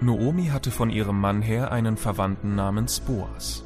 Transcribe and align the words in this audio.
Noomi 0.00 0.46
hatte 0.46 0.70
von 0.70 0.90
ihrem 0.90 1.20
Mann 1.20 1.42
her 1.42 1.72
einen 1.72 1.96
Verwandten 1.96 2.54
namens 2.54 3.00
Boas. 3.00 3.64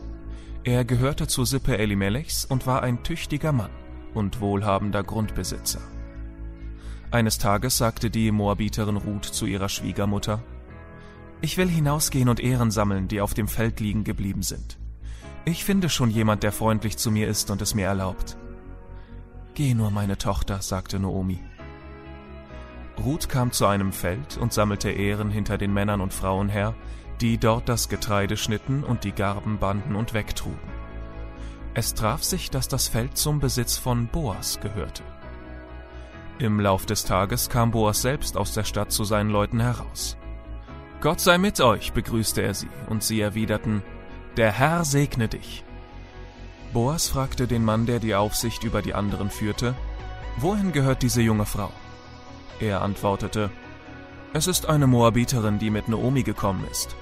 Er 0.62 0.84
gehörte 0.84 1.26
zur 1.26 1.46
Sippe 1.46 1.78
Elimelechs 1.78 2.44
und 2.44 2.66
war 2.66 2.82
ein 2.82 3.02
tüchtiger 3.02 3.52
Mann 3.52 3.70
und 4.14 4.40
wohlhabender 4.40 5.02
Grundbesitzer. 5.02 5.80
Eines 7.10 7.38
Tages 7.38 7.78
sagte 7.78 8.10
die 8.10 8.30
Moabiterin 8.30 8.96
Ruth 8.96 9.24
zu 9.24 9.46
ihrer 9.46 9.68
Schwiegermutter, 9.68 10.42
Ich 11.40 11.56
will 11.56 11.68
hinausgehen 11.68 12.28
und 12.28 12.38
Ehren 12.38 12.70
sammeln, 12.70 13.08
die 13.08 13.20
auf 13.20 13.34
dem 13.34 13.48
Feld 13.48 13.80
liegen 13.80 14.04
geblieben 14.04 14.42
sind. 14.42 14.78
Ich 15.44 15.64
finde 15.64 15.88
schon 15.88 16.10
jemand, 16.10 16.42
der 16.42 16.52
freundlich 16.52 16.98
zu 16.98 17.10
mir 17.10 17.26
ist 17.26 17.50
und 17.50 17.62
es 17.62 17.74
mir 17.74 17.86
erlaubt. 17.86 18.36
Geh 19.54 19.74
nur, 19.74 19.90
meine 19.90 20.18
Tochter, 20.18 20.62
sagte 20.62 21.00
Noomi. 21.00 21.40
Ruth 23.04 23.28
kam 23.28 23.50
zu 23.52 23.66
einem 23.66 23.92
Feld 23.92 24.36
und 24.36 24.52
sammelte 24.52 24.90
Ehren 24.90 25.30
hinter 25.30 25.56
den 25.58 25.72
Männern 25.72 26.00
und 26.00 26.12
Frauen 26.12 26.48
her, 26.48 26.74
die 27.20 27.38
dort 27.38 27.68
das 27.68 27.88
Getreide 27.88 28.36
schnitten 28.36 28.84
und 28.84 29.04
die 29.04 29.12
Garben 29.12 29.58
banden 29.58 29.96
und 29.96 30.14
wegtrugen. 30.14 30.58
Es 31.74 31.94
traf 31.94 32.22
sich, 32.22 32.50
dass 32.50 32.68
das 32.68 32.88
Feld 32.88 33.16
zum 33.16 33.40
Besitz 33.40 33.76
von 33.76 34.08
Boas 34.08 34.60
gehörte. 34.60 35.02
Im 36.38 36.58
Lauf 36.58 36.86
des 36.86 37.04
Tages 37.04 37.48
kam 37.48 37.70
Boas 37.70 38.02
selbst 38.02 38.36
aus 38.36 38.54
der 38.54 38.64
Stadt 38.64 38.92
zu 38.92 39.04
seinen 39.04 39.30
Leuten 39.30 39.60
heraus. 39.60 40.16
Gott 41.00 41.20
sei 41.20 41.38
mit 41.38 41.60
euch, 41.60 41.92
begrüßte 41.92 42.42
er 42.42 42.54
sie, 42.54 42.68
und 42.88 43.02
sie 43.02 43.20
erwiderten, 43.20 43.82
Der 44.36 44.52
Herr 44.52 44.84
segne 44.84 45.28
dich. 45.28 45.64
Boas 46.72 47.08
fragte 47.08 47.46
den 47.46 47.64
Mann, 47.64 47.86
der 47.86 47.98
die 47.98 48.14
Aufsicht 48.14 48.64
über 48.64 48.82
die 48.82 48.94
anderen 48.94 49.30
führte, 49.30 49.74
Wohin 50.36 50.72
gehört 50.72 51.02
diese 51.02 51.20
junge 51.20 51.44
Frau? 51.44 51.70
Er 52.60 52.82
antwortete, 52.82 53.50
Es 54.34 54.46
ist 54.46 54.68
eine 54.68 54.86
Moabiterin, 54.86 55.58
die 55.58 55.70
mit 55.70 55.88
Naomi 55.88 56.22
gekommen 56.22 56.64
ist. 56.70 56.94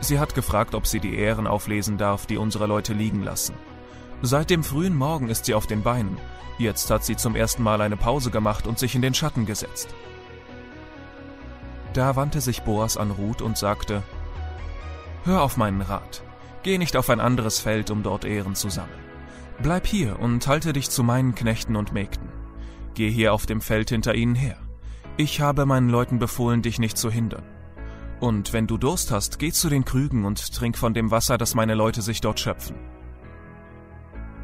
Sie 0.00 0.18
hat 0.18 0.34
gefragt, 0.34 0.74
ob 0.74 0.86
sie 0.86 1.00
die 1.00 1.14
Ehren 1.14 1.46
auflesen 1.46 1.96
darf, 1.96 2.26
die 2.26 2.36
unsere 2.36 2.66
Leute 2.66 2.92
liegen 2.92 3.22
lassen. 3.22 3.54
Seit 4.22 4.50
dem 4.50 4.64
frühen 4.64 4.96
Morgen 4.96 5.28
ist 5.28 5.44
sie 5.44 5.54
auf 5.54 5.66
den 5.66 5.82
Beinen. 5.82 6.18
Jetzt 6.58 6.90
hat 6.90 7.04
sie 7.04 7.16
zum 7.16 7.36
ersten 7.36 7.62
Mal 7.62 7.80
eine 7.80 7.96
Pause 7.96 8.30
gemacht 8.30 8.66
und 8.66 8.78
sich 8.78 8.94
in 8.94 9.02
den 9.02 9.14
Schatten 9.14 9.46
gesetzt. 9.46 9.94
Da 11.92 12.16
wandte 12.16 12.40
sich 12.40 12.62
Boas 12.62 12.96
an 12.96 13.12
Ruth 13.12 13.40
und 13.40 13.56
sagte, 13.56 14.02
Hör 15.24 15.42
auf 15.42 15.56
meinen 15.56 15.80
Rat. 15.80 16.22
Geh 16.64 16.76
nicht 16.76 16.96
auf 16.96 17.08
ein 17.08 17.20
anderes 17.20 17.60
Feld, 17.60 17.90
um 17.90 18.02
dort 18.02 18.24
Ehren 18.24 18.54
zu 18.54 18.68
sammeln. 18.68 18.98
Bleib 19.62 19.86
hier 19.86 20.18
und 20.18 20.46
halte 20.46 20.72
dich 20.72 20.90
zu 20.90 21.04
meinen 21.04 21.34
Knechten 21.34 21.76
und 21.76 21.92
Mägden. 21.92 22.28
Geh 22.94 23.10
hier 23.10 23.32
auf 23.32 23.46
dem 23.46 23.60
Feld 23.60 23.90
hinter 23.90 24.14
ihnen 24.14 24.34
her. 24.34 24.63
Ich 25.16 25.40
habe 25.40 25.64
meinen 25.64 25.90
Leuten 25.90 26.18
befohlen, 26.18 26.62
dich 26.62 26.80
nicht 26.80 26.98
zu 26.98 27.08
hindern. 27.08 27.44
Und 28.18 28.52
wenn 28.52 28.66
du 28.66 28.78
Durst 28.78 29.12
hast, 29.12 29.38
geh 29.38 29.52
zu 29.52 29.68
den 29.68 29.84
Krügen 29.84 30.24
und 30.24 30.52
trink 30.52 30.76
von 30.76 30.92
dem 30.92 31.12
Wasser, 31.12 31.38
das 31.38 31.54
meine 31.54 31.74
Leute 31.74 32.02
sich 32.02 32.20
dort 32.20 32.40
schöpfen. 32.40 32.76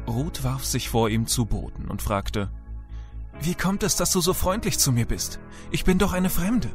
Ruth 0.07 0.43
warf 0.43 0.63
sich 0.63 0.89
vor 0.89 1.09
ihm 1.09 1.27
zu 1.27 1.45
Boden 1.45 1.89
und 1.89 2.01
fragte, 2.01 2.49
Wie 3.41 3.55
kommt 3.55 3.83
es, 3.83 3.97
dass 3.97 4.11
du 4.11 4.21
so 4.21 4.33
freundlich 4.33 4.79
zu 4.79 4.93
mir 4.93 5.05
bist? 5.05 5.39
Ich 5.71 5.83
bin 5.83 5.97
doch 5.97 6.13
eine 6.13 6.29
Fremde. 6.29 6.69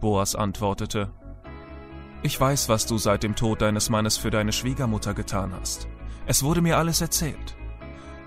Boas 0.00 0.36
antwortete, 0.36 1.12
Ich 2.22 2.40
weiß, 2.40 2.68
was 2.68 2.86
du 2.86 2.96
seit 2.96 3.24
dem 3.24 3.34
Tod 3.34 3.60
deines 3.60 3.90
Mannes 3.90 4.16
für 4.16 4.30
deine 4.30 4.52
Schwiegermutter 4.52 5.14
getan 5.14 5.52
hast. 5.58 5.88
Es 6.26 6.42
wurde 6.44 6.60
mir 6.60 6.78
alles 6.78 7.00
erzählt. 7.00 7.56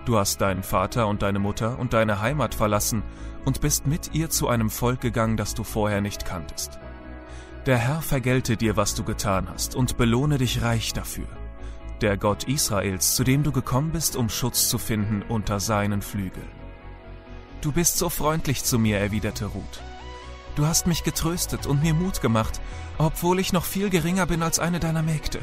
Du 0.06 0.18
hast 0.18 0.42
deinen 0.42 0.64
Vater 0.64 1.08
und 1.08 1.22
deine 1.22 1.40
Mutter 1.40 1.78
und 1.78 1.94
deine 1.94 2.22
Heimat 2.22 2.56
verlassen 2.56 3.04
und 3.46 3.62
bist 3.62 3.88
mit 3.88 4.14
ihr 4.14 4.30
zu 4.30 4.48
einem 4.48 4.70
Volk 4.70 5.02
gegangen, 5.02 5.38
das 5.38 5.54
du 5.54 5.64
vorher 5.64 6.02
nicht 6.02 6.26
kanntest. 6.26 6.80
Der 7.66 7.78
Herr 7.78 8.02
vergelte 8.02 8.58
dir, 8.58 8.78
was 8.78 8.96
du 8.96 9.04
getan 9.04 9.48
hast, 9.50 9.76
und 9.76 9.98
belohne 9.98 10.38
dich 10.38 10.62
reich 10.62 10.94
dafür. 10.94 11.28
Der 12.02 12.18
Gott 12.18 12.46
Israels, 12.46 13.16
zu 13.16 13.24
dem 13.24 13.44
du 13.44 13.52
gekommen 13.52 13.92
bist, 13.92 14.16
um 14.16 14.30
Schutz 14.30 14.70
zu 14.70 14.78
finden 14.78 15.22
unter 15.28 15.60
seinen 15.60 16.02
Flügeln. 16.02 16.48
Du 17.62 17.74
bist 17.74 17.98
so 17.98 18.10
freundlich 18.10 18.64
zu 18.64 18.80
mir, 18.80 19.00
erwiderte 19.00 19.46
Ruth. 19.46 19.82
Du 20.56 20.66
hast 20.66 20.88
mich 20.88 21.04
getröstet 21.04 21.66
und 21.68 21.84
mir 21.84 21.94
Mut 21.94 22.22
gemacht, 22.22 22.62
obwohl 22.98 23.40
ich 23.40 23.54
noch 23.54 23.66
viel 23.66 23.90
geringer 23.90 24.26
bin 24.26 24.42
als 24.44 24.60
eine 24.60 24.80
deiner 24.80 25.04
Mägde. 25.04 25.40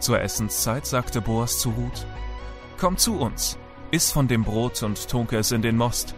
Zur 0.00 0.20
Essenszeit 0.20 0.86
sagte 0.86 1.20
Boas 1.20 1.60
zu 1.60 1.70
Ruth, 1.70 2.06
Komm 2.78 2.96
zu 2.96 3.18
uns, 3.18 3.58
iss 3.90 4.12
von 4.12 4.28
dem 4.28 4.44
Brot 4.44 4.82
und 4.82 5.08
tunke 5.08 5.38
es 5.38 5.52
in 5.52 5.62
den 5.62 5.76
Most. 5.76 6.14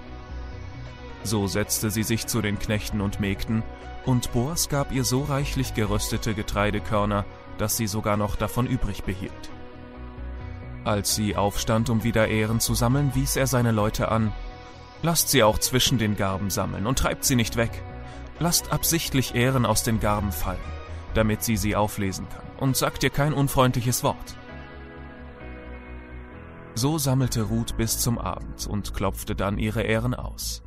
So 1.22 1.46
setzte 1.46 1.91
sie 1.91 2.02
sich 2.02 2.26
zu 2.26 2.41
den 2.41 2.58
Knechten 2.58 3.00
und 3.00 3.20
Mägden, 3.20 3.62
und 4.06 4.32
Boas 4.32 4.69
gab 4.69 4.92
ihr 4.92 5.04
so 5.04 5.22
reichlich 5.22 5.74
geröstete 5.74 6.34
Getreidekörner, 6.34 7.24
dass 7.58 7.76
sie 7.76 7.86
sogar 7.86 8.16
noch 8.16 8.36
davon 8.36 8.66
übrig 8.66 9.04
behielt. 9.04 9.50
Als 10.84 11.14
sie 11.14 11.36
aufstand, 11.36 11.91
um 11.91 12.04
wieder 12.04 12.28
Ehren 12.28 12.60
zu 12.60 12.75
sammeln, 12.75 13.12
wies 13.14 13.36
er 13.36 13.46
seine 13.46 13.72
Leute 13.72 14.10
an, 14.10 14.32
Lasst 15.02 15.28
sie 15.28 15.42
auch 15.44 15.58
zwischen 15.58 15.98
den 15.98 16.16
Garben 16.16 16.50
sammeln 16.50 16.86
und 16.86 16.98
treibt 16.98 17.25
sie 17.25 17.36
nicht 17.36 17.56
weg. 17.56 17.70
Lasst 18.40 18.72
absichtlich 18.72 19.34
Ehren 19.34 19.64
aus 19.64 19.82
den 19.82 20.00
Garben 20.00 20.32
fallen, 20.32 20.58
damit 21.14 21.44
sie 21.44 21.56
sie 21.56 21.76
auflesen 21.76 22.26
kann, 22.28 22.44
und 22.58 22.76
sagt 22.76 23.02
ihr 23.04 23.10
kein 23.10 23.32
unfreundliches 23.32 24.02
Wort. 24.02 24.36
So 26.78 26.97
sammelte 26.97 27.43
Ruth 27.43 27.77
bis 27.77 27.99
zum 27.99 28.19
Abend 28.19 28.69
und 28.69 28.94
klopfte 28.94 29.34
dann 29.34 29.59
ihre 29.59 29.83
Ehren 29.83 30.15
aus. 30.15 30.62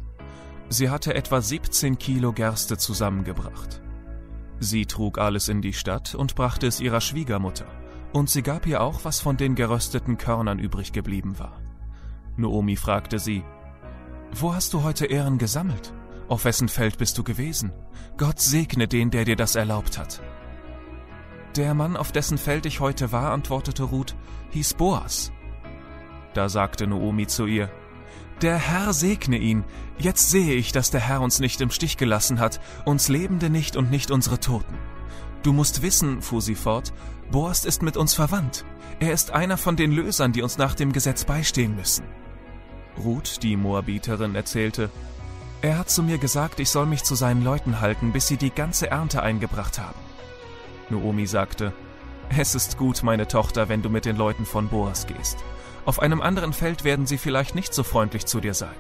Sie 0.67 0.89
hatte 0.89 1.13
etwa 1.13 1.39
17 1.39 1.99
Kilo 1.99 2.33
Gerste 2.33 2.77
zusammengebracht. 2.77 3.81
Sie 4.59 4.85
trug 4.85 5.19
alles 5.19 5.47
in 5.47 5.61
die 5.61 5.71
Stadt 5.71 6.13
und 6.13 6.35
brachte 6.35 6.67
es 6.67 6.81
ihrer 6.81 6.99
Schwiegermutter, 6.99 7.65
und 8.11 8.29
sie 8.29 8.41
gab 8.41 8.67
ihr 8.67 8.81
auch, 8.81 9.05
was 9.05 9.21
von 9.21 9.37
den 9.37 9.55
gerösteten 9.55 10.17
Körnern 10.17 10.59
übrig 10.59 10.91
geblieben 10.91 11.39
war. 11.39 11.61
Noomi 12.35 12.75
fragte 12.75 13.17
sie, 13.17 13.45
Wo 14.33 14.53
hast 14.53 14.73
du 14.73 14.83
heute 14.83 15.05
Ehren 15.05 15.37
gesammelt? 15.37 15.93
Auf 16.27 16.43
wessen 16.43 16.67
Feld 16.67 16.97
bist 16.97 17.17
du 17.17 17.23
gewesen? 17.23 17.71
Gott 18.17 18.41
segne 18.41 18.89
den, 18.89 19.11
der 19.11 19.23
dir 19.23 19.37
das 19.37 19.55
erlaubt 19.55 19.97
hat. 19.97 20.21
Der 21.55 21.73
Mann, 21.73 21.95
auf 21.95 22.11
dessen 22.11 22.37
Feld 22.37 22.65
ich 22.65 22.81
heute 22.81 23.13
war, 23.13 23.31
antwortete 23.31 23.83
Ruth, 23.83 24.13
hieß 24.49 24.73
Boas. 24.73 25.31
Da 26.33 26.49
sagte 26.49 26.87
Noomi 26.87 27.27
zu 27.27 27.45
ihr, 27.45 27.69
der 28.41 28.57
Herr 28.57 28.93
segne 28.93 29.37
ihn. 29.37 29.63
Jetzt 29.99 30.31
sehe 30.31 30.55
ich, 30.55 30.71
dass 30.71 30.89
der 30.89 31.01
Herr 31.01 31.21
uns 31.21 31.39
nicht 31.39 31.61
im 31.61 31.69
Stich 31.69 31.97
gelassen 31.97 32.39
hat, 32.39 32.59
uns 32.85 33.07
Lebende 33.07 33.51
nicht 33.51 33.75
und 33.75 33.91
nicht 33.91 34.09
unsere 34.09 34.39
Toten. 34.39 34.77
Du 35.43 35.53
musst 35.53 35.81
wissen, 35.81 36.21
fuhr 36.21 36.41
sie 36.41 36.55
fort, 36.55 36.91
Boas 37.31 37.65
ist 37.65 37.83
mit 37.83 37.97
uns 37.97 38.13
verwandt. 38.13 38.65
Er 38.99 39.13
ist 39.13 39.31
einer 39.31 39.57
von 39.57 39.75
den 39.75 39.91
Lösern, 39.91 40.33
die 40.33 40.41
uns 40.41 40.57
nach 40.57 40.75
dem 40.75 40.91
Gesetz 40.91 41.23
beistehen 41.23 41.75
müssen. 41.75 42.03
Ruth, 42.97 43.41
die 43.43 43.55
Moabiterin, 43.55 44.35
erzählte, 44.35 44.89
er 45.61 45.77
hat 45.77 45.89
zu 45.89 46.01
mir 46.01 46.17
gesagt, 46.17 46.59
ich 46.59 46.69
soll 46.69 46.87
mich 46.87 47.03
zu 47.03 47.15
seinen 47.15 47.43
Leuten 47.43 47.79
halten, 47.79 48.11
bis 48.11 48.27
sie 48.27 48.37
die 48.37 48.49
ganze 48.49 48.89
Ernte 48.89 49.21
eingebracht 49.21 49.79
haben. 49.79 49.99
Noomi 50.89 51.27
sagte, 51.27 51.73
es 52.37 52.55
ist 52.55 52.77
gut, 52.77 53.03
meine 53.03 53.27
Tochter, 53.27 53.69
wenn 53.69 53.81
du 53.81 53.89
mit 53.89 54.05
den 54.05 54.17
Leuten 54.17 54.45
von 54.45 54.67
Boas 54.67 55.05
gehst. 55.05 55.37
Auf 55.85 55.99
einem 55.99 56.21
anderen 56.21 56.53
Feld 56.53 56.83
werden 56.83 57.05
sie 57.05 57.17
vielleicht 57.17 57.55
nicht 57.55 57.73
so 57.73 57.83
freundlich 57.83 58.25
zu 58.25 58.39
dir 58.39 58.53
sein. 58.53 58.75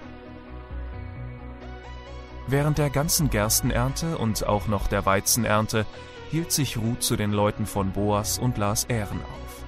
Während 2.47 2.77
der 2.77 2.89
ganzen 2.89 3.29
Gerstenernte 3.29 4.17
und 4.17 4.45
auch 4.45 4.67
noch 4.67 4.87
der 4.87 5.05
Weizenernte 5.05 5.85
hielt 6.29 6.51
sich 6.51 6.77
Ruth 6.77 7.03
zu 7.03 7.15
den 7.15 7.31
Leuten 7.31 7.65
von 7.65 7.91
Boas 7.91 8.39
und 8.39 8.57
las 8.57 8.83
Ehren 8.85 9.21
auf. 9.21 9.63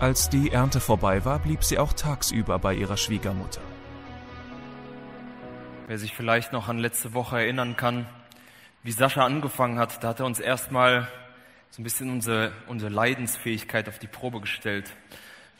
Als 0.00 0.30
die 0.30 0.50
Ernte 0.50 0.80
vorbei 0.80 1.24
war, 1.24 1.38
blieb 1.38 1.62
sie 1.62 1.78
auch 1.78 1.92
tagsüber 1.92 2.58
bei 2.58 2.74
ihrer 2.74 2.96
Schwiegermutter. 2.96 3.60
Wer 5.86 5.98
sich 5.98 6.14
vielleicht 6.14 6.52
noch 6.52 6.68
an 6.68 6.78
letzte 6.78 7.12
Woche 7.12 7.38
erinnern 7.38 7.76
kann, 7.76 8.06
wie 8.82 8.92
Sascha 8.92 9.24
angefangen 9.24 9.78
hat, 9.78 10.02
da 10.02 10.08
hat 10.08 10.20
er 10.20 10.26
uns 10.26 10.40
erstmal 10.40 11.06
so 11.70 11.82
ein 11.82 11.84
bisschen 11.84 12.10
unsere, 12.10 12.52
unsere 12.66 12.90
Leidensfähigkeit 12.90 13.88
auf 13.88 13.98
die 13.98 14.06
Probe 14.06 14.40
gestellt. 14.40 14.90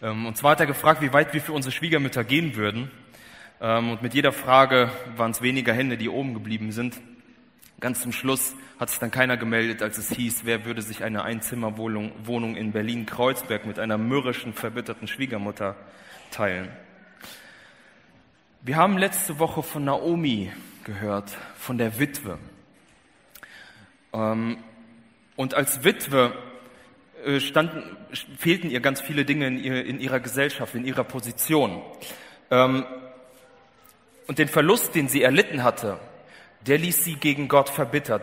Ähm, 0.03 0.27
und 0.27 0.37
zwar 0.37 0.53
hat 0.53 0.61
er 0.61 0.67
gefragt, 0.67 1.03
wie 1.03 1.13
weit 1.13 1.35
wir 1.35 1.41
für 1.41 1.53
unsere 1.53 1.73
Schwiegermütter 1.73 2.25
gehen 2.25 2.57
würden. 2.57 2.91
Ähm, 3.61 3.91
und 3.91 4.03
mit 4.03 4.15
jeder 4.15 4.33
Frage 4.33 4.91
waren 5.17 5.33
es 5.33 5.43
weniger 5.43 5.73
Hände, 5.73 5.99
die 5.99 6.09
oben 6.09 6.35
geblieben 6.35 6.73
sind. 6.73 7.01
Ganz 7.81 8.03
zum 8.03 8.13
Schluss 8.13 8.55
hat 8.79 8.91
sich 8.91 8.99
dann 8.99 9.11
keiner 9.11 9.37
gemeldet, 9.37 9.83
als 9.83 9.99
es 9.99 10.11
hieß, 10.11 10.43
wer 10.45 10.65
würde 10.65 10.83
sich 10.83 11.03
eine 11.03 11.23
Einzimmerwohnung 11.23 12.57
in 12.57 12.73
Berlin-Kreuzberg 12.73 13.67
mit 13.67 13.79
einer 13.79 13.99
mürrischen, 13.99 14.53
verbitterten 14.53 15.09
Schwiegermutter 15.09 15.77
teilen. 16.31 16.69
Wir 18.63 18.77
haben 18.77 18.99
letzte 18.99 19.39
Woche 19.39 19.63
von 19.63 19.85
Naomi 19.85 20.53
gehört, 20.85 21.37
von 21.57 21.79
der 21.79 21.99
Witwe. 21.99 22.39
Ähm, 24.13 24.59
und 25.37 25.55
als 25.55 25.85
Witwe 25.85 26.35
standen, 27.41 27.97
fehlten 28.39 28.71
ihr 28.71 28.81
ganz 28.81 29.01
viele 29.01 29.25
Dinge 29.25 29.47
in, 29.47 29.63
ihr, 29.63 29.85
in 29.85 30.01
ihrer 30.01 30.21
Gesellschaft, 30.21 30.75
in 30.75 30.85
ihrer 30.85 31.05
Position. 31.05 31.83
Ähm, 32.51 32.85
und 34.27 34.39
den 34.39 34.49
Verlust, 34.49 34.95
den 34.95 35.09
sie 35.09 35.23
erlitten 35.23 35.65
hatte, 35.65 35.99
der 36.67 36.79
ließ 36.79 37.05
sie 37.05 37.17
gegen 37.17 37.49
Gott 37.49 37.69
verbittern. 37.69 38.23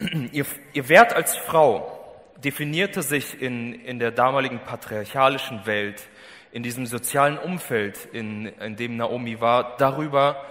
ihr, 0.32 0.46
ihr 0.72 0.88
Wert 0.88 1.12
als 1.12 1.36
Frau 1.36 1.98
definierte 2.42 3.02
sich 3.02 3.40
in, 3.40 3.74
in 3.74 3.98
der 3.98 4.10
damaligen 4.10 4.60
patriarchalischen 4.60 5.66
Welt, 5.66 6.02
in 6.50 6.62
diesem 6.62 6.86
sozialen 6.86 7.38
Umfeld, 7.38 8.08
in, 8.12 8.46
in 8.46 8.76
dem 8.76 8.96
Naomi 8.96 9.40
war, 9.40 9.76
darüber, 9.76 10.44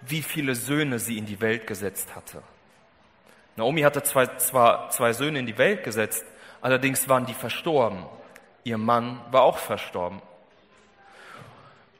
wie 0.00 0.22
viele 0.22 0.54
Söhne 0.54 0.98
sie 0.98 1.18
in 1.18 1.26
die 1.26 1.40
Welt 1.40 1.66
gesetzt 1.66 2.14
hatte. 2.16 2.42
Naomi 3.56 3.82
hatte 3.82 4.02
zwei, 4.02 4.26
zwar 4.38 4.90
zwei 4.90 5.12
Söhne 5.12 5.38
in 5.38 5.46
die 5.46 5.58
Welt 5.58 5.84
gesetzt, 5.84 6.24
allerdings 6.64 7.08
waren 7.08 7.26
die 7.26 7.34
verstorben. 7.34 8.04
Ihr 8.64 8.78
Mann 8.78 9.20
war 9.30 9.42
auch 9.42 9.58
verstorben. 9.58 10.22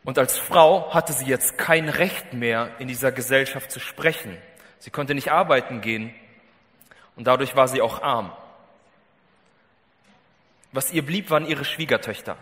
Und 0.04 0.18
als 0.18 0.38
Frau 0.38 0.92
hatte 0.92 1.12
sie 1.12 1.26
jetzt 1.26 1.58
kein 1.58 1.88
Recht 1.88 2.32
mehr, 2.32 2.70
in 2.78 2.88
dieser 2.88 3.12
Gesellschaft 3.12 3.70
zu 3.70 3.80
sprechen. 3.80 4.36
Sie 4.78 4.90
konnte 4.90 5.14
nicht 5.14 5.30
arbeiten 5.30 5.80
gehen 5.80 6.14
und 7.16 7.26
dadurch 7.26 7.56
war 7.56 7.68
sie 7.68 7.80
auch 7.80 8.02
arm. 8.02 8.32
Was 10.72 10.92
ihr 10.92 11.04
blieb, 11.04 11.30
waren 11.30 11.46
ihre 11.46 11.64
Schwiegertöchter. 11.64 12.36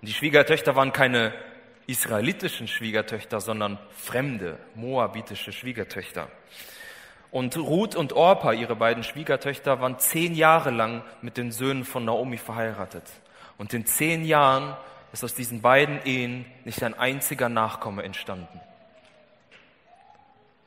Und 0.00 0.08
die 0.08 0.12
Schwiegertöchter 0.12 0.76
waren 0.76 0.92
keine 0.92 1.32
israelitischen 1.86 2.68
Schwiegertöchter, 2.68 3.40
sondern 3.40 3.78
fremde, 3.96 4.58
moabitische 4.74 5.52
Schwiegertöchter. 5.52 6.28
Und 7.34 7.56
Ruth 7.56 7.96
und 7.96 8.12
Orpa, 8.12 8.52
ihre 8.52 8.76
beiden 8.76 9.02
Schwiegertöchter, 9.02 9.80
waren 9.80 9.98
zehn 9.98 10.36
Jahre 10.36 10.70
lang 10.70 11.02
mit 11.20 11.36
den 11.36 11.50
Söhnen 11.50 11.84
von 11.84 12.04
Naomi 12.04 12.36
verheiratet. 12.36 13.02
Und 13.58 13.74
in 13.74 13.86
zehn 13.86 14.24
Jahren 14.24 14.76
ist 15.12 15.24
aus 15.24 15.34
diesen 15.34 15.60
beiden 15.60 16.00
Ehen 16.04 16.46
nicht 16.64 16.80
ein 16.84 16.94
einziger 16.94 17.48
Nachkomme 17.48 18.04
entstanden. 18.04 18.60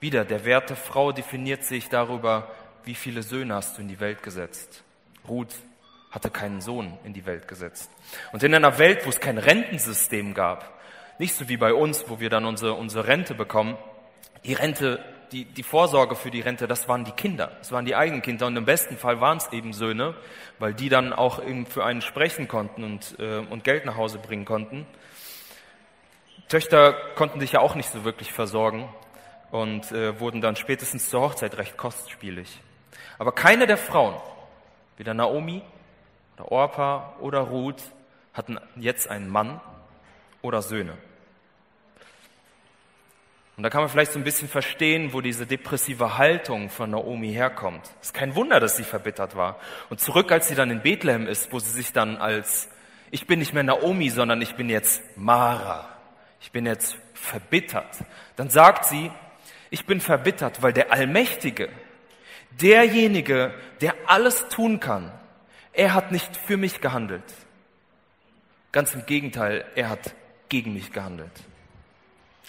Wieder, 0.01 0.25
der 0.25 0.43
Wert 0.43 0.69
der 0.69 0.75
Frau 0.75 1.13
definiert 1.13 1.63
sich 1.63 1.87
darüber, 1.87 2.51
wie 2.83 2.95
viele 2.95 3.23
Söhne 3.23 3.55
hast 3.55 3.77
du 3.77 3.81
in 3.81 3.87
die 3.87 4.01
Welt 4.01 4.21
gesetzt. 4.21 4.83
Ruth 5.25 5.55
hatte 6.11 6.29
keinen 6.29 6.59
Sohn 6.59 6.97
in 7.05 7.13
die 7.13 7.25
Welt 7.25 7.47
gesetzt. 7.47 7.89
Und 8.33 8.43
in 8.43 8.53
einer 8.53 8.77
Welt, 8.77 9.05
wo 9.05 9.09
es 9.09 9.21
kein 9.21 9.37
Rentensystem 9.37 10.33
gab, 10.33 10.77
nicht 11.17 11.33
so 11.33 11.47
wie 11.47 11.55
bei 11.55 11.73
uns, 11.73 12.09
wo 12.09 12.19
wir 12.19 12.29
dann 12.29 12.43
unsere, 12.43 12.73
unsere 12.73 13.07
Rente 13.07 13.35
bekommen, 13.35 13.77
die 14.43 14.53
Rente, 14.53 14.99
die, 15.31 15.45
die 15.45 15.63
Vorsorge 15.63 16.15
für 16.15 16.31
die 16.31 16.41
Rente, 16.41 16.67
das 16.67 16.87
waren 16.87 17.03
die 17.03 17.11
Kinder, 17.11 17.51
das 17.59 17.71
waren 17.71 17.85
die 17.85 17.95
eigenen 17.95 18.21
Kinder 18.21 18.47
und 18.47 18.55
im 18.55 18.65
besten 18.65 18.97
Fall 18.97 19.21
waren 19.21 19.37
es 19.37 19.51
eben 19.51 19.73
Söhne, 19.73 20.15
weil 20.59 20.73
die 20.73 20.89
dann 20.89 21.13
auch 21.13 21.43
eben 21.43 21.65
für 21.65 21.83
einen 21.83 22.01
sprechen 22.01 22.47
konnten 22.47 22.83
und, 22.83 23.15
äh, 23.19 23.37
und 23.37 23.63
Geld 23.63 23.85
nach 23.85 23.97
Hause 23.97 24.19
bringen 24.19 24.45
konnten. 24.45 24.85
Töchter 26.47 26.93
konnten 27.15 27.39
sich 27.39 27.51
ja 27.51 27.59
auch 27.59 27.75
nicht 27.75 27.91
so 27.91 28.03
wirklich 28.03 28.31
versorgen 28.31 28.87
und 29.51 29.91
äh, 29.91 30.19
wurden 30.19 30.41
dann 30.41 30.55
spätestens 30.55 31.09
zur 31.09 31.21
Hochzeit 31.21 31.57
recht 31.57 31.77
kostspielig. 31.77 32.61
Aber 33.19 33.31
keine 33.33 33.67
der 33.67 33.77
Frauen, 33.77 34.15
weder 34.97 35.13
Naomi 35.13 35.61
oder 36.35 36.51
Orpa 36.51 37.15
oder 37.19 37.39
Ruth, 37.39 37.81
hatten 38.33 38.59
jetzt 38.75 39.09
einen 39.09 39.29
Mann 39.29 39.59
oder 40.41 40.61
Söhne. 40.61 40.93
Und 43.57 43.63
da 43.63 43.71
kann 43.71 43.81
man 43.81 43.89
vielleicht 43.89 44.11
so 44.11 44.19
ein 44.19 44.23
bisschen 44.23 44.47
verstehen, 44.47 45.13
wo 45.13 45.21
diese 45.21 45.47
depressive 45.47 46.19
Haltung 46.19 46.69
von 46.69 46.91
Naomi 46.91 47.33
herkommt. 47.33 47.83
Es 48.01 48.09
ist 48.09 48.13
kein 48.13 48.35
Wunder, 48.35 48.59
dass 48.59 48.77
sie 48.77 48.83
verbittert 48.83 49.35
war. 49.35 49.59
Und 49.89 49.99
zurück, 49.99 50.31
als 50.31 50.47
sie 50.47 50.53
dann 50.53 50.69
in 50.69 50.83
Bethlehem 50.83 51.25
ist, 51.25 51.51
wo 51.51 51.57
sie 51.57 51.71
sich 51.71 51.91
dann 51.91 52.17
als, 52.17 52.69
ich 53.09 53.25
bin 53.25 53.39
nicht 53.39 53.55
mehr 53.55 53.63
Naomi, 53.63 54.11
sondern 54.11 54.43
ich 54.43 54.53
bin 54.53 54.69
jetzt 54.69 55.01
Mara. 55.17 55.89
Ich 56.39 56.51
bin 56.51 56.67
jetzt 56.67 56.99
verbittert. 57.15 57.97
Dann 58.35 58.51
sagt 58.51 58.85
sie, 58.85 59.09
ich 59.71 59.87
bin 59.87 60.01
verbittert, 60.01 60.61
weil 60.61 60.73
der 60.73 60.93
Allmächtige, 60.93 61.69
derjenige, 62.61 63.55
der 63.81 63.95
alles 64.05 64.49
tun 64.49 64.79
kann, 64.79 65.11
er 65.73 65.95
hat 65.95 66.11
nicht 66.11 66.37
für 66.37 66.57
mich 66.57 66.79
gehandelt. 66.79 67.23
Ganz 68.71 68.93
im 68.93 69.07
Gegenteil, 69.07 69.65
er 69.73 69.89
hat 69.89 70.13
gegen 70.47 70.75
mich 70.75 70.91
gehandelt. 70.91 71.31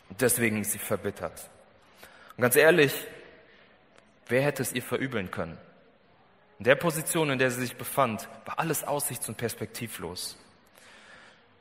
Und 0.08 0.20
deswegen 0.20 0.60
ist 0.60 0.72
sie 0.72 0.78
verbittert. 0.78 1.50
Und 2.36 2.42
ganz 2.42 2.56
ehrlich, 2.56 2.92
wer 4.28 4.42
hätte 4.42 4.62
es 4.62 4.72
ihr 4.72 4.82
verübeln 4.82 5.30
können? 5.30 5.58
In 6.58 6.64
der 6.64 6.74
Position, 6.74 7.30
in 7.30 7.38
der 7.38 7.50
sie 7.50 7.60
sich 7.60 7.76
befand, 7.76 8.28
war 8.44 8.58
alles 8.58 8.84
aussichts- 8.84 9.28
und 9.28 9.36
perspektivlos. 9.36 10.36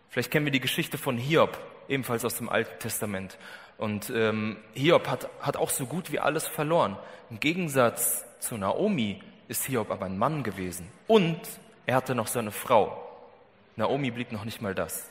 Vielleicht 0.09 0.31
kennen 0.31 0.45
wir 0.45 0.51
die 0.51 0.59
Geschichte 0.59 0.97
von 0.97 1.17
Hiob, 1.17 1.57
ebenfalls 1.88 2.25
aus 2.25 2.38
dem 2.38 2.49
Alten 2.49 2.79
Testament. 2.79 3.38
Und 3.77 4.09
ähm, 4.09 4.57
Hiob 4.73 5.07
hat, 5.07 5.29
hat 5.39 5.57
auch 5.57 5.69
so 5.69 5.85
gut 5.85 6.11
wie 6.11 6.19
alles 6.19 6.47
verloren. 6.47 6.97
Im 7.29 7.39
Gegensatz 7.39 8.25
zu 8.39 8.57
Naomi 8.57 9.21
ist 9.47 9.65
Hiob 9.65 9.91
aber 9.91 10.05
ein 10.05 10.17
Mann 10.17 10.44
gewesen. 10.44 10.89
Und 11.05 11.39
er 11.85 11.95
hatte 11.95 12.15
noch 12.15 12.27
seine 12.27 12.51
Frau. 12.51 13.03
Naomi 13.75 14.09
blieb 14.09 14.31
noch 14.31 14.45
nicht 14.45 14.61
mal 14.61 14.73
das. 14.73 15.09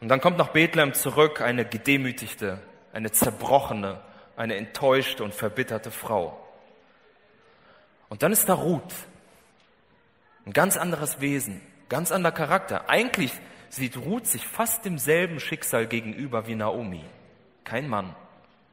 Und 0.00 0.08
dann 0.08 0.20
kommt 0.20 0.38
nach 0.38 0.48
Bethlehem 0.48 0.94
zurück 0.94 1.40
eine 1.40 1.64
gedemütigte, 1.64 2.60
eine 2.92 3.10
zerbrochene, 3.10 4.00
eine 4.36 4.56
enttäuschte 4.56 5.24
und 5.24 5.34
verbitterte 5.34 5.90
Frau. 5.90 6.38
Und 8.08 8.22
dann 8.22 8.32
ist 8.32 8.48
da 8.48 8.54
Ruth. 8.54 8.94
Ein 10.46 10.52
ganz 10.52 10.76
anderes 10.76 11.20
Wesen, 11.20 11.60
ganz 11.88 12.12
anderer 12.12 12.32
Charakter. 12.32 12.88
Eigentlich 12.88 13.32
sieht 13.68 13.96
Ruth 13.96 14.26
sich 14.26 14.46
fast 14.46 14.84
demselben 14.84 15.40
Schicksal 15.40 15.86
gegenüber 15.86 16.46
wie 16.46 16.54
Naomi. 16.54 17.04
Kein 17.64 17.88
Mann, 17.88 18.14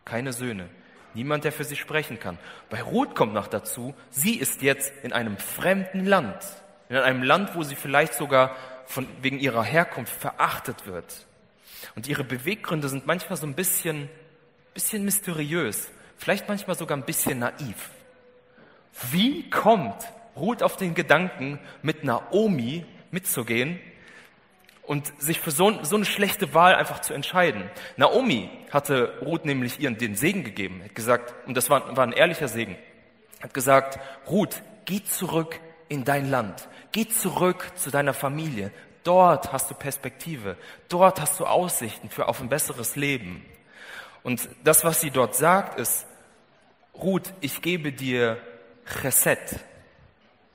keine 0.05 0.31
Söhne, 0.31 0.69
niemand, 1.13 1.43
der 1.43 1.51
für 1.51 1.65
sie 1.65 1.75
sprechen 1.75 2.19
kann. 2.19 2.37
Bei 2.69 2.81
Ruth 2.81 3.15
kommt 3.15 3.33
noch 3.33 3.47
dazu, 3.47 3.93
sie 4.09 4.35
ist 4.35 4.61
jetzt 4.61 4.93
in 5.03 5.11
einem 5.11 5.37
fremden 5.37 6.05
Land, 6.05 6.45
in 6.87 6.95
einem 6.95 7.23
Land, 7.23 7.55
wo 7.55 7.63
sie 7.63 7.75
vielleicht 7.75 8.13
sogar 8.13 8.55
von, 8.87 9.07
wegen 9.21 9.39
ihrer 9.39 9.63
Herkunft 9.63 10.13
verachtet 10.13 10.85
wird. 10.85 11.25
Und 11.95 12.07
ihre 12.07 12.23
Beweggründe 12.23 12.89
sind 12.89 13.05
manchmal 13.05 13.37
so 13.37 13.45
ein 13.45 13.53
bisschen, 13.53 14.09
bisschen 14.73 15.05
mysteriös, 15.05 15.89
vielleicht 16.17 16.47
manchmal 16.47 16.77
sogar 16.77 16.97
ein 16.97 17.05
bisschen 17.05 17.39
naiv. 17.39 17.89
Wie 19.11 19.49
kommt 19.49 20.05
Ruth 20.35 20.63
auf 20.63 20.77
den 20.77 20.93
Gedanken, 20.95 21.59
mit 21.81 22.03
Naomi 22.03 22.85
mitzugehen 23.11 23.79
und 24.83 25.11
sich 25.21 25.39
für 25.39 25.51
so, 25.51 25.83
so, 25.83 25.95
eine 25.95 26.05
schlechte 26.05 26.53
Wahl 26.53 26.75
einfach 26.75 27.01
zu 27.01 27.13
entscheiden. 27.13 27.69
Naomi 27.97 28.49
hatte 28.71 29.17
Ruth 29.21 29.45
nämlich 29.45 29.79
ihren 29.79 29.97
den 29.97 30.15
Segen 30.15 30.43
gegeben, 30.43 30.81
hat 30.83 30.93
gesagt, 30.93 31.33
und 31.47 31.55
das 31.55 31.69
war, 31.69 31.95
war 31.95 32.05
ein 32.05 32.11
ehrlicher 32.11 32.47
Segen, 32.47 32.75
hat 33.41 33.53
gesagt, 33.53 33.99
Ruth, 34.27 34.61
geh 34.85 35.03
zurück 35.03 35.59
in 35.87 36.03
dein 36.03 36.29
Land, 36.29 36.67
geh 36.91 37.07
zurück 37.07 37.71
zu 37.75 37.91
deiner 37.91 38.13
Familie, 38.13 38.71
dort 39.03 39.53
hast 39.53 39.69
du 39.69 39.75
Perspektive, 39.75 40.57
dort 40.89 41.21
hast 41.21 41.39
du 41.39 41.45
Aussichten 41.45 42.09
für 42.09 42.27
auf 42.27 42.41
ein 42.41 42.49
besseres 42.49 42.95
Leben. 42.95 43.45
Und 44.23 44.49
das, 44.63 44.83
was 44.83 45.01
sie 45.01 45.11
dort 45.11 45.35
sagt, 45.35 45.79
ist, 45.79 46.07
Ruth, 46.95 47.33
ich 47.41 47.61
gebe 47.61 47.91
dir 47.91 48.37
Chesed. 49.01 49.59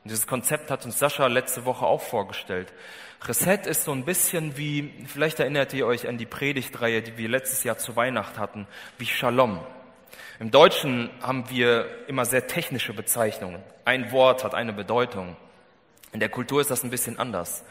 Und 0.03 0.11
dieses 0.11 0.27
Konzept 0.27 0.71
hat 0.71 0.85
uns 0.85 0.99
Sascha 0.99 1.27
letzte 1.27 1.65
Woche 1.67 1.87
auch 1.87 2.01
vorgestellt. 2.01 2.73
Reset 3.27 3.67
ist 3.67 3.85
so 3.85 3.93
ein 3.93 4.05
bisschen 4.05 4.57
wie, 4.57 5.05
vielleicht 5.07 5.41
erinnert 5.41 5.75
ihr 5.75 5.87
euch 5.87 6.09
an 6.09 6.17
die 6.17 6.27
Predigtreihe, 6.27 7.03
die 7.03 7.19
wir 7.19 7.29
letztes 7.29 7.65
Jahr 7.65 7.77
zu 7.77 7.95
Weihnacht 7.97 8.39
hatten, 8.39 8.67
wie 8.97 9.07
Shalom. 9.07 9.61
Im 10.41 10.51
Deutschen 10.51 11.11
haben 11.21 11.51
wir 11.51 11.87
immer 12.09 12.25
sehr 12.25 12.47
technische 12.47 12.95
Bezeichnungen. 12.95 13.63
Ein 13.85 14.11
Wort 14.11 14.43
hat 14.43 14.55
eine 14.55 14.73
Bedeutung. 14.73 15.37
In 16.13 16.21
der 16.21 16.31
Kultur 16.31 16.63
ist 16.63 16.71
das 16.71 16.83
ein 16.83 16.89
bisschen 16.89 17.19
anders. 17.19 17.63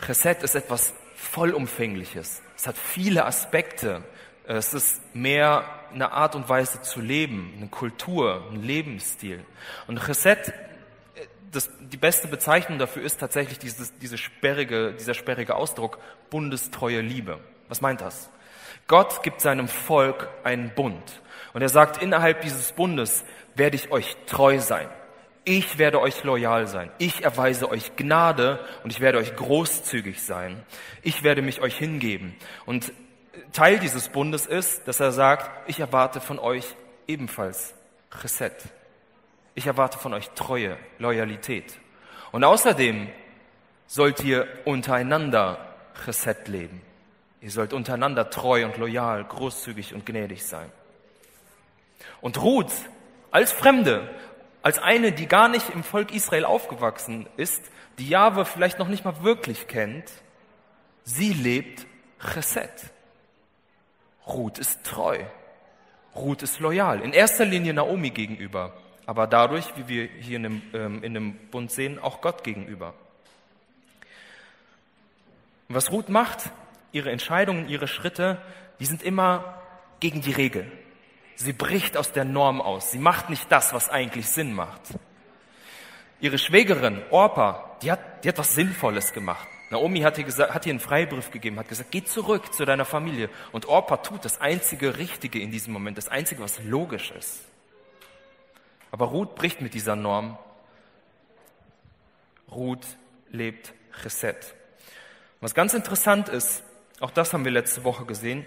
Reset 0.00 0.42
ist 0.42 0.56
etwas 0.56 0.92
vollumfängliches. 1.14 2.42
Es 2.56 2.66
hat 2.66 2.76
viele 2.76 3.26
Aspekte. 3.26 4.02
Es 4.44 4.74
ist 4.74 5.14
mehr 5.14 5.64
eine 5.92 6.10
Art 6.10 6.34
und 6.34 6.48
Weise 6.48 6.82
zu 6.82 7.00
leben, 7.00 7.54
eine 7.56 7.68
Kultur, 7.68 8.48
ein 8.50 8.60
Lebensstil. 8.60 9.44
Und 9.86 9.98
Reset 10.08 10.52
das, 11.52 11.70
die 11.78 11.96
beste 11.96 12.26
Bezeichnung 12.26 12.80
dafür 12.80 13.04
ist 13.04 13.20
tatsächlich 13.20 13.60
dieses, 13.60 13.96
diese 13.98 14.18
sperrige, 14.18 14.94
dieser 14.94 15.14
sperrige 15.14 15.54
Ausdruck 15.54 16.00
bundestreue 16.28 17.00
Liebe. 17.00 17.38
Was 17.68 17.80
meint 17.80 18.00
das? 18.00 18.30
Gott 18.88 19.22
gibt 19.22 19.40
seinem 19.40 19.68
Volk 19.68 20.28
einen 20.42 20.74
Bund. 20.74 21.20
Und 21.54 21.62
er 21.62 21.68
sagt, 21.70 22.02
innerhalb 22.02 22.42
dieses 22.42 22.72
Bundes 22.72 23.24
werde 23.54 23.76
ich 23.76 23.90
euch 23.90 24.16
treu 24.26 24.58
sein. 24.58 24.88
Ich 25.44 25.78
werde 25.78 26.00
euch 26.00 26.24
loyal 26.24 26.66
sein. 26.66 26.90
Ich 26.98 27.22
erweise 27.22 27.70
euch 27.70 27.96
Gnade 27.96 28.58
und 28.82 28.90
ich 28.90 29.00
werde 29.00 29.18
euch 29.18 29.36
großzügig 29.36 30.22
sein. 30.22 30.62
Ich 31.02 31.22
werde 31.22 31.42
mich 31.42 31.60
euch 31.60 31.78
hingeben. 31.78 32.34
Und 32.66 32.92
Teil 33.52 33.78
dieses 33.78 34.08
Bundes 34.08 34.46
ist, 34.46 34.88
dass 34.88 35.00
er 35.00 35.12
sagt, 35.12 35.68
ich 35.68 35.78
erwarte 35.80 36.20
von 36.20 36.38
euch 36.38 36.74
ebenfalls 37.06 37.74
Chesed, 38.20 38.56
ich 39.54 39.66
erwarte 39.66 39.98
von 39.98 40.12
euch 40.14 40.30
Treue, 40.30 40.76
Loyalität. 40.98 41.78
Und 42.32 42.42
außerdem 42.42 43.08
sollt 43.86 44.24
ihr 44.24 44.48
untereinander 44.64 45.58
Chesed 46.04 46.48
leben. 46.48 46.80
Ihr 47.40 47.50
sollt 47.50 47.72
untereinander 47.72 48.30
treu 48.30 48.64
und 48.64 48.76
loyal, 48.78 49.22
großzügig 49.22 49.94
und 49.94 50.06
gnädig 50.06 50.44
sein. 50.44 50.72
Und 52.20 52.40
Ruth 52.40 52.72
als 53.30 53.52
Fremde, 53.52 54.08
als 54.62 54.78
eine, 54.78 55.12
die 55.12 55.26
gar 55.26 55.48
nicht 55.48 55.70
im 55.70 55.82
Volk 55.82 56.14
Israel 56.14 56.44
aufgewachsen 56.44 57.26
ist, 57.36 57.62
die 57.98 58.08
Jahwe 58.08 58.44
vielleicht 58.44 58.78
noch 58.78 58.88
nicht 58.88 59.04
mal 59.04 59.22
wirklich 59.22 59.66
kennt, 59.68 60.10
sie 61.04 61.32
lebt 61.32 61.86
Chesed. 62.18 62.70
Ruth 64.26 64.58
ist 64.58 64.84
treu. 64.84 65.20
Ruth 66.14 66.42
ist 66.42 66.60
loyal. 66.60 67.00
In 67.00 67.12
erster 67.12 67.44
Linie 67.44 67.74
Naomi 67.74 68.10
gegenüber, 68.10 68.72
aber 69.06 69.26
dadurch, 69.26 69.66
wie 69.76 69.88
wir 69.88 70.08
hier 70.20 70.36
in 70.36 70.42
dem, 70.44 70.62
ähm, 70.72 71.02
in 71.02 71.14
dem 71.14 71.34
Bund 71.50 71.70
sehen, 71.70 71.98
auch 71.98 72.20
Gott 72.20 72.44
gegenüber. 72.44 72.94
Und 75.68 75.74
was 75.74 75.90
Ruth 75.90 76.08
macht, 76.08 76.50
ihre 76.92 77.10
Entscheidungen, 77.10 77.68
ihre 77.68 77.88
Schritte, 77.88 78.38
die 78.80 78.86
sind 78.86 79.02
immer 79.02 79.60
gegen 80.00 80.20
die 80.22 80.32
Regel. 80.32 80.70
Sie 81.36 81.52
bricht 81.52 81.96
aus 81.96 82.12
der 82.12 82.24
Norm 82.24 82.60
aus. 82.60 82.90
Sie 82.90 82.98
macht 82.98 83.30
nicht 83.30 83.50
das, 83.50 83.72
was 83.72 83.88
eigentlich 83.88 84.28
Sinn 84.28 84.54
macht. 84.54 84.80
Ihre 86.20 86.38
Schwägerin, 86.38 87.02
Orpa, 87.10 87.76
die 87.82 87.90
hat, 87.90 88.24
die 88.24 88.28
hat 88.28 88.38
was 88.38 88.54
Sinnvolles 88.54 89.12
gemacht. 89.12 89.46
Naomi 89.70 90.00
hat 90.00 90.18
ihr, 90.18 90.24
gesagt, 90.24 90.54
hat 90.54 90.66
ihr 90.66 90.70
einen 90.70 90.80
Freibrief 90.80 91.30
gegeben, 91.30 91.58
hat 91.58 91.68
gesagt, 91.68 91.90
geh 91.90 92.04
zurück 92.04 92.52
zu 92.52 92.64
deiner 92.64 92.84
Familie. 92.84 93.28
Und 93.50 93.66
Orpa 93.66 93.98
tut 93.98 94.24
das 94.24 94.40
einzige 94.40 94.98
Richtige 94.98 95.40
in 95.40 95.50
diesem 95.50 95.72
Moment, 95.72 95.98
das 95.98 96.08
einzige, 96.08 96.42
was 96.42 96.62
logisch 96.62 97.10
ist. 97.10 97.40
Aber 98.90 99.06
Ruth 99.06 99.34
bricht 99.34 99.60
mit 99.60 99.74
dieser 99.74 99.96
Norm. 99.96 100.38
Ruth 102.50 102.86
lebt 103.30 103.72
Chesed. 104.02 104.54
Was 105.40 105.54
ganz 105.54 105.74
interessant 105.74 106.28
ist, 106.28 106.62
auch 107.00 107.10
das 107.10 107.32
haben 107.32 107.44
wir 107.44 107.50
letzte 107.52 107.82
Woche 107.84 108.04
gesehen, 108.04 108.46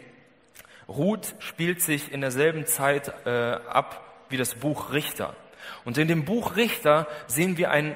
Ruth 0.88 1.36
spielt 1.40 1.82
sich 1.82 2.12
in 2.12 2.22
derselben 2.22 2.66
Zeit 2.66 3.14
äh, 3.26 3.30
ab 3.30 4.04
wie 4.30 4.38
das 4.38 4.56
Buch 4.56 4.92
Richter. 4.92 5.36
Und 5.86 5.98
in 5.98 6.08
dem 6.08 6.26
Buch 6.26 6.56
Richter 6.56 7.08
sehen 7.28 7.58
wir 7.58 7.72
einen, 7.72 7.96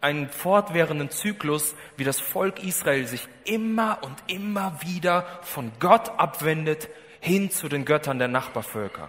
einen 0.00 0.28
fortwährenden 0.28 1.10
Zyklus, 1.10 1.74
wie 1.96 2.04
das 2.04 2.20
Volk 2.20 2.62
Israel 2.64 3.06
sich 3.06 3.28
immer 3.44 3.98
und 4.02 4.16
immer 4.26 4.78
wieder 4.82 5.26
von 5.42 5.72
Gott 5.78 6.10
abwendet 6.18 6.88
hin 7.20 7.50
zu 7.50 7.68
den 7.68 7.84
Göttern 7.84 8.18
der 8.18 8.28
Nachbarvölker. 8.28 9.08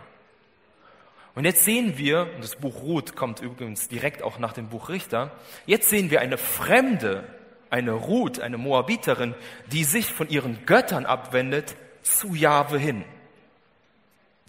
Und 1.36 1.46
jetzt 1.46 1.66
sehen 1.66 1.98
wir, 1.98 2.30
und 2.36 2.44
das 2.44 2.58
Buch 2.58 2.84
Ruth 2.84 3.16
kommt 3.16 3.42
übrigens 3.42 3.88
direkt 3.88 4.22
auch 4.22 4.38
nach 4.38 4.54
dem 4.54 4.70
Buch 4.70 4.90
Richter, 4.90 5.32
jetzt 5.66 5.90
sehen 5.90 6.12
wir 6.12 6.22
eine 6.22 6.38
Fremde, 6.38 7.24
eine 7.72 7.94
Ruth, 7.94 8.40
eine 8.40 8.60
Moabiterin, 8.60 9.34
die 9.72 9.84
sich 9.84 10.06
von 10.06 10.30
ihren 10.30 10.68
Göttern 10.68 11.08
abwendet 11.08 11.76
zu 12.04 12.36
Jahwe 12.36 12.78
hin. 12.78 13.04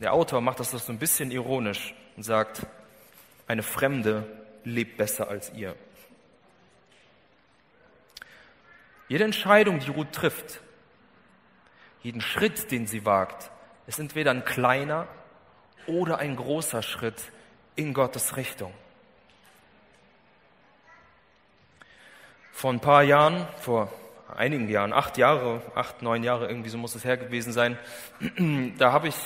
Der 0.05 0.13
Autor 0.13 0.43
macht 0.43 0.61
das 0.61 0.71
so 0.71 0.93
ein 0.93 0.99
bisschen 0.99 1.31
ironisch 1.31 1.95
und 2.15 2.25
sagt, 2.25 2.67
eine 3.47 3.63
Fremde 3.63 4.27
lebt 4.63 4.99
besser 4.99 5.29
als 5.29 5.51
ihr. 5.55 5.75
Jede 9.09 9.25
Entscheidung, 9.25 9.79
die 9.79 9.91
Ruth 9.91 10.13
trifft, 10.13 10.61
jeden 12.03 12.21
Schritt, 12.21 12.71
den 12.71 12.87
sie 12.87 13.07
wagt, 13.07 13.51
ist 13.87 13.99
entweder 13.99 14.33
ein 14.33 14.45
kleiner 14.45 15.09
oder 15.87 16.19
ein 16.19 16.37
großer 16.37 16.83
Schritt 16.83 17.33
in 17.75 17.95
Gottes 17.95 18.37
Richtung. 18.37 18.75
Vor 22.53 22.75
ein 22.75 22.81
paar 22.81 23.05
Jahren, 23.05 23.49
vor 23.59 23.91
einigen 24.37 24.69
Jahren, 24.69 24.93
acht 24.93 25.17
Jahre, 25.17 25.63
acht, 25.75 26.03
neun 26.03 26.23
Jahre, 26.23 26.47
irgendwie 26.47 26.69
so 26.69 26.77
muss 26.77 26.95
es 26.95 27.07
her 27.07 27.17
gewesen 27.17 27.55
sein, 27.55 27.79
da 28.77 28.93
habe 28.93 29.09
ich, 29.09 29.17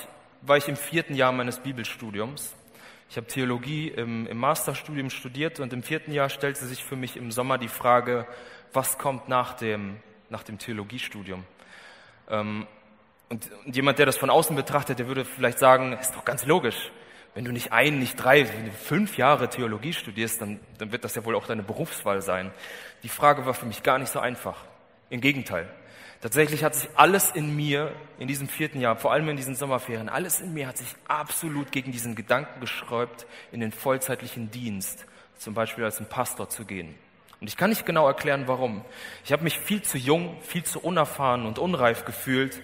war 0.42 0.56
ich 0.56 0.68
im 0.68 0.76
vierten 0.76 1.14
Jahr 1.14 1.32
meines 1.32 1.58
Bibelstudiums. 1.58 2.54
Ich 3.10 3.16
habe 3.16 3.26
Theologie 3.26 3.88
im, 3.88 4.26
im 4.26 4.36
Masterstudium 4.36 5.10
studiert 5.10 5.60
und 5.60 5.72
im 5.72 5.82
vierten 5.82 6.12
Jahr 6.12 6.28
stellte 6.28 6.66
sich 6.66 6.84
für 6.84 6.96
mich 6.96 7.16
im 7.16 7.32
Sommer 7.32 7.58
die 7.58 7.68
Frage, 7.68 8.26
was 8.72 8.98
kommt 8.98 9.28
nach 9.28 9.54
dem, 9.54 9.96
nach 10.28 10.42
dem 10.42 10.58
Theologiestudium? 10.58 11.44
Ähm, 12.28 12.66
und, 13.30 13.50
und 13.64 13.76
jemand, 13.76 13.98
der 13.98 14.06
das 14.06 14.18
von 14.18 14.30
außen 14.30 14.54
betrachtet, 14.56 14.98
der 14.98 15.06
würde 15.06 15.24
vielleicht 15.24 15.58
sagen, 15.58 15.92
ist 15.94 16.14
doch 16.14 16.24
ganz 16.24 16.44
logisch. 16.44 16.90
Wenn 17.34 17.44
du 17.44 17.52
nicht 17.52 17.72
ein, 17.72 17.98
nicht 17.98 18.16
drei, 18.16 18.44
fünf 18.44 19.16
Jahre 19.16 19.48
Theologie 19.48 19.92
studierst, 19.92 20.40
dann, 20.40 20.60
dann 20.78 20.92
wird 20.92 21.04
das 21.04 21.14
ja 21.14 21.24
wohl 21.24 21.34
auch 21.34 21.46
deine 21.46 21.62
Berufswahl 21.62 22.20
sein. 22.20 22.52
Die 23.02 23.08
Frage 23.08 23.46
war 23.46 23.54
für 23.54 23.66
mich 23.66 23.82
gar 23.82 23.98
nicht 23.98 24.10
so 24.10 24.18
einfach. 24.18 24.64
Im 25.10 25.20
Gegenteil. 25.20 25.68
Tatsächlich 26.20 26.64
hat 26.64 26.74
sich 26.74 26.88
alles 26.96 27.30
in 27.30 27.54
mir 27.54 27.92
in 28.18 28.26
diesem 28.26 28.48
vierten 28.48 28.80
Jahr, 28.80 28.96
vor 28.96 29.12
allem 29.12 29.28
in 29.28 29.36
diesen 29.36 29.54
Sommerferien, 29.54 30.08
alles 30.08 30.40
in 30.40 30.52
mir 30.52 30.66
hat 30.66 30.76
sich 30.76 30.96
absolut 31.06 31.70
gegen 31.70 31.92
diesen 31.92 32.16
Gedanken 32.16 32.60
geschräubt, 32.60 33.26
in 33.52 33.60
den 33.60 33.70
vollzeitlichen 33.70 34.50
Dienst, 34.50 35.06
zum 35.36 35.54
Beispiel 35.54 35.84
als 35.84 36.00
ein 36.00 36.08
Pastor 36.08 36.48
zu 36.48 36.64
gehen. 36.64 36.96
Und 37.40 37.46
ich 37.46 37.56
kann 37.56 37.70
nicht 37.70 37.86
genau 37.86 38.06
erklären, 38.08 38.48
warum. 38.48 38.84
Ich 39.24 39.32
habe 39.32 39.44
mich 39.44 39.58
viel 39.60 39.82
zu 39.82 39.96
jung, 39.96 40.36
viel 40.42 40.64
zu 40.64 40.80
unerfahren 40.80 41.46
und 41.46 41.60
unreif 41.60 42.04
gefühlt. 42.04 42.60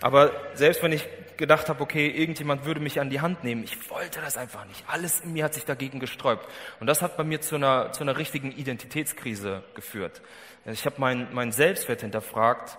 Aber 0.00 0.32
selbst 0.54 0.82
wenn 0.82 0.92
ich 0.92 1.06
gedacht 1.36 1.68
habe, 1.68 1.82
okay, 1.82 2.08
irgendjemand 2.08 2.64
würde 2.64 2.80
mich 2.80 3.00
an 3.00 3.10
die 3.10 3.20
Hand 3.20 3.44
nehmen, 3.44 3.64
ich 3.64 3.90
wollte 3.90 4.20
das 4.20 4.38
einfach 4.38 4.64
nicht. 4.66 4.82
Alles 4.86 5.20
in 5.20 5.34
mir 5.34 5.44
hat 5.44 5.52
sich 5.52 5.66
dagegen 5.66 6.00
gesträubt. 6.00 6.48
Und 6.80 6.86
das 6.86 7.02
hat 7.02 7.18
bei 7.18 7.24
mir 7.24 7.42
zu 7.42 7.56
einer, 7.56 7.92
zu 7.92 8.02
einer 8.02 8.16
richtigen 8.16 8.50
Identitätskrise 8.52 9.62
geführt. 9.74 10.22
Ich 10.64 10.86
habe 10.86 10.98
meinen 10.98 11.28
mein 11.32 11.52
Selbstwert 11.52 12.00
hinterfragt. 12.00 12.78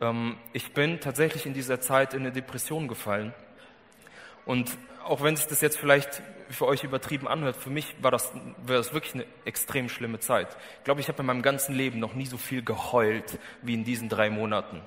Ähm, 0.00 0.36
ich 0.52 0.72
bin 0.72 1.00
tatsächlich 1.00 1.46
in 1.46 1.54
dieser 1.54 1.80
Zeit 1.80 2.14
in 2.14 2.20
eine 2.20 2.32
Depression 2.32 2.88
gefallen. 2.88 3.34
Und 4.46 4.76
auch 5.04 5.22
wenn 5.22 5.36
sich 5.36 5.46
das 5.46 5.60
jetzt 5.60 5.78
vielleicht 5.78 6.22
für 6.48 6.66
euch 6.66 6.82
übertrieben 6.82 7.28
anhört, 7.28 7.56
für 7.56 7.70
mich 7.70 7.94
war 8.00 8.10
das, 8.10 8.32
war 8.66 8.76
das 8.76 8.92
wirklich 8.92 9.14
eine 9.14 9.26
extrem 9.44 9.88
schlimme 9.88 10.18
Zeit. 10.18 10.48
Ich 10.78 10.84
glaube, 10.84 11.00
ich 11.00 11.08
habe 11.08 11.20
in 11.20 11.26
meinem 11.26 11.42
ganzen 11.42 11.74
Leben 11.74 12.00
noch 12.00 12.14
nie 12.14 12.26
so 12.26 12.36
viel 12.36 12.62
geheult 12.62 13.38
wie 13.62 13.74
in 13.74 13.84
diesen 13.84 14.08
drei 14.08 14.30
Monaten, 14.30 14.80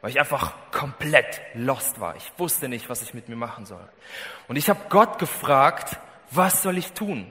weil 0.00 0.10
ich 0.10 0.18
einfach 0.18 0.54
komplett 0.72 1.40
lost 1.54 2.00
war. 2.00 2.16
Ich 2.16 2.32
wusste 2.38 2.68
nicht, 2.68 2.88
was 2.88 3.02
ich 3.02 3.14
mit 3.14 3.28
mir 3.28 3.36
machen 3.36 3.66
soll. 3.66 3.88
Und 4.48 4.56
ich 4.56 4.68
habe 4.68 4.80
Gott 4.88 5.18
gefragt, 5.18 5.96
was 6.30 6.62
soll 6.62 6.76
ich 6.76 6.92
tun? 6.92 7.26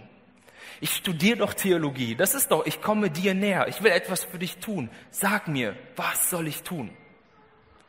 Ich 0.82 0.96
studiere 0.96 1.38
doch 1.38 1.54
Theologie. 1.54 2.16
Das 2.16 2.36
ist 2.36 2.52
doch, 2.52 2.66
ich 2.66 2.82
komme 2.82 3.10
dir 3.10 3.34
näher. 3.34 3.68
Ich 3.68 3.82
will 3.82 3.92
etwas 3.92 4.24
für 4.24 4.40
dich 4.40 4.58
tun. 4.58 4.90
Sag 5.10 5.48
mir, 5.48 5.76
was 5.96 6.30
soll 6.30 6.48
ich 6.48 6.64
tun? 6.64 6.96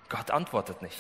Gott 0.09 0.31
antwortet 0.31 0.83
nicht. 0.83 0.99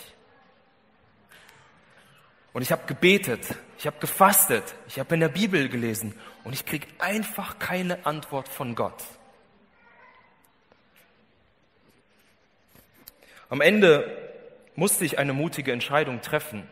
Und 2.52 2.62
ich 2.62 2.72
habe 2.72 2.86
gebetet, 2.86 3.54
ich 3.78 3.86
habe 3.86 3.98
gefastet, 3.98 4.74
ich 4.88 4.98
habe 4.98 5.12
in 5.14 5.20
der 5.20 5.28
Bibel 5.28 5.68
gelesen 5.68 6.14
und 6.42 6.54
ich 6.54 6.64
kriege 6.64 6.86
einfach 6.98 7.58
keine 7.58 8.06
Antwort 8.06 8.48
von 8.48 8.74
Gott. 8.74 9.04
Am 13.48 13.60
Ende 13.60 14.10
musste 14.74 15.04
ich 15.04 15.18
eine 15.18 15.32
mutige 15.32 15.72
Entscheidung 15.72 16.20
treffen. 16.22 16.66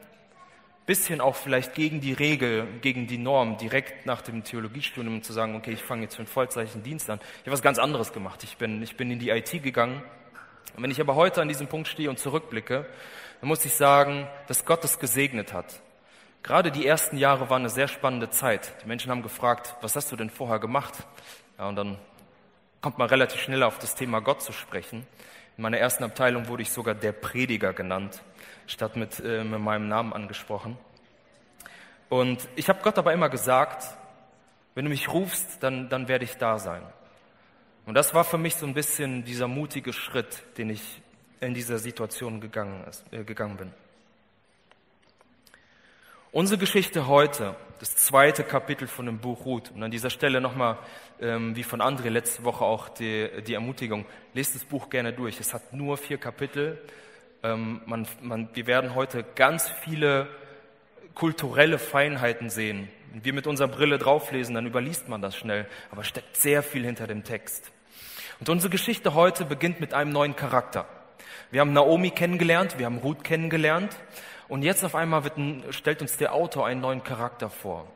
Bisschen 0.87 1.21
auch 1.21 1.37
vielleicht 1.37 1.75
gegen 1.75 2.01
die 2.01 2.13
Regel, 2.13 2.67
gegen 2.81 3.07
die 3.07 3.19
Norm, 3.19 3.57
direkt 3.59 4.07
nach 4.07 4.23
dem 4.23 4.43
Theologiestudium 4.43 5.23
zu 5.23 5.33
sagen, 5.33 5.55
okay, 5.55 5.73
ich 5.73 5.83
fange 5.83 6.03
jetzt 6.03 6.15
für 6.15 6.21
einen 6.21 6.29
vollzeitlichen 6.29 6.83
Dienst 6.83 7.09
an. 7.09 7.21
Ich 7.21 7.41
habe 7.41 7.53
was 7.53 7.63
ganz 7.63 7.79
anderes 7.79 8.13
gemacht. 8.13 8.43
Ich 8.43 8.57
bin, 8.57 8.83
ich 8.83 8.97
bin 8.97 9.11
in 9.11 9.19
die 9.19 9.31
IT 9.31 9.51
gegangen. 9.63 10.03
Und 10.77 10.83
wenn 10.83 10.91
ich 10.91 11.01
aber 11.01 11.15
heute 11.15 11.43
an 11.43 11.49
diesem 11.49 11.67
Punkt 11.67 11.89
stehe 11.89 12.11
und 12.11 12.19
zurückblicke, 12.19 12.87
dann 13.41 13.49
muss 13.49 13.65
ich 13.65 13.75
sagen, 13.75 14.27
dass 14.47 14.65
Gott 14.65 14.85
es 14.85 14.99
gesegnet 14.99 15.53
hat. 15.53 15.81
Gerade 16.43 16.71
die 16.71 16.87
ersten 16.87 17.17
Jahre 17.17 17.49
waren 17.51 17.63
eine 17.63 17.71
sehr 17.71 17.89
spannende 17.89 18.31
Zeit. 18.31 18.75
Die 18.83 18.89
Menschen 18.89 19.11
haben 19.11 19.23
gefragt, 19.23 19.77
was 19.81 19.97
hast 19.97 20.13
du 20.13 20.17
denn 20.17 20.31
vorher 20.31 20.59
gemacht? 20.59 20.95
Ja, 21.59 21.69
und 21.69 21.77
dann 21.77 21.99
kommt 22.81 22.99
man 22.99 23.09
relativ 23.09 23.41
schnell 23.41 23.63
auf 23.63 23.79
das 23.79 23.95
Thema 23.95 24.21
Gott 24.21 24.43
zu 24.43 24.53
sprechen. 24.53 25.07
In 25.57 25.63
meiner 25.63 25.79
ersten 25.79 26.05
Abteilung 26.05 26.49
wurde 26.49 26.63
ich 26.63 26.71
sogar 26.71 26.95
der 26.95 27.13
Prediger 27.13 27.73
genannt, 27.73 28.23
statt 28.67 28.97
mit, 28.97 29.21
äh, 29.21 29.45
mit 29.45 29.61
meinem 29.61 29.89
Namen 29.89 30.13
angesprochen. 30.13 30.77
Und 32.09 32.47
ich 32.57 32.69
habe 32.69 32.81
Gott 32.83 32.99
aber 32.99 33.13
immer 33.13 33.29
gesagt, 33.29 33.87
wenn 34.75 34.85
du 34.85 34.91
mich 34.91 35.09
rufst, 35.09 35.63
dann, 35.63 35.89
dann 35.89 36.09
werde 36.09 36.25
ich 36.25 36.37
da 36.37 36.59
sein. 36.59 36.83
Und 37.87 37.95
das 37.95 38.15
war 38.15 38.25
für 38.25 38.39
mich 38.39 38.55
so 38.57 38.67
ein 38.67 38.75
bisschen 38.75 39.25
dieser 39.25 39.47
mutige 39.47 39.93
Schritt, 39.93 40.43
den 40.57 40.71
ich 40.71 40.83
in 41.41 41.53
dieser 41.53 41.79
Situation 41.79 42.41
gegangen, 42.41 42.85
ist, 42.89 43.05
äh, 43.13 43.25
gegangen 43.25 43.57
bin. 43.57 43.73
Unsere 46.33 46.59
Geschichte 46.59 47.07
heute, 47.07 47.55
das 47.79 47.95
zweite 47.95 48.43
Kapitel 48.43 48.89
von 48.89 49.07
dem 49.07 49.19
Buch 49.19 49.45
Ruth, 49.45 49.71
und 49.71 49.83
an 49.83 49.91
dieser 49.91 50.11
Stelle 50.11 50.41
nochmal, 50.41 50.79
ähm, 51.21 51.55
wie 51.55 51.63
von 51.63 51.81
André 51.81 52.09
letzte 52.09 52.43
Woche 52.45 52.65
auch 52.65 52.89
die, 52.89 53.31
die 53.47 53.55
Ermutigung, 53.55 54.07
lest 54.33 54.55
das 54.55 54.65
Buch 54.65 54.89
gerne 54.89 55.13
durch. 55.13 55.39
Es 55.39 55.55
hat 55.55 55.73
nur 55.73 55.97
vier 55.97 56.19
Kapitel. 56.19 56.83
Ähm, 57.43 57.83
man, 57.85 58.09
man, 58.21 58.49
wir 58.55 58.67
werden 58.67 58.95
heute 58.95 59.25
ganz 59.37 59.69
viele 59.69 60.27
kulturelle 61.15 61.79
Feinheiten 61.79 62.51
sehen. 62.51 62.89
Wenn 63.13 63.25
wir 63.25 63.33
mit 63.33 63.47
unserer 63.47 63.69
Brille 63.69 63.99
drauflesen, 63.99 64.55
dann 64.57 64.67
überliest 64.67 65.09
man 65.09 65.23
das 65.23 65.37
schnell, 65.37 65.69
aber 65.93 66.03
steckt 66.03 66.37
sehr 66.37 66.65
viel 66.65 66.85
hinter 66.85 67.07
dem 67.07 67.23
Text. 67.23 67.71
Und 68.41 68.49
unsere 68.49 68.71
Geschichte 68.71 69.15
heute 69.15 69.45
beginnt 69.45 69.81
mit 69.81 69.95
einem 69.95 70.11
neuen 70.11 70.35
Charakter. 70.35 70.87
Wir 71.51 71.61
haben 71.61 71.73
Naomi 71.73 72.11
kennengelernt, 72.11 72.79
wir 72.79 72.87
haben 72.87 72.99
Ruth 72.99 73.23
kennengelernt 73.23 73.97
Und 74.49 74.63
jetzt 74.63 74.85
auf 74.85 74.95
einmal 74.95 75.25
wird 75.25 75.37
ein, 75.37 75.65
stellt 75.71 76.03
uns 76.03 76.17
der 76.17 76.35
Autor 76.35 76.67
einen 76.67 76.81
neuen 76.81 77.05
Charakter 77.05 77.49
vor. 77.49 77.87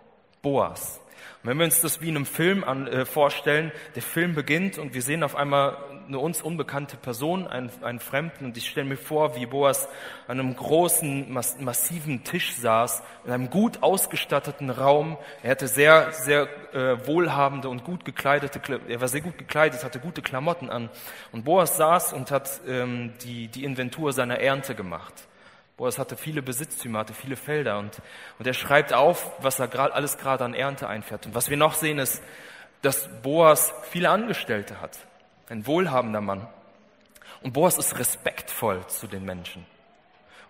Boas. 0.43 1.01
Und 1.43 1.51
wenn 1.51 1.59
wir 1.59 1.65
uns 1.65 1.81
das 1.81 2.01
wie 2.01 2.09
in 2.09 2.17
einem 2.17 2.27
Film 2.27 2.63
an, 2.63 2.87
äh, 2.87 3.05
vorstellen, 3.05 3.73
der 3.97 4.03
Film 4.03 4.35
beginnt 4.35 4.79
und 4.79 4.95
wir 4.95 5.03
sehen 5.03 5.23
auf 5.25 5.35
einmal 5.35 5.77
eine 6.09 6.19
uns 6.19 6.43
unbekannte 6.43 6.97
Person, 6.97 7.47
einen, 7.47 7.71
einen 7.83 8.01
Fremden, 8.01 8.47
und 8.47 8.57
ich 8.57 8.69
stelle 8.69 8.87
mir 8.87 8.97
vor, 8.97 9.37
wie 9.37 9.47
Boas 9.47 9.89
an 10.27 10.41
einem 10.41 10.57
großen, 10.57 11.31
mass 11.33 11.59
massiven 11.61 12.25
Tisch 12.25 12.57
saß, 12.57 13.03
in 13.25 13.33
einem 13.33 13.51
gut 13.51 13.83
ausgestatteten 13.83 14.71
Raum. 14.71 15.19
Er 15.43 15.53
hatte 15.53 15.69
sehr, 15.69 16.13
sehr 16.13 16.49
äh, 16.73 17.07
wohlhabende 17.07 17.69
und 17.69 17.85
gut 17.85 18.05
gekleidete, 18.05 18.61
er 18.89 19.01
war 19.01 19.09
sehr 19.09 19.21
gut 19.21 19.39
gekleidet, 19.39 19.85
hatte 19.85 20.01
gute 20.01 20.23
Klamotten 20.23 20.71
an. 20.71 20.89
Und 21.33 21.45
Boas 21.45 21.77
saß 21.77 22.13
und 22.15 22.31
hat 22.31 22.61
ähm, 22.67 23.13
die, 23.23 23.49
die 23.49 23.65
Inventur 23.65 24.13
seiner 24.13 24.41
Ernte 24.41 24.75
gemacht. 24.75 25.29
Boas 25.77 25.99
hatte 25.99 26.17
viele 26.17 26.43
Besitztümer, 26.43 27.01
hatte 27.01 27.15
viele 27.15 27.37
Felder 27.37 27.79
und, 27.79 28.03
und 28.39 28.47
er 28.47 28.55
schreibt 28.55 28.93
auf, 28.93 29.31
was 29.41 29.61
er 29.61 29.69
grad, 29.69 29.93
alles 29.93 30.19
gerade 30.19 30.45
an 30.45 30.55
Ernte 30.55 30.89
einfährt. 30.89 31.27
Und 31.27 31.37
was 31.37 31.51
wir 31.51 31.57
noch 31.57 31.75
sehen 31.75 32.01
ist, 32.01 32.21
dass 32.83 33.09
Boas 33.23 33.73
viele 33.91 34.11
Angestellte 34.11 34.81
hat. 34.81 34.99
Ein 35.49 35.67
wohlhabender 35.67 36.21
Mann. 36.21 36.47
Und 37.43 37.53
Boas 37.53 37.79
ist 37.79 37.99
respektvoll 37.99 38.87
zu 38.87 39.07
den 39.07 39.25
Menschen. 39.25 39.65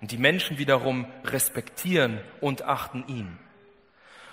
Und 0.01 0.13
die 0.13 0.19
Menschen 0.19 0.59
wiederum 0.59 1.07
respektieren 1.25 2.21
und 2.41 2.63
achten 2.63 3.05
ihn. 3.09 3.39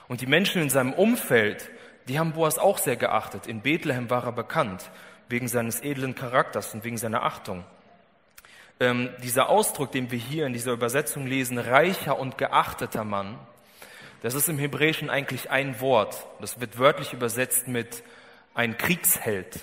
Und 0.07 0.21
die 0.21 0.27
Menschen 0.27 0.61
in 0.61 0.69
seinem 0.69 0.93
Umfeld, 0.93 1.69
die 2.07 2.19
haben 2.19 2.33
Boas 2.33 2.57
auch 2.57 2.77
sehr 2.77 2.95
geachtet. 2.95 3.47
In 3.47 3.61
Bethlehem 3.61 4.09
war 4.09 4.25
er 4.25 4.31
bekannt, 4.31 4.89
wegen 5.27 5.47
seines 5.47 5.81
edlen 5.81 6.13
Charakters 6.13 6.73
und 6.73 6.83
wegen 6.83 6.97
seiner 6.97 7.23
Achtung 7.23 7.65
ähm, 8.79 9.09
dieser 9.23 9.49
Ausdruck, 9.49 9.91
den 9.91 10.11
wir 10.11 10.19
hier 10.19 10.45
in 10.45 10.53
dieser 10.53 10.73
Übersetzung 10.73 11.27
lesen, 11.27 11.57
reicher 11.57 12.19
und 12.19 12.37
geachteter 12.37 13.03
Mann, 13.03 13.39
das 14.21 14.33
ist 14.33 14.49
im 14.49 14.57
Hebräischen 14.57 15.09
eigentlich 15.09 15.51
ein 15.51 15.79
Wort. 15.81 16.25
Das 16.41 16.59
wird 16.59 16.79
wörtlich 16.79 17.13
übersetzt 17.13 17.67
mit 17.67 18.03
ein 18.53 18.77
Kriegsheld, 18.77 19.59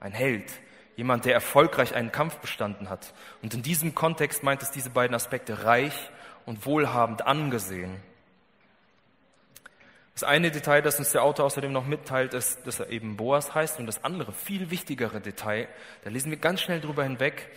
ein 0.00 0.12
Held, 0.12 0.50
jemand, 0.96 1.24
der 1.24 1.34
erfolgreich 1.34 1.94
einen 1.94 2.12
Kampf 2.12 2.36
bestanden 2.38 2.88
hat. 2.88 3.12
Und 3.42 3.54
in 3.54 3.62
diesem 3.62 3.94
Kontext 3.94 4.42
meint 4.42 4.62
es 4.62 4.70
diese 4.70 4.90
beiden 4.90 5.14
Aspekte 5.14 5.64
reich 5.64 6.10
und 6.44 6.66
wohlhabend 6.66 7.26
angesehen. 7.26 8.02
Das 10.14 10.24
eine 10.24 10.50
Detail, 10.50 10.80
das 10.80 10.98
uns 10.98 11.12
der 11.12 11.22
Autor 11.22 11.44
außerdem 11.44 11.70
noch 11.70 11.86
mitteilt, 11.86 12.32
ist, 12.32 12.66
dass 12.66 12.80
er 12.80 12.88
eben 12.88 13.18
Boas 13.18 13.54
heißt. 13.54 13.78
Und 13.78 13.86
das 13.86 14.02
andere, 14.02 14.32
viel 14.32 14.70
wichtigere 14.70 15.20
Detail, 15.20 15.68
da 16.04 16.10
lesen 16.10 16.30
wir 16.30 16.38
ganz 16.38 16.62
schnell 16.62 16.80
drüber 16.80 17.04
hinweg, 17.04 17.50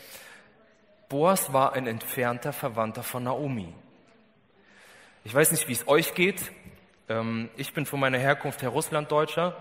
Boas 1.08 1.54
war 1.54 1.74
ein 1.74 1.88
entfernter 1.88 2.52
Verwandter 2.52 3.02
von 3.02 3.24
Naomi. 3.24 3.74
Ich 5.24 5.34
weiß 5.34 5.52
nicht, 5.52 5.68
wie 5.68 5.74
es 5.74 5.88
euch 5.88 6.14
geht. 6.14 6.52
Ähm, 7.08 7.50
ich 7.56 7.74
bin 7.74 7.86
von 7.86 8.00
meiner 8.00 8.20
Herkunft 8.20 8.62
her 8.62 8.70
Russlanddeutscher 8.70 9.58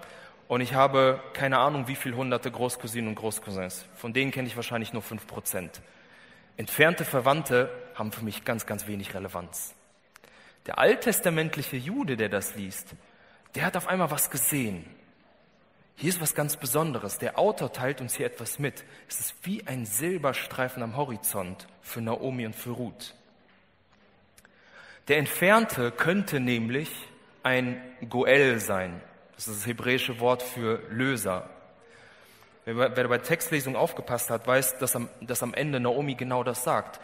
und 0.49 0.62
ich 0.62 0.75
habe 0.75 1.23
keine 1.35 1.59
Ahnung, 1.59 1.88
wie 1.88 1.95
viele 1.95 2.17
hunderte 2.17 2.50
Großcousinen 2.50 3.09
und 3.09 3.14
Großcousins. 3.14 3.85
Von 3.97 4.12
denen 4.12 4.31
kenne 4.31 4.49
ich 4.49 4.57
wahrscheinlich 4.57 4.93
nur 4.93 5.02
fünf 5.02 5.26
Prozent. 5.26 5.83
Entfernte 6.57 7.05
Verwandte 7.05 7.71
haben 7.95 8.11
für 8.11 8.25
mich 8.25 8.45
ganz, 8.45 8.67
ganz 8.67 8.87
wenig 8.87 9.14
Relevanz. 9.14 9.75
Der 10.67 10.78
alttestamentliche 10.78 11.76
Jude, 11.76 12.17
der 12.17 12.28
das 12.28 12.57
liest, 12.57 12.95
der 13.55 13.64
hat 13.64 13.76
auf 13.76 13.88
einmal 13.88 14.11
was 14.11 14.31
gesehen. 14.31 14.85
Hier 15.97 16.11
ist 16.11 16.21
was 16.21 16.35
ganz 16.35 16.57
Besonderes. 16.57 17.19
Der 17.19 17.38
Autor 17.38 17.73
teilt 17.73 18.00
uns 18.00 18.14
hier 18.14 18.26
etwas 18.26 18.59
mit. 18.59 18.85
Es 19.09 19.21
ist 19.21 19.35
wie 19.43 19.67
ein 19.67 19.85
Silberstreifen 19.85 20.83
am 20.83 20.97
Horizont 20.97 21.67
für 21.83 22.00
Naomi 22.00 22.47
und 22.47 22.55
für 22.55 22.71
Ruth. 22.71 23.14
Der 25.09 25.19
Entfernte 25.19 25.90
könnte 25.90 26.38
nämlich 26.38 26.90
ein 27.43 27.81
Goel 28.09 28.61
sein. 28.61 29.00
Das 29.39 29.47
ist 29.47 29.61
das 29.61 29.67
hebräische 29.69 30.19
Wort 30.19 30.43
für 30.43 30.81
Löser. 30.91 31.49
Wer 32.65 32.89
bei 32.91 33.19
Textlesung 33.19 33.77
aufgepasst 33.77 34.31
hat, 34.31 34.49
weiß, 34.49 34.79
dass 34.79 34.97
am, 34.97 35.09
dass 35.21 35.45
am 35.45 35.55
Ende 35.55 35.79
Naomi 35.79 36.17
genau 36.17 36.43
das 36.43 36.65
sagt. 36.65 36.99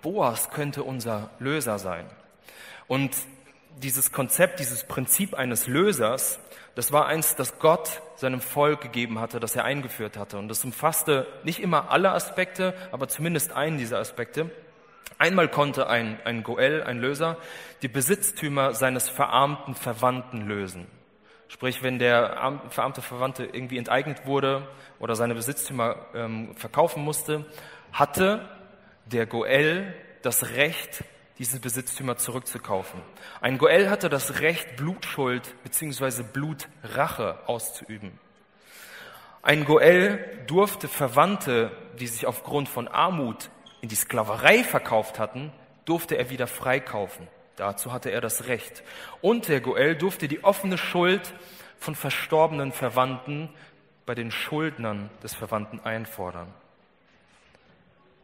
Boas 0.00 0.48
könnte 0.48 0.82
unser 0.82 1.28
Löser 1.38 1.78
sein. 1.78 2.06
Und 2.86 3.14
dieses 3.82 4.12
Konzept, 4.12 4.60
dieses 4.60 4.84
Prinzip 4.84 5.34
eines 5.34 5.66
Lösers, 5.66 6.40
das 6.74 6.90
war 6.90 7.04
eins, 7.04 7.36
das 7.36 7.58
Gott 7.58 8.00
seinem 8.16 8.40
Volk 8.40 8.80
gegeben 8.80 9.20
hatte, 9.20 9.38
das 9.38 9.54
er 9.54 9.64
eingeführt 9.64 10.16
hatte. 10.16 10.38
Und 10.38 10.48
das 10.48 10.64
umfasste 10.64 11.26
nicht 11.44 11.60
immer 11.60 11.90
alle 11.90 12.12
Aspekte, 12.12 12.72
aber 12.92 13.08
zumindest 13.08 13.52
einen 13.52 13.76
dieser 13.76 13.98
Aspekte. 13.98 14.50
Einmal 15.18 15.48
konnte 15.48 15.86
ein, 15.86 16.18
ein 16.24 16.44
Goel, 16.44 16.82
ein 16.82 16.98
Löser, 16.98 17.36
die 17.82 17.88
Besitztümer 17.88 18.72
seines 18.72 19.10
verarmten 19.10 19.74
Verwandten 19.74 20.48
lösen. 20.48 20.86
Sprich, 21.48 21.82
wenn 21.82 21.98
der 21.98 22.60
verarmte 22.68 23.00
Verwandte 23.00 23.44
irgendwie 23.44 23.78
enteignet 23.78 24.26
wurde 24.26 24.68
oder 24.98 25.16
seine 25.16 25.34
Besitztümer 25.34 25.96
ähm, 26.14 26.54
verkaufen 26.54 27.02
musste, 27.02 27.46
hatte 27.90 28.46
der 29.06 29.26
Goel 29.26 29.94
das 30.22 30.50
Recht, 30.50 31.04
diese 31.38 31.58
Besitztümer 31.58 32.16
zurückzukaufen. 32.16 33.00
Ein 33.40 33.56
Goel 33.56 33.88
hatte 33.88 34.10
das 34.10 34.40
Recht, 34.40 34.76
Blutschuld 34.76 35.54
bzw. 35.62 36.22
Blutrache 36.22 37.38
auszuüben. 37.46 38.18
Ein 39.40 39.64
Goel 39.64 40.42
durfte 40.46 40.88
Verwandte, 40.88 41.70
die 41.98 42.08
sich 42.08 42.26
aufgrund 42.26 42.68
von 42.68 42.88
Armut 42.88 43.50
in 43.80 43.88
die 43.88 43.94
Sklaverei 43.94 44.64
verkauft 44.64 45.18
hatten, 45.18 45.52
durfte 45.84 46.18
er 46.18 46.28
wieder 46.28 46.46
freikaufen. 46.46 47.28
Dazu 47.58 47.92
hatte 47.92 48.10
er 48.10 48.20
das 48.20 48.46
Recht. 48.46 48.84
Und 49.20 49.48
der 49.48 49.60
Goel 49.60 49.96
durfte 49.96 50.28
die 50.28 50.44
offene 50.44 50.78
Schuld 50.78 51.34
von 51.78 51.96
verstorbenen 51.96 52.72
Verwandten 52.72 53.50
bei 54.06 54.14
den 54.14 54.30
Schuldnern 54.30 55.10
des 55.22 55.34
Verwandten 55.34 55.80
einfordern. 55.80 56.52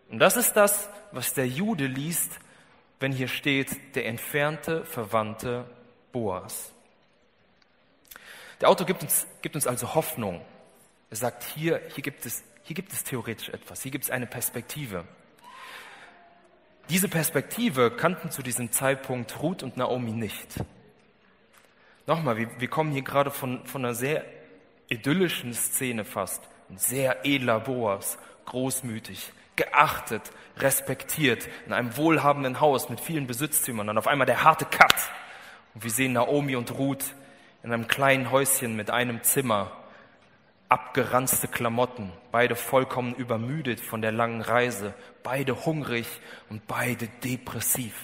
Und 0.09 0.21
das 0.21 0.37
ist 0.37 0.53
das, 0.53 0.89
was 1.11 1.35
der 1.35 1.49
Jude 1.49 1.87
liest, 1.87 2.39
wenn 3.01 3.11
hier 3.11 3.29
steht, 3.29 3.97
der 3.97 4.07
entfernte 4.07 4.85
Verwandte 4.85 5.65
Boas. 6.13 6.71
Der 8.61 8.69
Autor 8.69 8.87
gibt 8.87 9.03
uns, 9.03 9.27
gibt 9.43 9.57
uns 9.57 9.67
also 9.67 9.97
Hoffnung. 9.97 10.41
Er 11.11 11.17
sagt, 11.17 11.43
hier, 11.43 11.81
hier, 11.93 12.03
gibt 12.03 12.25
es, 12.25 12.45
hier 12.63 12.77
gibt 12.77 12.93
es 12.93 13.03
theoretisch 13.03 13.49
etwas, 13.49 13.83
hier 13.83 13.91
gibt 13.91 14.05
es 14.05 14.11
eine 14.11 14.27
Perspektive. 14.27 15.05
Diese 16.91 17.09
Perspektive 17.09 17.91
kannten 17.91 18.31
zu 18.31 18.43
diesem 18.43 18.71
Zeitpunkt 18.71 19.41
Ruth 19.41 19.63
und 19.63 19.77
Naomi 19.79 20.13
nicht. 20.13 20.49
Nochmal, 22.07 22.37
wir, 22.37 22.49
wir 22.61 22.69
kommen 22.69 22.93
hier 22.93 23.03
gerade 23.03 23.31
von, 23.31 23.65
von 23.67 23.85
einer 23.85 23.95
sehr 23.95 24.25
idyllischen 24.89 25.55
Szene 25.55 26.05
fast. 26.05 26.43
Ein 26.69 26.77
sehr 26.77 27.25
edler 27.25 27.61
Boas, 27.61 28.19
großmütig, 28.45 29.33
geachtet, 29.57 30.31
respektiert, 30.59 31.49
in 31.67 31.73
einem 31.73 31.97
wohlhabenden 31.97 32.61
Haus 32.61 32.91
mit 32.91 33.01
vielen 33.01 33.27
Besitztümern. 33.27 33.87
Dann 33.87 33.99
auf 33.99 34.07
einmal 34.07 34.27
der 34.27 34.45
harte 34.45 34.67
Cut. 34.67 34.95
Und 35.75 35.85
wir 35.85 35.91
sehen 35.91 36.13
Naomi 36.13 36.55
und 36.55 36.71
Ruth 36.73 37.15
in 37.63 37.73
einem 37.73 37.89
kleinen 37.89 38.31
Häuschen 38.31 38.77
mit 38.77 38.91
einem 38.91 39.23
Zimmer, 39.23 39.73
abgeranzte 40.75 41.47
Klamotten, 41.47 42.11
beide 42.33 42.57
vollkommen 42.57 43.15
übermüdet 43.15 43.79
von 43.79 44.03
der 44.03 44.11
langen 44.11 44.41
Reise, 44.41 44.93
beide 45.23 45.65
hungrig 45.65 46.09
und 46.51 46.67
beide 46.67 47.07
depressiv. 47.23 47.95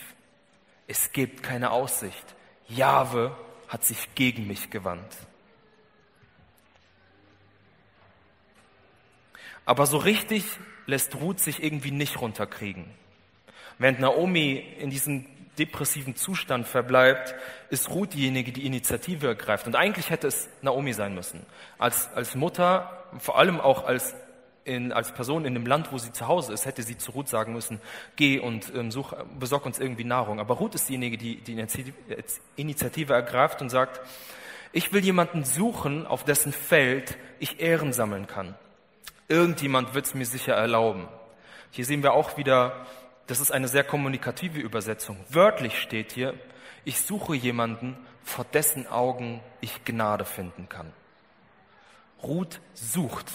Es 0.87 1.11
gibt 1.11 1.43
keine 1.43 1.73
Aussicht. 1.73 2.37
Jahwe 2.69 3.37
hat 3.67 3.85
sich 3.85 4.15
gegen 4.15 4.47
mich 4.47 4.71
gewandt. 4.71 5.17
Aber 9.65 9.85
so 9.87 9.99
richtig 9.99 10.45
lässt 10.87 11.17
Ruth 11.17 11.41
sich 11.41 11.65
irgendwie 11.65 11.91
nicht 11.91 12.21
runterkriegen. 12.21 12.85
Während 13.79 13.99
Naomi 13.99 14.65
in 14.79 14.91
diesem 14.91 15.27
depressiven 15.61 16.17
Zustand 16.17 16.67
verbleibt, 16.67 17.35
ist 17.69 17.91
Ruth 17.91 18.15
diejenige, 18.15 18.51
die 18.51 18.67
Initiative 18.67 19.29
ergreift. 19.29 19.67
Und 19.67 19.77
eigentlich 19.77 20.11
hätte 20.11 20.27
es 20.27 20.49
Naomi 20.63 20.93
sein 20.93 21.15
müssen. 21.15 21.47
Als, 21.79 22.11
als 22.15 22.35
Mutter, 22.35 23.07
vor 23.19 23.39
allem 23.39 23.61
auch 23.61 23.85
als, 23.85 24.17
in, 24.65 24.93
als 24.93 25.13
Person 25.13 25.45
in 25.45 25.55
dem 25.55 25.67
Land, 25.67 25.93
wo 25.93 25.99
sie 25.99 26.13
zu 26.13 26.27
Hause 26.27 26.53
ist, 26.53 26.67
hätte 26.67 26.83
sie 26.83 26.99
zu 26.99 27.13
Ruth 27.13 27.29
sagen 27.29 27.53
müssen, 27.53 27.81
geh 28.17 28.41
und 28.41 28.73
ähm, 28.75 28.91
such, 28.91 29.15
besorg 29.39 29.67
uns 29.67 29.79
irgendwie 29.79 30.05
Nahrung. 30.05 30.41
Aber 30.41 30.55
Ruth 30.55 30.75
ist 30.75 30.89
diejenige, 30.89 31.19
die 31.19 31.37
die 31.37 31.65
Initiative 32.57 33.13
ergreift 33.13 33.61
und 33.63 33.69
sagt, 33.69 34.01
ich 34.73 34.93
will 34.93 35.05
jemanden 35.05 35.45
suchen, 35.45 36.07
auf 36.07 36.25
dessen 36.25 36.53
Feld 36.53 37.19
ich 37.39 37.61
Ehren 37.61 37.93
sammeln 37.93 38.27
kann. 38.27 38.55
Irgendjemand 39.29 39.95
wird 39.95 40.07
es 40.07 40.15
mir 40.15 40.27
sicher 40.27 40.55
erlauben. 40.55 41.09
Hier 41.73 41.85
sehen 41.85 42.03
wir 42.03 42.13
auch 42.13 42.37
wieder, 42.37 42.87
das 43.31 43.39
ist 43.39 43.53
eine 43.53 43.69
sehr 43.69 43.85
kommunikative 43.85 44.59
Übersetzung. 44.59 45.17
Wörtlich 45.29 45.81
steht 45.81 46.11
hier, 46.11 46.35
ich 46.85 47.01
suche 47.01 47.37
jemanden, 47.37 47.97
vor 48.25 48.45
dessen 48.45 48.89
Augen 48.89 49.41
ich 49.61 49.85
Gnade 49.85 50.25
finden 50.25 50.69
kann. 50.69 50.93
Ruth 52.23 52.61
sucht 52.75 53.27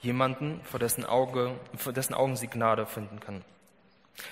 jemanden, 0.00 0.60
vor 0.64 0.80
dessen, 0.80 1.04
Auge, 1.04 1.52
vor 1.76 1.92
dessen 1.92 2.12
Augen 2.12 2.36
sie 2.36 2.48
Gnade 2.48 2.86
finden 2.86 3.20
kann. 3.20 3.44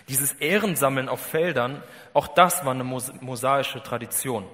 Dieses 0.09 0.33
Ehrensammeln 0.35 1.09
auf 1.09 1.21
Feldern, 1.21 1.83
auch 2.13 2.27
das 2.27 2.65
war 2.65 2.73
eine 2.73 2.85
mosaische 2.85 3.83
Tradition. 3.83 4.45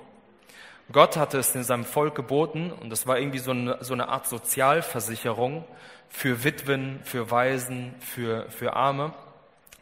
Gott 0.93 1.17
hatte 1.17 1.39
es 1.39 1.55
in 1.55 1.65
seinem 1.65 1.85
Volk 1.85 2.15
geboten 2.15 2.71
und 2.71 2.91
das 2.91 3.07
war 3.07 3.19
irgendwie 3.19 3.39
so 3.39 3.51
eine, 3.51 3.83
so 3.83 3.95
eine 3.95 4.09
Art 4.09 4.27
Sozialversicherung 4.27 5.65
für 6.11 6.45
Witwen, 6.45 7.01
für 7.05 7.31
Waisen, 7.31 7.95
für, 8.01 8.51
für 8.51 8.75
Arme. 8.75 9.15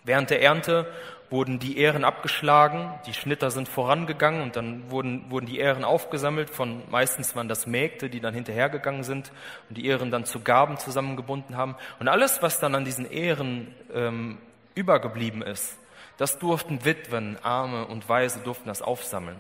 Während 0.07 0.31
der 0.31 0.41
Ernte 0.41 0.87
wurden 1.31 1.59
die 1.59 1.79
Ähren 1.79 2.05
abgeschlagen, 2.05 2.95
die 3.07 3.13
Schnitter 3.13 3.51
sind 3.51 3.69
vorangegangen 3.69 4.41
und 4.41 4.55
dann 4.55 4.89
wurden, 4.89 5.29
wurden 5.31 5.47
die 5.47 5.59
Ähren 5.59 5.83
aufgesammelt 5.83 6.49
von, 6.49 6.83
meistens 6.91 7.35
waren 7.35 7.49
das 7.49 7.67
Mägde, 7.67 8.09
die 8.09 8.21
dann 8.21 8.33
hinterhergegangen 8.33 9.03
sind 9.03 9.33
und 9.69 9.77
die 9.77 9.87
Ähren 9.87 10.13
dann 10.13 10.25
zu 10.25 10.41
Gaben 10.41 10.79
zusammengebunden 10.79 11.57
haben. 11.57 11.75
Und 11.99 12.07
alles, 12.07 12.41
was 12.41 12.61
dann 12.61 12.77
an 12.77 12.85
diesen 12.85 13.11
Ähren 13.11 13.75
ähm, 13.93 14.39
übergeblieben 14.77 15.43
ist, 15.43 15.77
das 16.19 16.39
durften 16.39 16.85
Witwen, 16.85 17.37
Arme 17.43 17.87
und 17.87 18.09
Weise 18.09 18.39
durften 18.45 18.69
das 18.69 18.83
aufsammeln. 18.83 19.37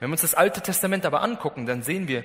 Wenn 0.00 0.08
wir 0.08 0.12
uns 0.14 0.22
das 0.22 0.34
Alte 0.34 0.62
Testament 0.62 1.04
aber 1.04 1.22
angucken, 1.22 1.66
dann 1.66 1.82
sehen 1.82 2.08
wir, 2.08 2.24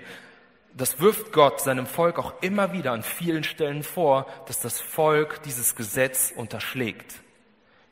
das 0.73 1.01
wirft 1.01 1.33
Gott 1.33 1.59
seinem 1.59 1.85
Volk 1.85 2.17
auch 2.17 2.41
immer 2.41 2.71
wieder 2.71 2.93
an 2.93 3.03
vielen 3.03 3.43
Stellen 3.43 3.83
vor, 3.83 4.25
dass 4.47 4.61
das 4.61 4.79
Volk 4.79 5.43
dieses 5.43 5.75
Gesetz 5.75 6.31
unterschlägt. 6.33 7.15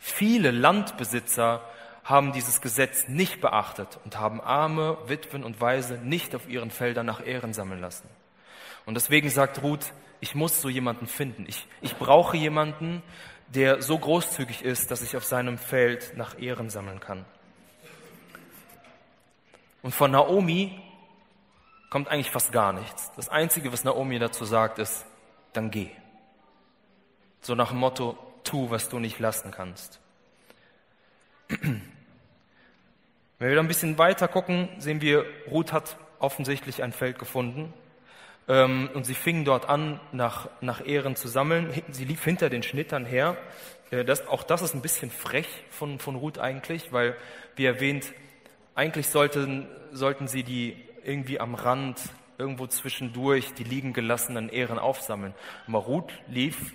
Viele 0.07 0.51
Landbesitzer 0.51 1.67
haben 2.03 2.31
dieses 2.31 2.61
Gesetz 2.61 3.07
nicht 3.07 3.41
beachtet 3.41 3.97
und 4.05 4.19
haben 4.19 4.39
arme 4.39 4.99
Witwen 5.07 5.43
und 5.43 5.59
Waise 5.59 5.97
nicht 5.97 6.35
auf 6.35 6.47
ihren 6.47 6.69
Feldern 6.69 7.07
nach 7.07 7.25
Ehren 7.25 7.53
sammeln 7.53 7.81
lassen. 7.81 8.07
Und 8.85 8.93
deswegen 8.93 9.31
sagt 9.31 9.63
Ruth, 9.63 9.93
ich 10.19 10.35
muss 10.35 10.61
so 10.61 10.69
jemanden 10.69 11.07
finden. 11.07 11.45
Ich, 11.47 11.67
ich 11.81 11.95
brauche 11.95 12.37
jemanden, 12.37 13.01
der 13.47 13.81
so 13.81 13.97
großzügig 13.97 14.61
ist, 14.61 14.91
dass 14.91 15.01
ich 15.01 15.17
auf 15.17 15.23
seinem 15.23 15.57
Feld 15.57 16.15
nach 16.15 16.39
Ehren 16.39 16.69
sammeln 16.69 16.99
kann. 16.99 17.25
Und 19.81 19.91
von 19.91 20.11
Naomi 20.11 20.79
kommt 21.89 22.09
eigentlich 22.09 22.29
fast 22.29 22.51
gar 22.51 22.73
nichts. 22.73 23.11
Das 23.15 23.27
Einzige, 23.27 23.73
was 23.73 23.83
Naomi 23.83 24.19
dazu 24.19 24.45
sagt, 24.45 24.77
ist, 24.77 25.03
dann 25.53 25.71
geh. 25.71 25.89
So 27.41 27.55
nach 27.55 27.69
dem 27.69 27.79
Motto, 27.79 28.15
tu, 28.45 28.69
was 28.69 28.89
du 28.89 28.99
nicht 28.99 29.19
lassen 29.19 29.51
kannst. 29.51 29.99
Wenn 31.49 33.49
wir 33.49 33.55
da 33.55 33.61
ein 33.61 33.67
bisschen 33.67 33.97
weiter 33.97 34.27
gucken, 34.27 34.69
sehen 34.77 35.01
wir, 35.01 35.25
Ruth 35.51 35.73
hat 35.73 35.97
offensichtlich 36.19 36.81
ein 36.81 36.93
Feld 36.93 37.19
gefunden 37.19 37.73
ähm, 38.47 38.89
und 38.93 39.05
sie 39.05 39.13
fing 39.13 39.43
dort 39.43 39.67
an, 39.67 39.99
nach, 40.11 40.49
nach 40.61 40.85
Ehren 40.85 41.15
zu 41.15 41.27
sammeln. 41.27 41.69
Sie 41.91 42.05
lief 42.05 42.23
hinter 42.23 42.49
den 42.49 42.63
Schnittern 42.63 43.05
her. 43.05 43.37
Äh, 43.91 44.05
das, 44.05 44.27
auch 44.27 44.43
das 44.43 44.61
ist 44.61 44.73
ein 44.73 44.81
bisschen 44.81 45.11
frech 45.11 45.47
von, 45.69 45.99
von 45.99 46.15
Ruth 46.15 46.39
eigentlich, 46.39 46.93
weil, 46.93 47.15
wie 47.55 47.65
erwähnt, 47.65 48.13
eigentlich 48.73 49.09
sollten, 49.09 49.67
sollten 49.91 50.27
sie 50.27 50.43
die 50.43 50.77
irgendwie 51.03 51.39
am 51.39 51.55
Rand, 51.55 52.01
irgendwo 52.37 52.67
zwischendurch, 52.67 53.53
die 53.53 53.63
liegen 53.63 53.93
gelassenen 53.93 54.49
Ehren 54.49 54.79
aufsammeln. 54.79 55.33
Aber 55.67 55.79
Ruth 55.79 56.11
lief 56.27 56.73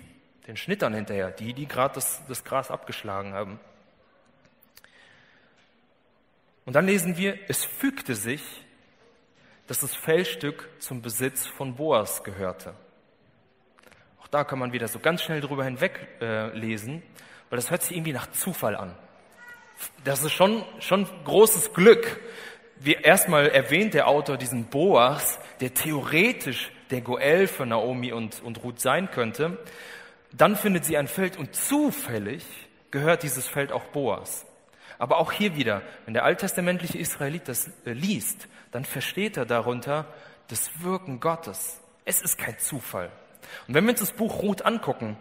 den 0.51 0.57
Schnittern 0.57 0.93
hinterher, 0.93 1.31
die, 1.31 1.53
die 1.53 1.65
gerade 1.65 1.95
das, 1.95 2.21
das 2.27 2.43
Gras 2.43 2.71
abgeschlagen 2.71 3.33
haben. 3.33 3.57
Und 6.65 6.73
dann 6.73 6.85
lesen 6.85 7.15
wir, 7.15 7.39
es 7.47 7.63
fügte 7.63 8.15
sich, 8.15 8.43
dass 9.67 9.79
das 9.79 9.95
Fellstück 9.95 10.67
zum 10.79 11.01
Besitz 11.01 11.47
von 11.47 11.75
Boas 11.75 12.25
gehörte. 12.25 12.73
Auch 14.21 14.27
da 14.27 14.43
kann 14.43 14.59
man 14.59 14.73
wieder 14.73 14.89
so 14.89 14.99
ganz 14.99 15.23
schnell 15.23 15.39
drüber 15.39 15.63
hinweg 15.63 16.09
äh, 16.19 16.25
weil 16.29 16.81
das 17.49 17.71
hört 17.71 17.83
sich 17.83 17.95
irgendwie 17.95 18.11
nach 18.11 18.29
Zufall 18.31 18.75
an. 18.75 18.93
Das 20.03 20.21
ist 20.21 20.33
schon, 20.33 20.65
schon 20.79 21.07
großes 21.23 21.73
Glück. 21.73 22.19
Wie 22.77 22.91
erstmal 22.91 23.47
erwähnt 23.47 23.93
der 23.93 24.09
Autor 24.09 24.35
diesen 24.35 24.65
Boas, 24.65 25.39
der 25.61 25.73
theoretisch 25.73 26.73
der 26.89 26.99
Goel 26.99 27.47
für 27.47 27.65
Naomi 27.65 28.11
und, 28.11 28.43
und 28.43 28.61
Ruth 28.65 28.81
sein 28.81 29.09
könnte. 29.11 29.57
Dann 30.31 30.55
findet 30.55 30.85
sie 30.85 30.97
ein 30.97 31.07
Feld 31.07 31.37
und 31.37 31.55
zufällig 31.55 32.45
gehört 32.89 33.23
dieses 33.23 33.47
Feld 33.47 33.71
auch 33.71 33.85
Boas. 33.85 34.45
Aber 34.97 35.17
auch 35.17 35.31
hier 35.31 35.55
wieder, 35.55 35.81
wenn 36.05 36.13
der 36.13 36.25
alttestamentliche 36.25 36.97
Israelit 36.97 37.47
das 37.47 37.69
äh, 37.85 37.93
liest, 37.93 38.47
dann 38.71 38.85
versteht 38.85 39.35
er 39.35 39.45
darunter 39.45 40.05
das 40.47 40.69
Wirken 40.81 41.19
Gottes. 41.19 41.79
Es 42.05 42.21
ist 42.21 42.37
kein 42.37 42.59
Zufall. 42.59 43.11
Und 43.67 43.73
wenn 43.73 43.83
wir 43.85 43.91
uns 43.91 43.99
das 43.99 44.11
Buch 44.11 44.41
Ruth 44.41 44.63
angucken, 44.63 45.17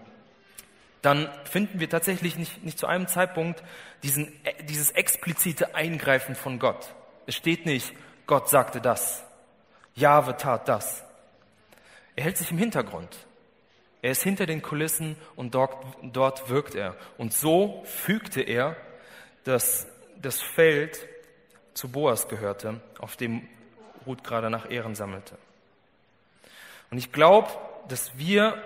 dann 1.03 1.31
finden 1.45 1.81
wir 1.81 1.89
tatsächlich 1.89 2.37
nicht, 2.37 2.63
nicht 2.63 2.79
zu 2.79 2.87
einem 2.87 3.07
Zeitpunkt 3.07 3.63
diesen, 4.03 4.29
äh, 4.45 4.65
dieses 4.65 4.91
explizite 4.91 5.75
Eingreifen 5.75 6.35
von 6.35 6.59
Gott. 6.59 6.95
Es 7.27 7.37
steht 7.37 7.65
nicht, 7.65 7.95
Gott 8.27 8.49
sagte 8.49 8.81
das, 8.81 9.25
Jahwe 9.95 10.37
tat 10.37 10.69
das. 10.69 11.05
Er 12.17 12.25
hält 12.25 12.37
sich 12.37 12.51
im 12.51 12.59
Hintergrund. 12.59 13.17
Er 14.03 14.13
ist 14.13 14.23
hinter 14.23 14.47
den 14.47 14.63
Kulissen 14.63 15.17
und 15.37 15.55
dort, 15.55 15.77
dort 16.03 16.49
wirkt 16.49 16.75
er. 16.75 16.97
Und 17.19 17.33
so 17.33 17.83
fügte 17.85 18.41
er, 18.41 18.77
dass 19.45 19.87
das 20.21 20.41
Feld 20.41 21.07
zu 21.75 21.91
Boas 21.91 22.29
gehörte, 22.29 22.81
auf 22.99 23.17
dem 23.17 23.47
Ruth 24.07 24.25
gerade 24.25 24.51
nach 24.51 24.71
Ehren 24.71 24.95
sammelte. 24.95 25.37
Und 26.91 26.99
ich 26.99 27.13
glaube, 27.13 27.49
dass 27.89 28.17
wir 28.19 28.63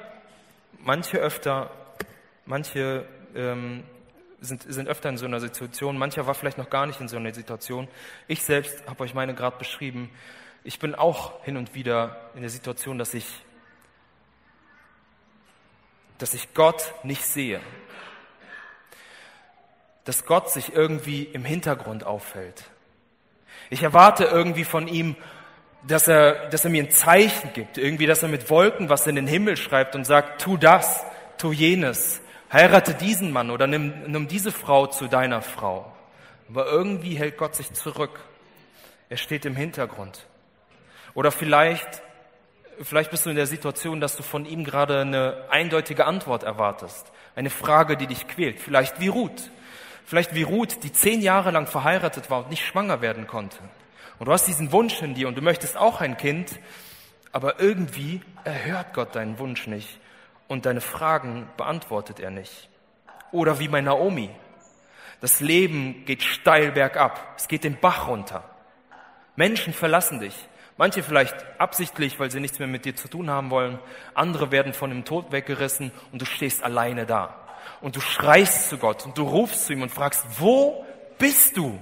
manche 0.78 1.18
öfter, 1.18 1.70
manche 2.46 3.06
ähm, 3.34 3.84
sind, 4.40 4.62
sind 4.62 4.88
öfter 4.88 5.08
in 5.08 5.16
so 5.16 5.26
einer 5.26 5.40
Situation, 5.40 5.98
mancher 5.98 6.26
war 6.26 6.34
vielleicht 6.34 6.58
noch 6.58 6.70
gar 6.70 6.86
nicht 6.86 7.00
in 7.00 7.08
so 7.08 7.16
einer 7.16 7.34
Situation. 7.34 7.88
Ich 8.28 8.42
selbst 8.42 8.86
habe 8.86 9.02
euch 9.04 9.14
meine 9.14 9.34
gerade 9.34 9.56
beschrieben. 9.58 10.10
Ich 10.62 10.78
bin 10.78 10.94
auch 10.94 11.44
hin 11.44 11.56
und 11.56 11.74
wieder 11.74 12.30
in 12.34 12.40
der 12.40 12.50
Situation, 12.50 12.98
dass 12.98 13.14
ich 13.14 13.26
dass 16.18 16.35
ich 16.35 16.55
Gott 16.55 16.94
nicht 17.03 17.24
sehe. 17.24 17.61
Dass 20.05 20.27
Gott 20.27 20.50
sich 20.50 20.74
irgendwie 20.74 21.24
im 21.24 21.44
Hintergrund 21.44 22.05
auffällt. 22.05 22.64
Ich 23.70 23.83
erwarte 23.83 24.24
irgendwie 24.24 24.64
von 24.64 24.88
ihm, 24.88 25.16
dass 25.87 26.09
er, 26.09 26.48
dass 26.48 26.64
er 26.64 26.70
mir 26.70 26.83
ein 26.83 26.90
Zeichen 26.90 27.53
gibt, 27.53 27.79
irgendwie, 27.79 28.07
dass 28.07 28.22
er 28.22 28.29
mit 28.29 28.48
Wolken 28.50 28.88
was 28.88 29.07
in 29.07 29.16
den 29.16 29.27
Himmel 29.27 29.57
schreibt 29.57 29.94
und 29.94 30.05
sagt, 30.05 30.40
tu 30.40 30.57
das, 30.57 31.05
tu 31.38 31.53
jenes, 31.53 32.20
heirate 32.53 32.94
diesen 32.94 33.33
Mann 33.33 33.50
oder 33.50 33.66
nimm, 33.66 33.92
nimm 34.07 34.29
diese 34.29 34.53
Frau 34.53 34.87
zu 34.87 35.09
deiner 35.09 35.42
Frau. 35.42 35.92
Aber 36.48 36.66
irgendwie 36.66 37.16
hält 37.16 37.37
Gott 37.37 37.55
sich 37.55 37.72
zurück. 37.72 38.20
Er 39.09 39.16
steht 39.16 39.44
im 39.44 39.57
Hintergrund. 39.57 40.27
Oder 41.14 41.31
vielleicht 41.31 42.03
Vielleicht 42.82 43.10
bist 43.10 43.26
du 43.26 43.30
in 43.30 43.37
der 43.37 43.46
Situation, 43.46 44.00
dass 44.00 44.16
du 44.16 44.22
von 44.22 44.46
ihm 44.46 44.64
gerade 44.64 45.00
eine 45.00 45.46
eindeutige 45.50 46.06
Antwort 46.06 46.42
erwartest. 46.42 47.12
Eine 47.37 47.50
Frage, 47.50 47.96
die 47.96 48.06
dich 48.06 48.26
quält. 48.28 48.60
Vielleicht 48.60 49.00
wie 49.00 49.08
Ruth. 49.08 49.50
Vielleicht 50.04 50.34
wie 50.34 50.42
Ruth, 50.42 50.82
die 50.82 50.92
zehn 50.92 51.20
Jahre 51.22 51.50
lang 51.50 51.66
verheiratet 51.66 52.30
war 52.30 52.40
und 52.40 52.50
nicht 52.50 52.64
schwanger 52.64 53.00
werden 53.00 53.26
konnte. 53.26 53.58
Und 54.18 54.26
du 54.26 54.32
hast 54.32 54.46
diesen 54.46 54.72
Wunsch 54.72 55.00
in 55.02 55.14
dir 55.14 55.28
und 55.28 55.37
du 55.37 55.42
möchtest 55.42 55.76
auch 55.76 56.00
ein 56.00 56.16
Kind, 56.16 56.58
aber 57.32 57.58
irgendwie 57.58 58.20
erhört 58.44 58.94
Gott 58.94 59.16
deinen 59.16 59.38
Wunsch 59.38 59.66
nicht 59.66 59.98
und 60.46 60.66
deine 60.66 60.80
Fragen 60.80 61.48
beantwortet 61.56 62.20
er 62.20 62.30
nicht. 62.30 62.68
Oder 63.32 63.58
wie 63.58 63.68
bei 63.68 63.80
Naomi. 63.80 64.30
Das 65.20 65.40
Leben 65.40 66.04
geht 66.04 66.22
steil 66.22 66.72
bergab. 66.72 67.34
Es 67.37 67.48
geht 67.48 67.64
den 67.64 67.80
Bach 67.80 68.08
runter. 68.08 68.44
Menschen 69.37 69.72
verlassen 69.72 70.20
dich. 70.20 70.34
Manche 70.76 71.02
vielleicht 71.02 71.34
absichtlich, 71.58 72.18
weil 72.18 72.30
sie 72.30 72.40
nichts 72.40 72.58
mehr 72.58 72.66
mit 72.68 72.84
dir 72.84 72.96
zu 72.96 73.08
tun 73.08 73.30
haben 73.30 73.50
wollen. 73.50 73.78
Andere 74.14 74.50
werden 74.50 74.72
von 74.72 74.90
dem 74.90 75.04
Tod 75.04 75.30
weggerissen 75.30 75.92
und 76.10 76.20
du 76.20 76.26
stehst 76.26 76.64
alleine 76.64 77.06
da. 77.06 77.38
Und 77.80 77.96
du 77.96 78.00
schreist 78.00 78.70
zu 78.70 78.78
Gott 78.78 79.04
und 79.04 79.16
du 79.16 79.22
rufst 79.22 79.66
zu 79.66 79.72
ihm 79.72 79.82
und 79.82 79.90
fragst, 79.90 80.24
wo 80.38 80.84
bist 81.18 81.56
du? 81.56 81.78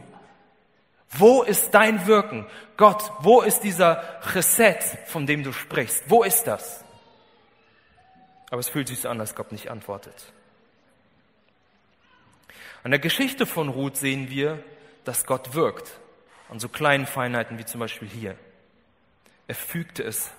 Wo 1.09 1.42
ist 1.42 1.72
dein 1.72 2.07
Wirken? 2.07 2.46
Gott, 2.76 3.11
wo 3.20 3.42
ist 3.42 3.61
dieser 3.61 4.02
Reset, 4.35 4.78
von 5.07 5.26
dem 5.26 5.42
du 5.42 5.52
sprichst? 5.52 6.05
Wo 6.09 6.22
ist 6.22 6.44
das? 6.44 6.85
Aber 8.50 8.61
es 8.61 8.68
fühlt 8.68 8.88
sich 8.88 9.00
so 9.00 9.09
an, 9.09 9.20
als 9.20 9.35
Gott 9.35 9.52
nicht 9.52 9.70
antwortet. 9.70 10.33
An 12.83 12.90
der 12.90 13.00
Geschichte 13.00 13.46
von 13.46 13.68
Ruth 13.68 13.96
sehen 13.96 14.28
wir, 14.28 14.62
dass 15.05 15.24
Gott 15.24 15.55
wirkt. 15.55 15.98
An 16.50 16.59
so 16.59 16.68
kleinen 16.68 17.07
Feinheiten 17.07 17.59
wie 17.59 17.64
zum 17.64 17.81
Beispiel 17.81 18.09
hier. 18.09 18.37
Er 19.48 19.55
fügte 19.55 20.02
es, 20.02 20.31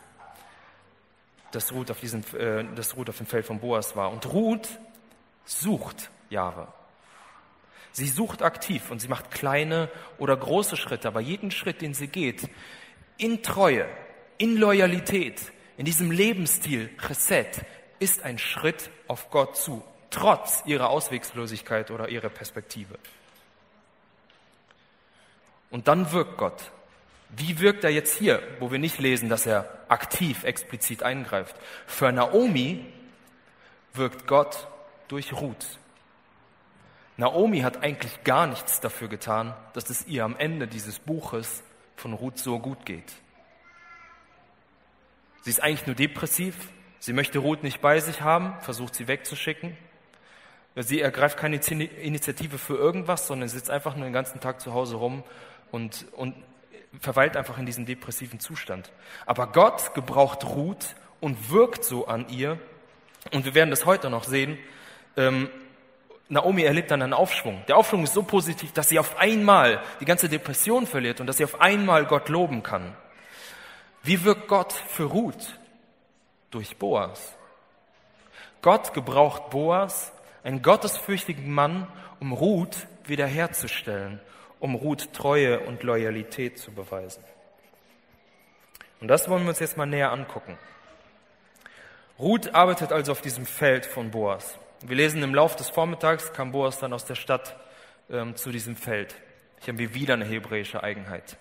dass 1.51 1.71
Ruth 1.71 1.91
auf, 1.91 1.99
diesem, 1.99 2.23
äh, 2.37 2.63
dass 2.75 2.95
Ruth 2.95 3.09
auf 3.09 3.17
dem 3.17 3.27
Feld 3.27 3.45
von 3.45 3.59
Boas 3.59 3.95
war. 3.95 4.11
Und 4.11 4.25
Ruth 4.25 4.67
sucht 5.45 6.09
Jahwe. 6.29 6.67
Sie 7.91 8.07
sucht 8.07 8.41
aktiv 8.41 8.89
und 8.89 8.99
sie 8.99 9.07
macht 9.07 9.29
kleine 9.29 9.89
oder 10.17 10.35
große 10.35 10.77
Schritte, 10.77 11.07
aber 11.07 11.21
jeden 11.21 11.51
Schritt, 11.51 11.81
den 11.81 11.93
sie 11.93 12.07
geht, 12.07 12.49
in 13.17 13.43
Treue, 13.43 13.87
in 14.39 14.57
Loyalität, 14.57 15.51
in 15.77 15.85
diesem 15.85 16.09
Lebensstil, 16.09 16.89
Reset, 17.07 17.51
ist 17.99 18.23
ein 18.23 18.39
Schritt 18.39 18.89
auf 19.07 19.29
Gott 19.29 19.57
zu. 19.57 19.83
trotz 20.09 20.61
ihrer 20.65 20.89
Auswegslosigkeit 20.89 21.89
oder 21.89 22.07
ihrer 22.07 22.29
Perspektive. 22.29 22.99
Und 25.71 25.87
dann 25.87 26.11
wirkt 26.11 26.37
Gott. 26.37 26.71
Wie 27.35 27.59
wirkt 27.59 27.83
er 27.83 27.89
jetzt 27.89 28.17
hier, 28.17 28.41
wo 28.59 28.71
wir 28.71 28.79
nicht 28.79 28.99
lesen, 28.99 29.27
dass 29.27 29.45
er 29.45 29.67
aktiv, 29.87 30.43
explizit 30.43 31.01
eingreift? 31.01 31.55
Für 31.87 32.11
Naomi 32.11 32.85
wirkt 33.93 34.27
Gott 34.27 34.67
durch 35.07 35.33
Ruth. 35.33 35.79
Naomi 37.17 37.61
hat 37.61 37.83
eigentlich 37.83 38.23
gar 38.23 38.47
nichts 38.47 38.79
dafür 38.79 39.07
getan, 39.07 39.53
dass 39.73 39.89
es 39.89 40.05
ihr 40.07 40.23
am 40.25 40.35
Ende 40.37 40.67
dieses 40.67 40.99
Buches 40.99 41.63
von 41.95 42.13
Ruth 42.13 42.37
so 42.37 42.59
gut 42.59 42.85
geht. 42.85 43.11
Sie 45.41 45.49
ist 45.49 45.61
eigentlich 45.61 45.87
nur 45.87 45.95
depressiv, 45.95 46.55
sie 46.99 47.13
möchte 47.13 47.39
Ruth 47.39 47.63
nicht 47.63 47.81
bei 47.81 47.99
sich 47.99 48.21
haben, 48.21 48.59
versucht 48.61 48.95
sie 48.95 49.07
wegzuschicken. 49.07 49.75
Sie 50.75 51.01
ergreift 51.01 51.37
keine 51.37 51.57
Initiative 51.57 52.57
für 52.57 52.75
irgendwas, 52.75 53.27
sondern 53.27 53.47
sitzt 53.47 53.69
einfach 53.69 53.95
nur 53.95 54.05
den 54.05 54.13
ganzen 54.13 54.39
Tag 54.39 54.59
zu 54.59 54.73
Hause 54.73 54.95
rum 54.95 55.23
und, 55.71 56.05
und 56.13 56.35
verweilt 56.99 57.37
einfach 57.37 57.57
in 57.57 57.65
diesem 57.65 57.85
depressiven 57.85 58.39
Zustand. 58.39 58.91
Aber 59.25 59.47
Gott 59.47 59.93
gebraucht 59.93 60.43
Ruth 60.45 60.95
und 61.19 61.49
wirkt 61.49 61.83
so 61.83 62.07
an 62.07 62.27
ihr. 62.29 62.59
Und 63.31 63.45
wir 63.45 63.55
werden 63.55 63.69
das 63.69 63.85
heute 63.85 64.09
noch 64.09 64.23
sehen. 64.23 64.57
Ähm, 65.17 65.49
Naomi 66.29 66.63
erlebt 66.63 66.91
dann 66.91 67.01
einen 67.01 67.13
Aufschwung. 67.13 67.63
Der 67.67 67.77
Aufschwung 67.77 68.03
ist 68.03 68.13
so 68.13 68.23
positiv, 68.23 68.71
dass 68.71 68.89
sie 68.89 68.99
auf 68.99 69.17
einmal 69.17 69.81
die 69.99 70.05
ganze 70.05 70.29
Depression 70.29 70.87
verliert 70.87 71.19
und 71.19 71.27
dass 71.27 71.37
sie 71.37 71.43
auf 71.43 71.61
einmal 71.61 72.05
Gott 72.05 72.29
loben 72.29 72.63
kann. 72.63 72.95
Wie 74.03 74.23
wirkt 74.23 74.47
Gott 74.47 74.73
für 74.73 75.05
Ruth? 75.05 75.59
Durch 76.51 76.77
Boas. 76.77 77.35
Gott 78.61 78.93
gebraucht 78.93 79.49
Boas, 79.49 80.13
einen 80.43 80.61
gottesfürchtigen 80.61 81.51
Mann, 81.51 81.87
um 82.19 82.31
Ruth 82.31 82.87
wiederherzustellen 83.05 84.19
um 84.63 84.75
Ruth 84.75 85.11
Treue 85.11 85.59
und 85.59 85.83
Loyalität 85.83 86.57
zu 86.57 86.71
beweisen. 86.71 87.21
Und 89.01 89.09
das 89.09 89.27
wollen 89.27 89.43
wir 89.43 89.49
uns 89.49 89.59
jetzt 89.59 89.75
mal 89.75 89.85
näher 89.85 90.13
angucken. 90.13 90.57
Ruth 92.17 92.55
arbeitet 92.55 92.93
also 92.93 93.11
auf 93.11 93.19
diesem 93.19 93.45
Feld 93.45 93.85
von 93.85 94.11
Boas. 94.11 94.57
Wir 94.81 94.95
lesen 94.95 95.21
im 95.21 95.35
Lauf 95.35 95.57
des 95.57 95.69
Vormittags 95.69 96.31
kam 96.31 96.53
Boas 96.53 96.79
dann 96.79 96.93
aus 96.93 97.03
der 97.03 97.15
Stadt 97.15 97.57
ähm, 98.09 98.37
zu 98.37 98.51
diesem 98.51 98.77
Feld. 98.77 99.15
Hier 99.59 99.73
haben 99.73 99.79
wir 99.79 99.93
wieder 99.93 100.13
eine 100.13 100.23
hebräische 100.23 100.81
Eigenheit. 100.81 101.35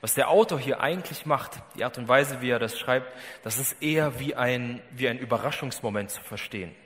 Was 0.00 0.14
der 0.14 0.28
Autor 0.28 0.60
hier 0.60 0.80
eigentlich 0.80 1.26
macht, 1.26 1.60
die 1.74 1.82
Art 1.82 1.98
und 1.98 2.06
Weise, 2.06 2.40
wie 2.42 2.50
er 2.50 2.60
das 2.60 2.78
schreibt, 2.78 3.12
das 3.42 3.58
ist 3.58 3.82
eher 3.82 4.20
wie 4.20 4.36
ein, 4.36 4.80
wie 4.92 5.08
ein 5.08 5.18
Überraschungsmoment 5.18 6.12
zu 6.12 6.22
verstehen. 6.22 6.76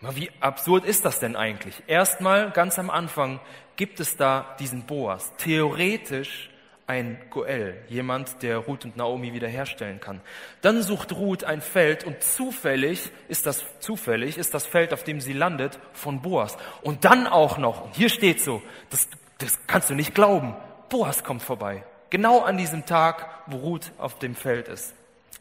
Wie 0.00 0.30
absurd 0.40 0.84
ist 0.84 1.04
das 1.04 1.18
denn 1.18 1.34
eigentlich? 1.34 1.82
Erstmal, 1.88 2.50
ganz 2.52 2.78
am 2.78 2.88
Anfang, 2.88 3.40
gibt 3.76 3.98
es 3.98 4.16
da 4.16 4.56
diesen 4.60 4.84
Boas. 4.84 5.32
Theoretisch 5.38 6.50
ein 6.86 7.18
Goel, 7.30 7.76
jemand, 7.88 8.42
der 8.42 8.58
Ruth 8.58 8.84
und 8.84 8.96
Naomi 8.96 9.34
wiederherstellen 9.34 10.00
kann. 10.00 10.20
Dann 10.62 10.82
sucht 10.82 11.12
Ruth 11.12 11.44
ein 11.44 11.60
Feld 11.60 12.04
und 12.04 12.22
zufällig 12.22 13.10
ist 13.28 13.44
das, 13.44 13.62
zufällig 13.80 14.38
ist 14.38 14.54
das 14.54 14.66
Feld, 14.66 14.94
auf 14.94 15.04
dem 15.04 15.20
sie 15.20 15.34
landet, 15.34 15.78
von 15.92 16.22
Boas. 16.22 16.56
Und 16.80 17.04
dann 17.04 17.26
auch 17.26 17.58
noch, 17.58 17.92
hier 17.94 18.08
steht 18.08 18.40
so, 18.40 18.62
das, 18.90 19.08
das 19.38 19.58
kannst 19.66 19.90
du 19.90 19.94
nicht 19.94 20.14
glauben, 20.14 20.56
Boas 20.88 21.24
kommt 21.24 21.42
vorbei. 21.42 21.84
Genau 22.08 22.40
an 22.40 22.56
diesem 22.56 22.86
Tag, 22.86 23.28
wo 23.46 23.58
Ruth 23.58 23.92
auf 23.98 24.18
dem 24.18 24.34
Feld 24.34 24.68
ist. 24.68 24.94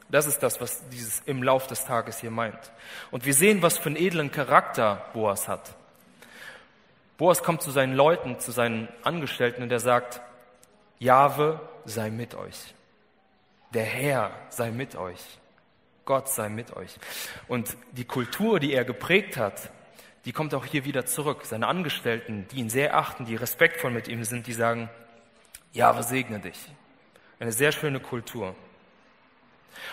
Das 0.09 0.25
ist 0.25 0.41
das, 0.41 0.61
was 0.61 0.87
dieses 0.89 1.21
im 1.25 1.43
Lauf 1.43 1.67
des 1.67 1.85
Tages 1.85 2.19
hier 2.19 2.31
meint. 2.31 2.71
Und 3.11 3.25
wir 3.25 3.33
sehen, 3.33 3.61
was 3.61 3.77
für 3.77 3.87
einen 3.87 3.97
edlen 3.97 4.31
Charakter 4.31 5.05
Boas 5.13 5.47
hat. 5.47 5.75
Boas 7.17 7.43
kommt 7.43 7.61
zu 7.61 7.71
seinen 7.71 7.95
Leuten, 7.95 8.39
zu 8.39 8.51
seinen 8.51 8.87
Angestellten 9.03 9.63
und 9.63 9.71
er 9.71 9.79
sagt, 9.79 10.21
Jahwe 10.99 11.59
sei 11.85 12.09
mit 12.09 12.35
euch. 12.35 12.73
Der 13.73 13.83
Herr 13.83 14.31
sei 14.49 14.71
mit 14.71 14.95
euch. 14.95 15.19
Gott 16.05 16.29
sei 16.29 16.47
mit 16.47 16.75
euch. 16.75 16.95
Und 17.47 17.75
die 17.91 18.05
Kultur, 18.05 18.59
die 18.59 18.73
er 18.73 18.85
geprägt 18.85 19.35
hat, 19.35 19.71
die 20.23 20.31
kommt 20.31 20.53
auch 20.53 20.65
hier 20.65 20.85
wieder 20.85 21.05
zurück. 21.05 21.45
Seine 21.45 21.67
Angestellten, 21.67 22.47
die 22.51 22.57
ihn 22.57 22.69
sehr 22.69 22.95
achten, 22.95 23.25
die 23.25 23.35
respektvoll 23.35 23.91
mit 23.91 24.07
ihm 24.07 24.23
sind, 24.23 24.47
die 24.47 24.53
sagen, 24.53 24.89
Jahwe 25.73 26.03
segne 26.03 26.39
dich. 26.39 26.57
Eine 27.39 27.51
sehr 27.51 27.71
schöne 27.71 27.99
Kultur. 27.99 28.55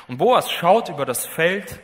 Und 0.08 0.18
Boas 0.18 0.50
schaut 0.50 0.88
über 0.88 1.06
das 1.06 1.26
Feld, 1.26 1.80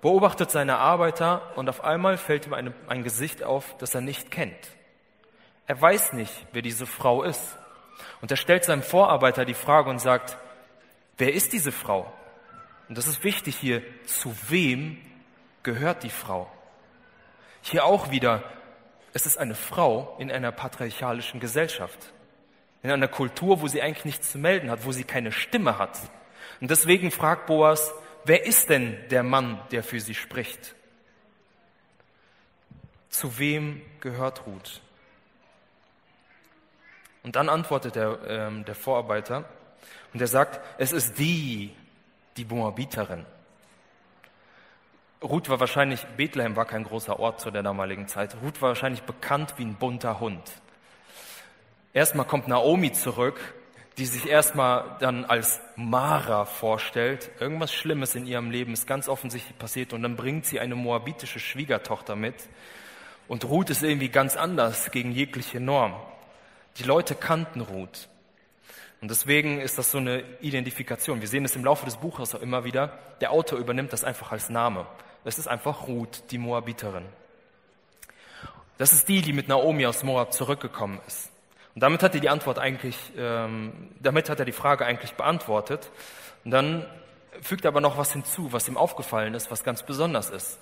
beobachtet 0.00 0.50
seine 0.50 0.78
Arbeiter 0.78 1.52
und 1.56 1.68
auf 1.68 1.82
einmal 1.82 2.16
fällt 2.16 2.46
ihm 2.46 2.54
eine, 2.54 2.72
ein 2.88 3.02
Gesicht 3.02 3.42
auf, 3.42 3.76
das 3.78 3.94
er 3.94 4.00
nicht 4.00 4.30
kennt. 4.30 4.76
Er 5.66 5.80
weiß 5.80 6.12
nicht, 6.12 6.32
wer 6.52 6.62
diese 6.62 6.86
Frau 6.86 7.22
ist. 7.22 7.58
Und 8.20 8.30
er 8.30 8.36
stellt 8.36 8.64
seinem 8.64 8.82
Vorarbeiter 8.82 9.44
die 9.44 9.54
Frage 9.54 9.90
und 9.90 9.98
sagt, 9.98 10.38
wer 11.18 11.32
ist 11.32 11.52
diese 11.52 11.72
Frau? 11.72 12.12
Und 12.88 12.96
das 12.98 13.06
ist 13.06 13.24
wichtig 13.24 13.56
hier, 13.56 13.82
zu 14.04 14.34
wem 14.48 14.98
gehört 15.62 16.02
die 16.02 16.10
Frau? 16.10 16.50
Hier 17.62 17.84
auch 17.84 18.10
wieder, 18.10 18.44
es 19.12 19.26
ist 19.26 19.38
eine 19.38 19.56
Frau 19.56 20.14
in 20.18 20.30
einer 20.30 20.52
patriarchalischen 20.52 21.40
Gesellschaft. 21.40 22.12
In 22.82 22.90
einer 22.90 23.08
Kultur, 23.08 23.60
wo 23.60 23.66
sie 23.66 23.82
eigentlich 23.82 24.04
nichts 24.04 24.30
zu 24.30 24.38
melden 24.38 24.70
hat, 24.70 24.84
wo 24.84 24.92
sie 24.92 25.02
keine 25.02 25.32
Stimme 25.32 25.78
hat. 25.78 25.98
Und 26.60 26.70
deswegen 26.70 27.10
fragt 27.10 27.46
Boas, 27.46 27.92
wer 28.24 28.46
ist 28.46 28.70
denn 28.70 28.96
der 29.10 29.22
Mann, 29.22 29.60
der 29.70 29.82
für 29.82 30.00
sie 30.00 30.14
spricht? 30.14 30.74
Zu 33.08 33.38
wem 33.38 33.82
gehört 34.00 34.46
Ruth? 34.46 34.80
Und 37.22 37.36
dann 37.36 37.48
antwortet 37.48 37.96
der, 37.96 38.20
ähm, 38.28 38.64
der 38.64 38.74
Vorarbeiter 38.74 39.44
und 40.12 40.20
er 40.20 40.28
sagt, 40.28 40.60
es 40.78 40.92
ist 40.92 41.18
die, 41.18 41.74
die 42.36 42.44
Moabiterin. 42.44 43.26
Ruth 45.22 45.48
war 45.48 45.58
wahrscheinlich, 45.58 46.04
Bethlehem 46.16 46.56
war 46.56 46.66
kein 46.66 46.84
großer 46.84 47.18
Ort 47.18 47.40
zu 47.40 47.50
der 47.50 47.62
damaligen 47.62 48.06
Zeit. 48.06 48.36
Ruth 48.42 48.62
war 48.62 48.68
wahrscheinlich 48.70 49.02
bekannt 49.02 49.54
wie 49.56 49.64
ein 49.64 49.74
bunter 49.74 50.20
Hund. 50.20 50.42
Erstmal 51.92 52.26
kommt 52.26 52.46
Naomi 52.46 52.92
zurück 52.92 53.40
die 53.98 54.06
sich 54.06 54.28
erstmal 54.28 54.96
dann 55.00 55.24
als 55.24 55.60
Mara 55.74 56.44
vorstellt. 56.44 57.30
Irgendwas 57.40 57.72
Schlimmes 57.72 58.14
in 58.14 58.26
ihrem 58.26 58.50
Leben 58.50 58.74
ist 58.74 58.86
ganz 58.86 59.08
offensichtlich 59.08 59.56
passiert 59.56 59.92
und 59.92 60.02
dann 60.02 60.16
bringt 60.16 60.44
sie 60.44 60.60
eine 60.60 60.74
moabitische 60.74 61.40
Schwiegertochter 61.40 62.14
mit. 62.14 62.34
Und 63.26 63.44
Ruth 63.44 63.70
ist 63.70 63.82
irgendwie 63.82 64.10
ganz 64.10 64.36
anders 64.36 64.90
gegen 64.90 65.12
jegliche 65.12 65.60
Norm. 65.60 65.94
Die 66.76 66.84
Leute 66.84 67.14
kannten 67.14 67.62
Ruth. 67.62 68.08
Und 69.00 69.10
deswegen 69.10 69.60
ist 69.60 69.78
das 69.78 69.90
so 69.90 69.98
eine 69.98 70.24
Identifikation. 70.40 71.20
Wir 71.20 71.28
sehen 71.28 71.44
es 71.44 71.56
im 71.56 71.64
Laufe 71.64 71.86
des 71.86 71.96
Buches 71.96 72.34
auch 72.34 72.42
immer 72.42 72.64
wieder. 72.64 72.98
Der 73.20 73.30
Autor 73.30 73.58
übernimmt 73.58 73.92
das 73.92 74.04
einfach 74.04 74.30
als 74.30 74.50
Name. 74.50 74.86
Es 75.24 75.38
ist 75.38 75.48
einfach 75.48 75.88
Ruth, 75.88 76.24
die 76.30 76.38
Moabiterin. 76.38 77.06
Das 78.78 78.92
ist 78.92 79.08
die, 79.08 79.22
die 79.22 79.32
mit 79.32 79.48
Naomi 79.48 79.86
aus 79.86 80.02
Moab 80.02 80.34
zurückgekommen 80.34 81.00
ist. 81.06 81.30
Und 81.76 81.82
damit 81.82 82.02
hat 82.02 82.14
er 82.14 82.20
die 82.22 82.30
Antwort 82.30 82.58
eigentlich, 82.58 82.96
ähm, 83.18 83.90
damit 84.00 84.30
hat 84.30 84.38
er 84.38 84.46
die 84.46 84.52
Frage 84.52 84.86
eigentlich 84.86 85.12
beantwortet. 85.12 85.90
Und 86.42 86.50
dann 86.50 86.86
fügt 87.42 87.66
er 87.66 87.68
aber 87.68 87.82
noch 87.82 87.98
was 87.98 88.14
hinzu, 88.14 88.50
was 88.54 88.66
ihm 88.66 88.78
aufgefallen 88.78 89.34
ist, 89.34 89.50
was 89.50 89.62
ganz 89.62 89.82
besonders 89.82 90.30
ist. 90.30 90.58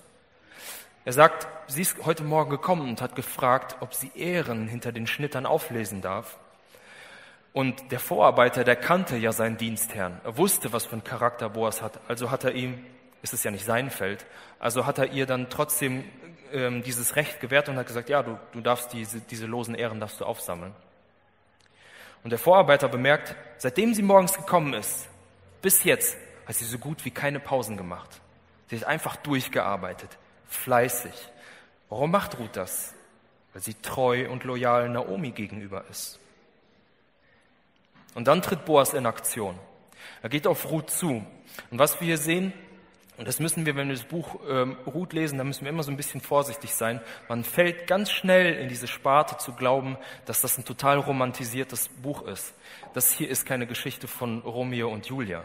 Er 1.04 1.12
sagt, 1.12 1.46
sie 1.68 1.82
ist 1.82 2.04
heute 2.04 2.24
Morgen 2.24 2.50
gekommen 2.50 2.88
und 2.88 3.00
hat 3.00 3.14
gefragt, 3.14 3.76
ob 3.78 3.94
sie 3.94 4.10
Ehren 4.16 4.66
hinter 4.66 4.90
den 4.90 5.06
Schnittern 5.06 5.46
auflesen 5.46 6.00
darf. 6.02 6.36
Und 7.52 7.92
der 7.92 8.00
Vorarbeiter, 8.00 8.64
der 8.64 8.74
kannte 8.74 9.16
ja 9.16 9.30
seinen 9.30 9.56
Dienstherrn. 9.56 10.20
Er 10.24 10.36
wusste, 10.36 10.72
was 10.72 10.86
für 10.86 10.96
ein 10.96 11.04
Charakter 11.04 11.48
Boas 11.48 11.80
hat. 11.80 12.00
Also 12.08 12.32
hat 12.32 12.42
er 12.42 12.54
ihm, 12.54 12.84
ist 13.22 13.34
es 13.34 13.44
ja 13.44 13.52
nicht 13.52 13.64
sein 13.64 13.88
Feld, 13.90 14.26
also 14.58 14.84
hat 14.84 14.98
er 14.98 15.12
ihr 15.12 15.26
dann 15.26 15.48
trotzdem 15.48 16.02
ähm, 16.52 16.82
dieses 16.82 17.14
Recht 17.14 17.38
gewährt 17.38 17.68
und 17.68 17.76
hat 17.76 17.86
gesagt, 17.86 18.08
ja, 18.08 18.24
du, 18.24 18.36
du 18.50 18.60
darfst 18.60 18.92
diese, 18.92 19.20
diese 19.20 19.46
losen 19.46 19.76
Ehren 19.76 20.00
darfst 20.00 20.20
du 20.20 20.24
aufsammeln. 20.24 20.74
Und 22.24 22.30
der 22.30 22.38
Vorarbeiter 22.38 22.88
bemerkt, 22.88 23.36
seitdem 23.58 23.94
sie 23.94 24.02
morgens 24.02 24.32
gekommen 24.32 24.72
ist, 24.72 25.08
bis 25.62 25.84
jetzt 25.84 26.16
hat 26.46 26.56
sie 26.56 26.64
so 26.64 26.78
gut 26.78 27.04
wie 27.04 27.10
keine 27.10 27.38
Pausen 27.38 27.76
gemacht. 27.76 28.20
Sie 28.68 28.76
hat 28.76 28.86
einfach 28.86 29.16
durchgearbeitet, 29.16 30.08
fleißig. 30.48 31.12
Warum 31.90 32.10
macht 32.10 32.38
Ruth 32.38 32.56
das? 32.56 32.94
Weil 33.52 33.62
sie 33.62 33.74
treu 33.74 34.28
und 34.30 34.44
loyal 34.44 34.88
Naomi 34.88 35.30
gegenüber 35.30 35.84
ist. 35.90 36.18
Und 38.14 38.26
dann 38.26 38.42
tritt 38.42 38.64
Boas 38.64 38.94
in 38.94 39.06
Aktion. 39.06 39.58
Er 40.22 40.30
geht 40.30 40.46
auf 40.46 40.70
Ruth 40.70 40.90
zu. 40.90 41.26
Und 41.70 41.78
was 41.78 42.00
wir 42.00 42.06
hier 42.06 42.18
sehen, 42.18 42.52
und 43.16 43.28
das 43.28 43.38
müssen 43.38 43.64
wir, 43.64 43.76
wenn 43.76 43.88
wir 43.88 43.94
das 43.94 44.04
Buch 44.04 44.40
ähm, 44.48 44.76
Ruth 44.86 45.12
lesen, 45.12 45.38
da 45.38 45.44
müssen 45.44 45.62
wir 45.62 45.70
immer 45.70 45.84
so 45.84 45.92
ein 45.92 45.96
bisschen 45.96 46.20
vorsichtig 46.20 46.74
sein. 46.74 47.00
Man 47.28 47.44
fällt 47.44 47.86
ganz 47.86 48.10
schnell 48.10 48.54
in 48.54 48.68
diese 48.68 48.88
Sparte 48.88 49.36
zu 49.36 49.52
glauben, 49.52 49.96
dass 50.26 50.40
das 50.40 50.58
ein 50.58 50.64
total 50.64 50.98
romantisiertes 50.98 51.88
Buch 51.88 52.26
ist. 52.26 52.54
Das 52.92 53.12
hier 53.12 53.28
ist 53.28 53.46
keine 53.46 53.68
Geschichte 53.68 54.08
von 54.08 54.40
Romeo 54.40 54.88
und 54.88 55.06
Julia. 55.06 55.44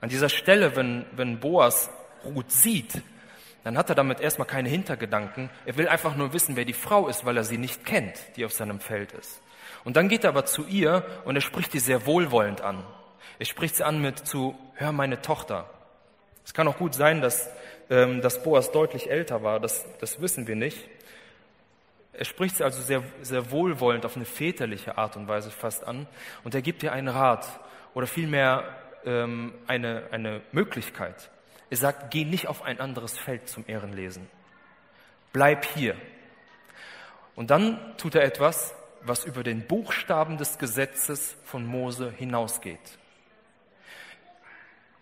An 0.00 0.08
dieser 0.08 0.30
Stelle, 0.30 0.76
wenn, 0.76 1.04
wenn 1.12 1.40
Boas 1.40 1.90
Ruth 2.24 2.50
sieht, 2.50 3.02
dann 3.62 3.76
hat 3.76 3.90
er 3.90 3.94
damit 3.94 4.20
erstmal 4.20 4.46
keine 4.46 4.68
Hintergedanken. 4.70 5.50
Er 5.66 5.76
will 5.76 5.88
einfach 5.88 6.16
nur 6.16 6.32
wissen, 6.32 6.56
wer 6.56 6.64
die 6.64 6.72
Frau 6.72 7.08
ist, 7.08 7.26
weil 7.26 7.36
er 7.36 7.44
sie 7.44 7.58
nicht 7.58 7.84
kennt, 7.84 8.14
die 8.36 8.46
auf 8.46 8.52
seinem 8.52 8.80
Feld 8.80 9.12
ist. 9.12 9.42
Und 9.84 9.96
dann 9.96 10.08
geht 10.08 10.24
er 10.24 10.30
aber 10.30 10.46
zu 10.46 10.64
ihr 10.64 11.04
und 11.24 11.34
er 11.36 11.42
spricht 11.42 11.72
sie 11.72 11.80
sehr 11.80 12.06
wohlwollend 12.06 12.62
an. 12.62 12.82
Er 13.38 13.44
spricht 13.44 13.76
sie 13.76 13.84
an 13.84 14.00
mit 14.00 14.20
zu, 14.20 14.56
hör 14.74 14.92
meine 14.92 15.20
Tochter. 15.20 15.68
Es 16.46 16.54
kann 16.54 16.68
auch 16.68 16.78
gut 16.78 16.94
sein, 16.94 17.20
dass, 17.20 17.50
ähm, 17.90 18.22
dass 18.22 18.42
Boas 18.42 18.70
deutlich 18.70 19.10
älter 19.10 19.42
war, 19.42 19.58
das, 19.58 19.84
das 19.98 20.20
wissen 20.20 20.46
wir 20.46 20.54
nicht. 20.54 20.78
Er 22.12 22.24
spricht 22.24 22.56
sie 22.56 22.64
also 22.64 22.80
sehr, 22.80 23.02
sehr 23.20 23.50
wohlwollend 23.50 24.06
auf 24.06 24.16
eine 24.16 24.24
väterliche 24.24 24.96
Art 24.96 25.16
und 25.16 25.28
Weise 25.28 25.50
fast 25.50 25.84
an 25.84 26.06
und 26.44 26.54
er 26.54 26.62
gibt 26.62 26.84
ihr 26.84 26.92
einen 26.92 27.08
Rat 27.08 27.46
oder 27.94 28.06
vielmehr 28.06 28.64
ähm, 29.04 29.54
eine, 29.66 30.04
eine 30.12 30.40
Möglichkeit. 30.52 31.30
Er 31.68 31.76
sagt, 31.76 32.12
geh 32.12 32.24
nicht 32.24 32.46
auf 32.46 32.62
ein 32.62 32.78
anderes 32.78 33.18
Feld 33.18 33.48
zum 33.48 33.64
Ehrenlesen. 33.66 34.30
Bleib 35.32 35.64
hier. 35.64 35.96
Und 37.34 37.50
dann 37.50 37.96
tut 37.98 38.14
er 38.14 38.22
etwas, 38.22 38.72
was 39.02 39.24
über 39.24 39.42
den 39.42 39.66
Buchstaben 39.66 40.38
des 40.38 40.58
Gesetzes 40.58 41.36
von 41.44 41.66
Mose 41.66 42.12
hinausgeht. 42.16 42.98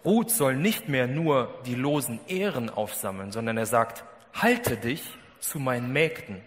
Ruth 0.04 0.30
soll 0.30 0.56
nicht 0.56 0.88
mehr 0.88 1.06
nur 1.06 1.54
die 1.66 1.74
losen 1.74 2.20
Ehren 2.28 2.68
aufsammeln, 2.68 3.32
sondern 3.32 3.56
er 3.56 3.66
sagt, 3.66 4.04
halte 4.34 4.76
dich 4.76 5.02
zu 5.40 5.58
meinen 5.58 5.92
Mägden. 5.92 6.42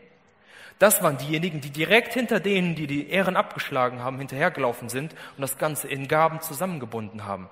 Das 0.80 1.02
waren 1.02 1.18
diejenigen, 1.18 1.60
die 1.60 1.72
direkt 1.72 2.14
hinter 2.14 2.40
denen, 2.40 2.76
die 2.76 2.86
die 2.86 3.10
Ehren 3.10 3.36
abgeschlagen 3.36 4.04
haben, 4.04 4.20
hinterhergelaufen 4.20 4.90
sind 4.90 5.14
und 5.36 5.42
das 5.42 5.58
Ganze 5.58 5.88
in 5.88 6.08
Gaben 6.08 6.42
zusammengebunden 6.42 7.26
haben. 7.26 7.50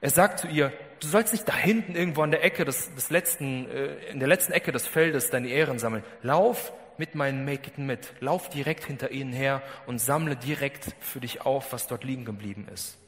Er 0.00 0.10
sagt 0.10 0.40
zu 0.40 0.48
ihr, 0.48 0.72
du 1.00 1.06
sollst 1.06 1.32
nicht 1.32 1.46
da 1.48 1.54
hinten 1.54 1.96
irgendwo 1.96 2.22
an 2.22 2.30
der 2.30 2.44
Ecke 2.44 2.64
des, 2.64 2.94
des 2.94 3.10
letzten, 3.10 3.70
äh, 3.70 4.10
in 4.10 4.20
der 4.20 4.28
letzten 4.28 4.52
Ecke 4.52 4.72
des 4.72 4.86
Feldes 4.86 5.30
deine 5.30 5.48
Ehren 5.48 5.78
sammeln. 5.78 6.04
Lauf 6.22 6.72
mit 6.96 7.14
meinen 7.14 7.44
Mägden 7.44 7.84
mit. 7.84 8.14
Lauf 8.20 8.48
direkt 8.48 8.84
hinter 8.84 9.10
ihnen 9.10 9.32
her 9.32 9.62
und 9.86 9.98
sammle 9.98 10.36
direkt 10.36 10.94
für 11.00 11.20
dich 11.20 11.42
auf, 11.42 11.72
was 11.72 11.86
dort 11.88 12.04
liegen 12.04 12.24
geblieben 12.24 12.68
ist. 12.72 12.98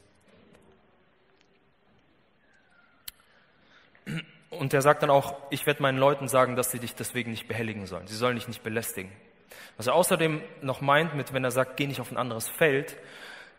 Und 4.49 4.73
er 4.73 4.81
sagt 4.81 5.03
dann 5.03 5.09
auch, 5.09 5.35
ich 5.51 5.65
werde 5.65 5.81
meinen 5.81 5.97
Leuten 5.97 6.27
sagen, 6.27 6.55
dass 6.55 6.71
sie 6.71 6.79
dich 6.79 6.95
deswegen 6.95 7.31
nicht 7.31 7.47
behelligen 7.47 7.85
sollen. 7.85 8.07
Sie 8.07 8.15
sollen 8.15 8.35
dich 8.35 8.47
nicht 8.47 8.63
belästigen. 8.63 9.11
Was 9.77 9.87
er 9.87 9.93
außerdem 9.93 10.41
noch 10.61 10.81
meint 10.81 11.15
mit, 11.15 11.33
wenn 11.33 11.43
er 11.43 11.51
sagt, 11.51 11.77
geh 11.77 11.87
nicht 11.87 12.01
auf 12.01 12.11
ein 12.11 12.17
anderes 12.17 12.49
Feld, 12.49 12.97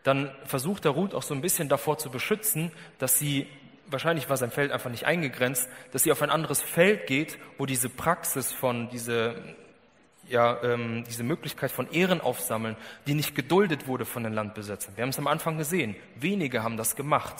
dann 0.03 0.31
versucht 0.45 0.85
der 0.85 0.91
Ruth 0.91 1.13
auch 1.13 1.23
so 1.23 1.33
ein 1.33 1.41
bisschen 1.41 1.69
davor 1.69 1.97
zu 1.97 2.09
beschützen, 2.09 2.71
dass 2.97 3.17
sie, 3.17 3.47
wahrscheinlich 3.87 4.29
war 4.29 4.37
sein 4.37 4.51
Feld 4.51 4.71
einfach 4.71 4.89
nicht 4.89 5.05
eingegrenzt, 5.05 5.69
dass 5.91 6.03
sie 6.03 6.11
auf 6.11 6.21
ein 6.21 6.29
anderes 6.29 6.61
Feld 6.61 7.07
geht, 7.07 7.37
wo 7.57 7.65
diese 7.65 7.89
Praxis 7.89 8.51
von, 8.51 8.89
diese, 8.89 9.35
ja, 10.27 10.61
ähm, 10.63 11.03
diese 11.07 11.23
Möglichkeit 11.23 11.71
von 11.71 11.89
Ehren 11.91 12.19
aufsammeln, 12.21 12.75
die 13.07 13.13
nicht 13.13 13.35
geduldet 13.35 13.87
wurde 13.87 14.05
von 14.05 14.23
den 14.23 14.33
Landbesetzern. 14.33 14.97
Wir 14.97 15.03
haben 15.03 15.09
es 15.09 15.19
am 15.19 15.27
Anfang 15.27 15.57
gesehen, 15.57 15.95
wenige 16.15 16.63
haben 16.63 16.77
das 16.77 16.95
gemacht. 16.95 17.35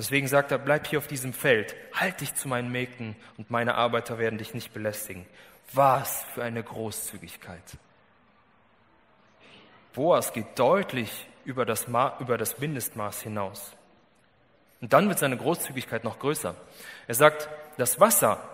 Deswegen 0.00 0.28
sagt 0.28 0.50
er, 0.50 0.56
bleib 0.56 0.86
hier 0.86 0.98
auf 0.98 1.08
diesem 1.08 1.34
Feld, 1.34 1.76
halt 1.92 2.22
dich 2.22 2.34
zu 2.34 2.48
meinen 2.48 2.72
Mägden 2.72 3.16
und 3.36 3.50
meine 3.50 3.74
Arbeiter 3.74 4.18
werden 4.18 4.38
dich 4.38 4.54
nicht 4.54 4.72
belästigen. 4.72 5.26
Was 5.74 6.24
für 6.32 6.42
eine 6.42 6.62
Großzügigkeit. 6.62 7.62
Boas 9.92 10.32
geht 10.32 10.58
deutlich 10.58 11.28
über 11.44 11.66
das, 11.66 11.86
über 11.86 12.38
das 12.38 12.58
Mindestmaß 12.58 13.20
hinaus. 13.20 13.76
Und 14.80 14.94
dann 14.94 15.06
wird 15.06 15.18
seine 15.18 15.36
Großzügigkeit 15.36 16.02
noch 16.02 16.18
größer. 16.18 16.54
Er 17.06 17.14
sagt, 17.14 17.50
das 17.76 18.00
Wasser, 18.00 18.48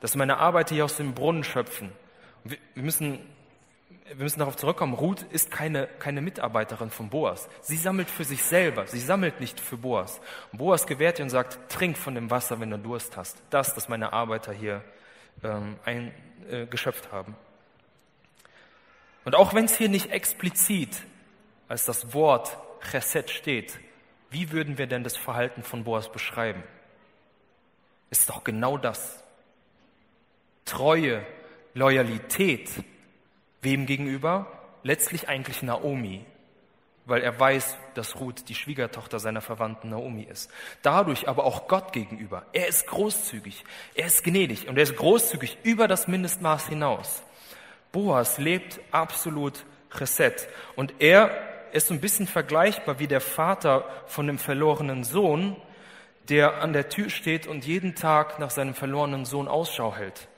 das 0.00 0.14
meine 0.14 0.38
Arbeiter 0.38 0.74
hier 0.74 0.86
aus 0.86 0.96
dem 0.96 1.12
Brunnen 1.12 1.44
schöpfen, 1.44 1.92
wir 2.44 2.56
müssen, 2.76 3.20
wir 4.14 4.24
müssen 4.24 4.38
darauf 4.38 4.56
zurückkommen, 4.56 4.94
Ruth 4.94 5.22
ist 5.30 5.50
keine, 5.50 5.86
keine 5.86 6.20
Mitarbeiterin 6.20 6.90
von 6.90 7.10
Boas. 7.10 7.48
Sie 7.60 7.76
sammelt 7.76 8.10
für 8.10 8.24
sich 8.24 8.42
selber, 8.42 8.86
sie 8.86 9.00
sammelt 9.00 9.40
nicht 9.40 9.60
für 9.60 9.76
Boas. 9.76 10.20
Boas 10.52 10.86
gewährt 10.86 11.18
ihr 11.18 11.24
und 11.24 11.30
sagt, 11.30 11.70
trink 11.70 11.98
von 11.98 12.14
dem 12.14 12.30
Wasser, 12.30 12.60
wenn 12.60 12.70
du 12.70 12.78
Durst 12.78 13.16
hast. 13.16 13.42
Das, 13.50 13.74
das 13.74 13.88
meine 13.88 14.12
Arbeiter 14.12 14.52
hier 14.52 14.82
ähm, 15.42 15.76
ein, 15.84 16.12
äh, 16.50 16.66
geschöpft 16.66 17.12
haben. 17.12 17.36
Und 19.24 19.34
auch 19.34 19.52
wenn 19.52 19.66
es 19.66 19.76
hier 19.76 19.88
nicht 19.88 20.10
explizit 20.10 21.02
als 21.68 21.84
das 21.84 22.14
Wort 22.14 22.56
Chesed 22.90 23.30
steht, 23.30 23.78
wie 24.30 24.52
würden 24.52 24.78
wir 24.78 24.86
denn 24.86 25.04
das 25.04 25.16
Verhalten 25.16 25.62
von 25.62 25.84
Boas 25.84 26.10
beschreiben? 26.10 26.62
Ist 28.10 28.28
doch 28.30 28.44
genau 28.44 28.78
das. 28.78 29.22
Treue, 30.64 31.26
Loyalität. 31.74 32.70
Wem 33.62 33.86
gegenüber? 33.86 34.46
Letztlich 34.82 35.28
eigentlich 35.28 35.62
Naomi, 35.62 36.24
weil 37.04 37.22
er 37.22 37.38
weiß, 37.38 37.76
dass 37.94 38.20
Ruth 38.20 38.48
die 38.48 38.54
Schwiegertochter 38.54 39.18
seiner 39.18 39.40
Verwandten 39.40 39.90
Naomi 39.90 40.22
ist. 40.22 40.50
Dadurch 40.82 41.28
aber 41.28 41.44
auch 41.44 41.66
Gott 41.66 41.92
gegenüber. 41.92 42.46
Er 42.52 42.68
ist 42.68 42.86
großzügig, 42.86 43.64
er 43.94 44.06
ist 44.06 44.22
gnädig 44.22 44.68
und 44.68 44.76
er 44.76 44.84
ist 44.84 44.96
großzügig 44.96 45.58
über 45.64 45.88
das 45.88 46.06
Mindestmaß 46.06 46.68
hinaus. 46.68 47.22
Boas 47.90 48.38
lebt 48.38 48.80
absolut 48.92 49.64
Chesed 49.90 50.48
und 50.76 50.94
er 51.00 51.30
ist 51.72 51.88
so 51.88 51.94
ein 51.94 52.00
bisschen 52.00 52.26
vergleichbar 52.26 52.98
wie 52.98 53.06
der 53.06 53.20
Vater 53.20 53.84
von 54.06 54.26
dem 54.26 54.38
verlorenen 54.38 55.04
Sohn, 55.04 55.56
der 56.28 56.62
an 56.62 56.72
der 56.72 56.88
Tür 56.88 57.10
steht 57.10 57.46
und 57.46 57.66
jeden 57.66 57.94
Tag 57.94 58.38
nach 58.38 58.50
seinem 58.50 58.74
verlorenen 58.74 59.24
Sohn 59.24 59.48
Ausschau 59.48 59.94
hält. 59.96 60.28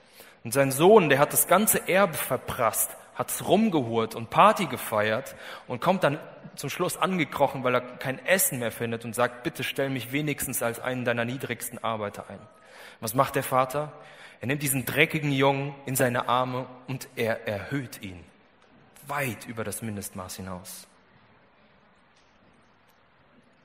Und 0.45 0.53
sein 0.53 0.71
Sohn, 0.71 1.09
der 1.09 1.19
hat 1.19 1.33
das 1.33 1.49
ganze 1.49 1.89
Erbe 1.89 2.15
verprasst, 2.15 2.97
hat's 3.21 3.47
rumgehurt 3.47 4.15
und 4.15 4.31
Party 4.31 4.65
gefeiert 4.65 5.37
und 5.67 5.83
kommt 5.83 6.05
dann 6.05 6.19
zum 6.57 6.71
Schluss 6.71 6.97
angekrochen, 6.97 7.63
weil 7.63 7.75
er 7.75 7.83
kein 7.83 8.25
Essen 8.25 8.61
mehr 8.61 8.73
findet 8.73 9.05
und 9.05 9.15
sagt, 9.15 9.43
bitte 9.43 9.63
stell 9.63 9.91
mich 9.91 10.11
wenigstens 10.11 10.63
als 10.63 10.81
einen 10.81 11.05
deiner 11.05 11.27
niedrigsten 11.27 11.79
Arbeiter 11.85 12.31
ein. 12.31 12.39
Was 13.01 13.13
macht 13.13 13.35
der 13.35 13.43
Vater? 13.43 13.93
Er 14.41 14.47
nimmt 14.47 14.63
diesen 14.63 14.87
dreckigen 14.87 15.33
Jungen 15.33 15.75
in 15.85 15.97
seine 15.97 16.31
Arme 16.31 16.65
und 16.89 17.09
er 17.15 17.47
erhöht 17.47 18.03
ihn 18.03 18.25
weit 19.07 19.47
über 19.47 19.65
das 19.65 19.83
Mindestmaß 19.83 20.37
hinaus. 20.37 20.87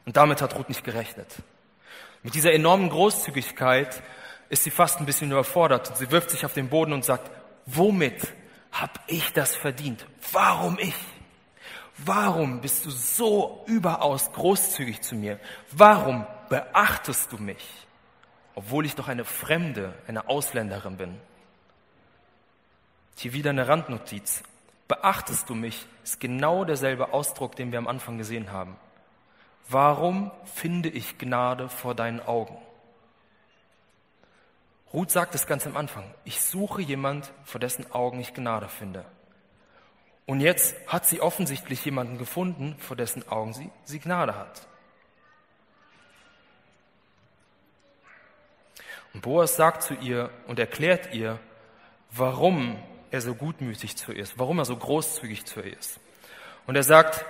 Und 0.05 0.17
damit 0.17 0.41
hat 0.41 0.53
Ruth 0.57 0.67
nicht 0.67 0.83
gerechnet. 0.83 1.33
Mit 2.23 2.35
dieser 2.35 2.51
enormen 2.51 2.89
Großzügigkeit 2.89 4.03
ist 4.49 4.65
sie 4.65 4.71
fast 4.71 4.99
ein 4.99 5.05
bisschen 5.05 5.31
überfordert. 5.31 5.95
Sie 5.95 6.11
wirft 6.11 6.29
sich 6.29 6.43
auf 6.45 6.53
den 6.53 6.67
Boden 6.67 6.91
und 6.91 7.05
sagt, 7.05 7.31
womit 7.65 8.33
habe 8.81 8.99
ich 9.07 9.31
das 9.33 9.55
verdient? 9.55 10.05
Warum 10.31 10.77
ich? 10.79 10.95
Warum 11.97 12.59
bist 12.59 12.85
du 12.85 12.91
so 12.91 13.63
überaus 13.67 14.31
großzügig 14.33 15.01
zu 15.01 15.15
mir? 15.15 15.39
Warum 15.71 16.27
beachtest 16.49 17.31
du 17.31 17.37
mich, 17.37 17.65
obwohl 18.53 18.85
ich 18.85 18.95
doch 18.95 19.07
eine 19.07 19.23
Fremde, 19.23 19.93
eine 20.07 20.27
Ausländerin 20.27 20.97
bin? 20.97 21.21
Hier 23.17 23.31
wieder 23.31 23.51
eine 23.51 23.67
Randnotiz. 23.67 24.43
Beachtest 24.89 25.49
du 25.49 25.55
mich 25.55 25.87
ist 26.03 26.19
genau 26.19 26.65
derselbe 26.65 27.13
Ausdruck, 27.13 27.55
den 27.55 27.71
wir 27.71 27.79
am 27.79 27.87
Anfang 27.87 28.17
gesehen 28.17 28.51
haben. 28.51 28.75
Warum 29.67 30.31
finde 30.43 30.89
ich 30.89 31.17
Gnade 31.17 31.69
vor 31.69 31.95
deinen 31.95 32.19
Augen? 32.19 32.57
Ruth 34.93 35.11
sagt 35.11 35.35
es 35.35 35.47
ganz 35.47 35.65
am 35.67 35.75
Anfang. 35.75 36.13
Ich 36.23 36.41
suche 36.41 36.81
jemand, 36.81 37.31
vor 37.43 37.59
dessen 37.59 37.91
Augen 37.91 38.19
ich 38.19 38.33
Gnade 38.33 38.69
finde. 38.69 39.05
Und 40.25 40.39
jetzt 40.39 40.75
hat 40.87 41.05
sie 41.05 41.21
offensichtlich 41.21 41.83
jemanden 41.85 42.17
gefunden, 42.17 42.75
vor 42.79 42.95
dessen 42.95 43.27
Augen 43.27 43.53
sie, 43.53 43.69
sie 43.83 43.99
Gnade 43.99 44.35
hat. 44.35 44.67
Und 49.13 49.21
Boas 49.21 49.55
sagt 49.55 49.83
zu 49.83 49.93
ihr 49.93 50.29
und 50.47 50.59
erklärt 50.59 51.13
ihr, 51.13 51.39
warum 52.11 52.77
er 53.11 53.21
so 53.21 53.33
gutmütig 53.35 53.95
zu 53.95 54.11
ihr 54.11 54.23
ist, 54.23 54.37
warum 54.37 54.59
er 54.59 54.65
so 54.65 54.75
großzügig 54.75 55.45
zu 55.45 55.61
ihr 55.61 55.77
ist. 55.77 55.99
Und 56.67 56.75
er 56.75 56.83
sagt, 56.83 57.25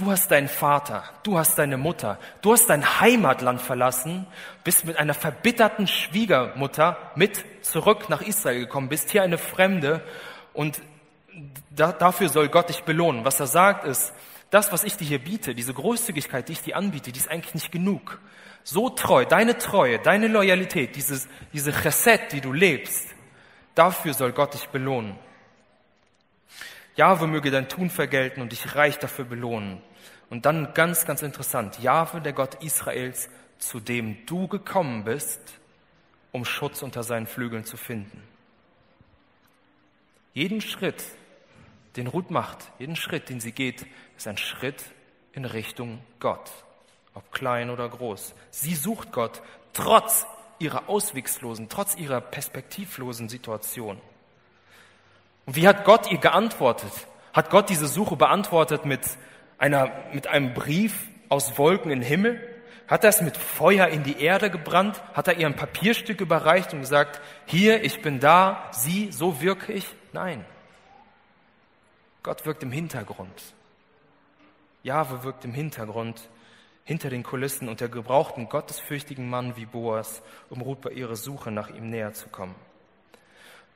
Du 0.00 0.10
hast 0.10 0.30
deinen 0.30 0.48
Vater, 0.48 1.04
du 1.24 1.36
hast 1.36 1.58
deine 1.58 1.76
Mutter, 1.76 2.18
du 2.40 2.54
hast 2.54 2.70
dein 2.70 3.00
Heimatland 3.00 3.60
verlassen, 3.60 4.26
bist 4.64 4.86
mit 4.86 4.96
einer 4.96 5.12
verbitterten 5.12 5.86
Schwiegermutter 5.86 6.96
mit 7.16 7.44
zurück 7.60 8.08
nach 8.08 8.22
Israel 8.22 8.60
gekommen, 8.60 8.88
bist 8.88 9.10
hier 9.10 9.22
eine 9.22 9.36
Fremde 9.36 10.02
und 10.54 10.80
da, 11.68 11.92
dafür 11.92 12.30
soll 12.30 12.48
Gott 12.48 12.70
dich 12.70 12.84
belohnen. 12.84 13.26
Was 13.26 13.40
er 13.40 13.46
sagt 13.46 13.84
ist, 13.84 14.14
das, 14.48 14.72
was 14.72 14.84
ich 14.84 14.96
dir 14.96 15.04
hier 15.06 15.18
biete, 15.18 15.54
diese 15.54 15.74
Großzügigkeit, 15.74 16.48
die 16.48 16.54
ich 16.54 16.62
dir 16.62 16.78
anbiete, 16.78 17.12
die 17.12 17.18
ist 17.18 17.30
eigentlich 17.30 17.52
nicht 17.52 17.70
genug. 17.70 18.20
So 18.64 18.88
treu, 18.88 19.26
deine 19.26 19.58
Treue, 19.58 19.98
deine 19.98 20.28
Loyalität, 20.28 20.96
dieses, 20.96 21.28
diese 21.52 21.72
Chesed, 21.72 22.32
die 22.32 22.40
du 22.40 22.54
lebst, 22.54 23.14
dafür 23.74 24.14
soll 24.14 24.32
Gott 24.32 24.54
dich 24.54 24.66
belohnen. 24.70 25.18
Jahwe 26.96 27.26
möge 27.26 27.50
dein 27.50 27.68
Tun 27.68 27.90
vergelten 27.90 28.40
und 28.40 28.52
dich 28.52 28.74
reich 28.74 28.98
dafür 28.98 29.26
belohnen. 29.26 29.82
Und 30.30 30.46
dann 30.46 30.72
ganz, 30.74 31.04
ganz 31.04 31.22
interessant, 31.22 31.80
Jahwe, 31.80 32.20
der 32.20 32.32
Gott 32.32 32.62
Israels, 32.62 33.28
zu 33.58 33.80
dem 33.80 34.24
du 34.26 34.46
gekommen 34.46 35.04
bist, 35.04 35.40
um 36.32 36.44
Schutz 36.44 36.82
unter 36.82 37.02
seinen 37.02 37.26
Flügeln 37.26 37.64
zu 37.64 37.76
finden. 37.76 38.22
Jeden 40.32 40.60
Schritt, 40.60 41.04
den 41.96 42.06
Ruth 42.06 42.30
macht, 42.30 42.58
jeden 42.78 42.94
Schritt, 42.94 43.28
den 43.28 43.40
sie 43.40 43.52
geht, 43.52 43.84
ist 44.16 44.28
ein 44.28 44.36
Schritt 44.36 44.84
in 45.32 45.44
Richtung 45.44 45.98
Gott, 46.20 46.50
ob 47.14 47.32
klein 47.32 47.68
oder 47.68 47.88
groß. 47.88 48.34
Sie 48.50 48.76
sucht 48.76 49.10
Gott 49.10 49.42
trotz 49.72 50.26
ihrer 50.60 50.88
auswegslosen, 50.88 51.68
trotz 51.68 51.96
ihrer 51.96 52.20
perspektivlosen 52.20 53.28
Situation. 53.28 54.00
Und 55.46 55.56
wie 55.56 55.66
hat 55.66 55.84
Gott 55.84 56.10
ihr 56.12 56.18
geantwortet? 56.18 56.92
Hat 57.32 57.50
Gott 57.50 57.68
diese 57.68 57.88
Suche 57.88 58.14
beantwortet 58.14 58.84
mit, 58.84 59.00
einer, 59.60 59.92
mit 60.12 60.26
einem 60.26 60.54
Brief 60.54 61.06
aus 61.28 61.56
Wolken 61.58 61.92
in 61.92 62.00
den 62.00 62.08
Himmel? 62.08 62.40
Hat 62.88 63.04
er 63.04 63.10
es 63.10 63.20
mit 63.20 63.36
Feuer 63.36 63.86
in 63.86 64.02
die 64.02 64.20
Erde 64.20 64.50
gebrannt? 64.50 65.00
Hat 65.14 65.28
er 65.28 65.38
ihr 65.38 65.46
ein 65.46 65.54
Papierstück 65.54 66.20
überreicht 66.20 66.72
und 66.74 66.80
gesagt, 66.80 67.20
hier, 67.46 67.84
ich 67.84 68.02
bin 68.02 68.18
da, 68.18 68.68
sie, 68.72 69.12
so 69.12 69.40
wirke 69.40 69.72
ich? 69.72 69.86
Nein. 70.12 70.44
Gott 72.24 72.44
wirkt 72.46 72.64
im 72.64 72.72
Hintergrund. 72.72 73.54
Jahwe 74.82 75.22
wirkt 75.22 75.44
im 75.44 75.52
Hintergrund, 75.52 76.28
hinter 76.84 77.10
den 77.10 77.22
Kulissen 77.22 77.68
und 77.68 77.80
er 77.80 77.88
gebraucht 77.88 78.36
einen 78.36 78.48
gottesfürchtigen 78.48 79.28
Mann 79.28 79.56
wie 79.56 79.66
Boas, 79.66 80.22
um 80.48 80.60
Ruth 80.60 80.80
bei 80.80 80.90
ihrer 80.90 81.16
Suche 81.16 81.50
nach 81.52 81.68
ihm 81.68 81.90
näher 81.90 82.12
zu 82.12 82.28
kommen. 82.28 82.54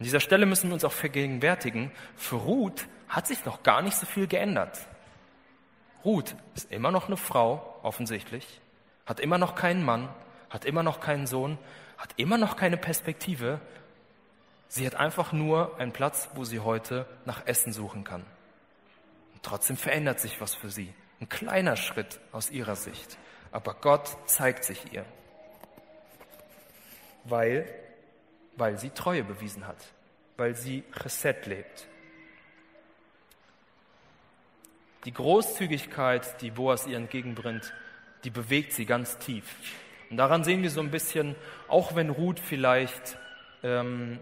An 0.00 0.04
dieser 0.04 0.20
Stelle 0.20 0.46
müssen 0.46 0.70
wir 0.70 0.74
uns 0.74 0.84
auch 0.84 0.92
vergegenwärtigen, 0.92 1.92
für 2.16 2.36
Ruth 2.36 2.86
hat 3.08 3.28
sich 3.28 3.44
noch 3.44 3.62
gar 3.62 3.82
nicht 3.82 3.96
so 3.96 4.06
viel 4.06 4.26
geändert. 4.26 4.76
Ruth 6.04 6.34
ist 6.54 6.70
immer 6.70 6.90
noch 6.90 7.06
eine 7.06 7.16
Frau, 7.16 7.78
offensichtlich, 7.82 8.60
hat 9.06 9.20
immer 9.20 9.38
noch 9.38 9.54
keinen 9.54 9.84
Mann, 9.84 10.08
hat 10.50 10.64
immer 10.64 10.82
noch 10.82 11.00
keinen 11.00 11.26
Sohn, 11.26 11.58
hat 11.96 12.10
immer 12.16 12.36
noch 12.36 12.56
keine 12.56 12.76
Perspektive. 12.76 13.60
Sie 14.68 14.86
hat 14.86 14.96
einfach 14.96 15.32
nur 15.32 15.78
einen 15.78 15.92
Platz, 15.92 16.28
wo 16.34 16.44
sie 16.44 16.60
heute 16.60 17.06
nach 17.24 17.46
Essen 17.46 17.72
suchen 17.72 18.04
kann. 18.04 18.22
Und 19.32 19.42
trotzdem 19.42 19.76
verändert 19.76 20.20
sich 20.20 20.40
was 20.40 20.54
für 20.54 20.70
sie. 20.70 20.92
Ein 21.20 21.28
kleiner 21.28 21.76
Schritt 21.76 22.20
aus 22.32 22.50
ihrer 22.50 22.76
Sicht. 22.76 23.18
Aber 23.50 23.74
Gott 23.74 24.16
zeigt 24.26 24.64
sich 24.64 24.92
ihr. 24.92 25.04
Weil, 27.24 27.72
weil 28.56 28.78
sie 28.78 28.90
Treue 28.90 29.24
bewiesen 29.24 29.66
hat. 29.66 29.78
Weil 30.36 30.54
sie 30.54 30.82
Chesed 31.00 31.46
lebt. 31.46 31.86
Die 35.04 35.12
Großzügigkeit, 35.12 36.40
die 36.40 36.50
Boas 36.50 36.86
ihr 36.86 36.96
entgegenbringt, 36.96 37.72
die 38.24 38.30
bewegt 38.30 38.72
sie 38.72 38.86
ganz 38.86 39.18
tief. 39.18 39.44
Und 40.10 40.16
daran 40.16 40.44
sehen 40.44 40.62
wir 40.62 40.70
so 40.70 40.80
ein 40.80 40.90
bisschen, 40.90 41.34
auch 41.68 41.94
wenn 41.94 42.10
Ruth 42.10 42.40
vielleicht 42.40 43.18
ähm, 43.62 44.18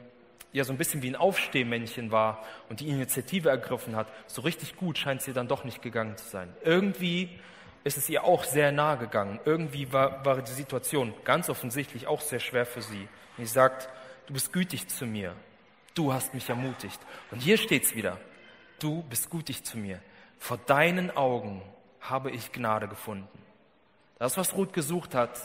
ja 0.53 0.65
so 0.65 0.73
ein 0.73 0.79
bisschen 0.79 1.03
wie 1.03 1.09
ein 1.09 1.17
Aufstehmännchen 1.17 2.11
war 2.11 2.45
und 2.69 2.81
die 2.81 2.89
Initiative 2.89 3.49
ergriffen 3.49 3.97
hat, 3.97 4.09
so 4.27 4.43
richtig 4.43 4.77
gut 4.77 4.99
scheint 4.99 5.23
sie 5.23 5.33
dann 5.33 5.49
doch 5.49 5.65
nicht 5.65 5.83
gegangen 5.83 6.17
zu 6.17 6.29
sein. 6.29 6.53
Irgendwie 6.65 7.31
ist 7.85 7.97
es 7.97 8.09
ihr 8.09 8.25
auch 8.25 8.45
sehr 8.45 8.73
nahe 8.73 8.97
gegangen. 8.99 9.41
Irgendwie 9.45 9.93
war, 9.93 10.25
war 10.25 10.41
die 10.43 10.53
Situation 10.53 11.15
ganz 11.25 11.49
offensichtlich 11.49 12.07
auch 12.07 12.21
sehr 12.21 12.41
schwer 12.41 12.67
für 12.67 12.83
sie. 12.83 13.09
Und 13.37 13.47
sie 13.47 13.53
sagt, 13.53 13.89
du 14.27 14.35
bist 14.35 14.53
gütig 14.53 14.89
zu 14.89 15.07
mir. 15.07 15.35
Du 15.95 16.13
hast 16.13 16.33
mich 16.33 16.49
ermutigt. 16.49 17.01
Und 17.31 17.41
hier 17.41 17.59
steht's 17.59 17.95
wieder. 17.95 18.19
Du 18.79 19.03
bist 19.03 19.31
gütig 19.31 19.65
zu 19.65 19.79
mir. 19.79 20.01
Vor 20.43 20.59
deinen 20.67 21.17
Augen 21.17 21.63
habe 22.01 22.33
ich 22.33 22.51
Gnade 22.51 22.89
gefunden. 22.89 23.29
Das, 24.19 24.37
was 24.37 24.55
Ruth 24.55 24.73
gesucht 24.73 25.15
hat, 25.15 25.41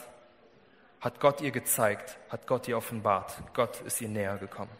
hat 1.00 1.20
Gott 1.20 1.40
ihr 1.40 1.52
gezeigt, 1.52 2.18
hat 2.30 2.48
Gott 2.48 2.68
ihr 2.68 2.76
offenbart. 2.76 3.44
Gott 3.54 3.80
ist 3.82 4.02
ihr 4.02 4.10
näher 4.10 4.38
gekommen. 4.38 4.72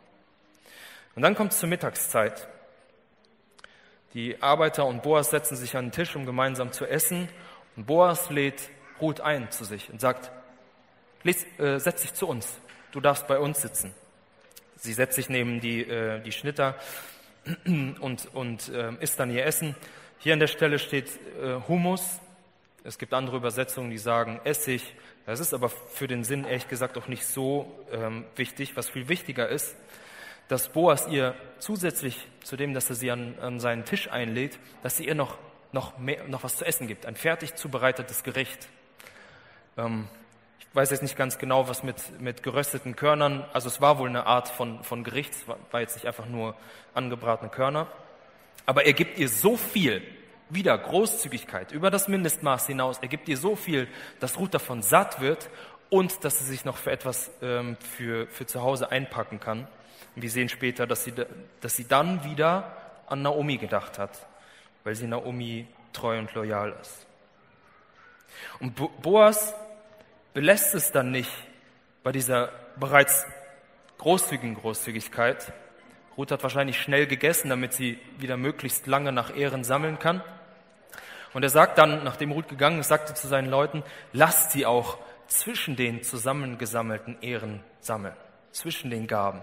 Und 1.14 1.22
dann 1.22 1.36
kommt 1.36 1.52
es 1.52 1.60
zur 1.60 1.70
Mittagszeit. 1.70 2.48
Die 4.16 4.42
Arbeiter 4.42 4.88
und 4.88 5.04
Boas 5.04 5.30
setzen 5.30 5.56
sich 5.56 5.78
an 5.78 5.86
den 5.86 5.92
Tisch, 5.92 6.16
um 6.16 6.26
gemeinsam 6.26 6.72
zu 6.72 6.88
essen. 6.88 7.30
Und 7.76 7.86
Boas 7.86 8.32
lädt 8.32 8.72
Ruth 9.00 9.22
ein 9.22 9.52
zu 9.52 9.66
sich 9.66 9.92
und 9.92 10.02
sagt, 10.02 10.32
äh, 11.26 11.78
setz 11.78 12.02
dich 12.02 12.16
zu 12.16 12.28
uns, 12.28 12.58
du 12.92 13.02
darfst 13.02 13.28
bei 13.28 13.38
uns 13.38 13.62
sitzen. 13.62 13.94
Sie 14.78 14.94
setzt 14.94 15.14
sich 15.14 15.30
neben 15.30 15.62
die, 15.62 15.82
äh, 15.82 16.22
die 16.22 16.32
Schnitter 16.32 16.74
und, 17.66 18.34
und 18.34 18.70
äh, 18.70 18.94
isst 19.00 19.20
dann 19.20 19.30
ihr 19.30 19.46
Essen. 19.46 19.76
Hier 20.20 20.34
an 20.34 20.40
der 20.40 20.48
Stelle 20.48 20.80
steht 20.80 21.10
äh, 21.42 21.60
Humus, 21.68 22.20
es 22.84 22.98
gibt 22.98 23.14
andere 23.14 23.38
Übersetzungen, 23.38 23.92
die 23.92 24.00
sagen 24.00 24.42
Essig. 24.46 24.96
Das 25.28 25.40
ist 25.40 25.54
aber 25.54 25.70
für 25.70 26.08
den 26.08 26.24
Sinn 26.24 26.44
ehrlich 26.44 26.68
gesagt 26.68 26.98
auch 26.98 27.08
nicht 27.08 27.26
so 27.26 27.72
ähm, 27.92 28.26
wichtig. 28.36 28.76
Was 28.76 28.90
viel 28.90 29.10
wichtiger 29.10 29.48
ist, 29.48 29.76
dass 30.48 30.70
Boas 30.70 31.08
ihr 31.08 31.36
zusätzlich 31.60 32.28
zu 32.44 32.56
dem, 32.56 32.74
dass 32.74 32.90
er 32.90 32.96
sie 32.96 33.12
an, 33.12 33.38
an 33.40 33.60
seinen 33.60 33.86
Tisch 33.86 34.10
einlädt, 34.10 34.58
dass 34.82 34.98
sie 34.98 35.06
ihr 35.06 35.14
noch, 35.14 35.38
noch, 35.72 36.00
mehr, 36.00 36.24
noch 36.28 36.44
was 36.44 36.56
zu 36.56 36.66
essen 36.66 36.88
gibt, 36.88 37.06
ein 37.06 37.16
fertig 37.16 37.56
zubereitetes 37.56 38.24
Gericht. 38.24 38.70
Ähm, 39.78 40.08
ich 40.60 40.68
weiß 40.74 40.90
jetzt 40.90 41.04
nicht 41.04 41.16
ganz 41.16 41.38
genau, 41.38 41.68
was 41.68 41.84
mit, 41.84 42.20
mit 42.20 42.42
gerösteten 42.42 42.96
Körnern, 42.96 43.46
also 43.54 43.68
es 43.68 43.82
war 43.82 44.00
wohl 44.00 44.10
eine 44.10 44.26
Art 44.26 44.48
von, 44.48 44.84
von 44.84 45.04
Gericht, 45.04 45.34
es 45.34 45.48
war, 45.48 45.82
jetzt 45.82 45.96
nicht 45.96 46.08
einfach 46.08 46.26
nur 46.26 46.56
angebratene 46.96 47.52
Körner, 47.52 47.88
aber 48.68 48.86
er 48.86 48.94
gibt 48.94 49.18
ihr 49.18 49.30
so 49.30 49.58
viel, 49.58 50.04
wieder 50.50 50.78
Großzügigkeit 50.78 51.72
über 51.72 51.90
das 51.90 52.08
Mindestmaß 52.08 52.68
hinaus. 52.68 53.00
Er 53.00 53.08
gibt 53.08 53.28
ihr 53.28 53.38
so 53.38 53.56
viel, 53.56 53.88
dass 54.20 54.38
Ruth 54.38 54.54
davon 54.54 54.82
satt 54.82 55.20
wird 55.20 55.50
und 55.90 56.24
dass 56.24 56.40
sie 56.40 56.46
sich 56.46 56.66
noch 56.66 56.78
für 56.78 56.92
etwas 56.92 57.32
ähm, 57.42 57.78
für, 57.78 58.28
für 58.28 58.46
zu 58.46 58.62
Hause 58.62 58.92
einpacken 58.92 59.40
kann. 59.40 59.68
Und 60.16 60.22
wir 60.22 60.30
sehen 60.30 60.50
später, 60.50 60.86
dass 60.86 61.04
sie, 61.04 61.14
dass 61.62 61.76
sie 61.76 61.88
dann 61.88 62.24
wieder 62.24 62.76
an 63.08 63.22
Naomi 63.22 63.58
gedacht 63.58 63.98
hat, 63.98 64.28
weil 64.84 64.96
sie 64.96 65.08
Naomi 65.08 65.68
treu 65.94 66.20
und 66.20 66.34
loyal 66.34 66.76
ist. 66.82 67.08
Und 68.60 68.76
Boas 69.02 69.54
belässt 70.34 70.76
es 70.76 70.92
dann 70.92 71.12
nicht 71.12 71.32
bei 72.04 72.12
dieser 72.12 72.52
bereits 72.76 73.26
großzügigen 73.98 74.56
Großzügigkeit. 74.56 75.54
Ruth 76.18 76.32
hat 76.32 76.42
wahrscheinlich 76.42 76.82
schnell 76.82 77.06
gegessen, 77.06 77.50
damit 77.50 77.74
sie 77.74 78.00
wieder 78.18 78.38
möglichst 78.38 78.88
lange 78.88 79.12
nach 79.12 79.36
Ehren 79.36 79.64
sammeln 79.64 80.00
kann. 80.00 80.24
Und 81.34 81.44
er 81.44 81.50
sagt 81.50 81.78
dann, 81.78 82.04
nachdem 82.04 82.32
Ruth 82.32 82.48
gegangen 82.48 82.80
ist, 82.80 82.88
sagte 82.88 83.14
zu 83.14 83.28
seinen 83.28 83.50
Leuten, 83.50 83.84
lasst 84.14 84.52
sie 84.52 84.66
auch 84.66 84.98
zwischen 85.28 85.76
den 85.76 86.02
zusammengesammelten 86.02 87.22
Ehren 87.22 87.64
sammeln, 87.80 88.16
zwischen 88.52 88.90
den 88.90 89.06
Gaben. 89.06 89.42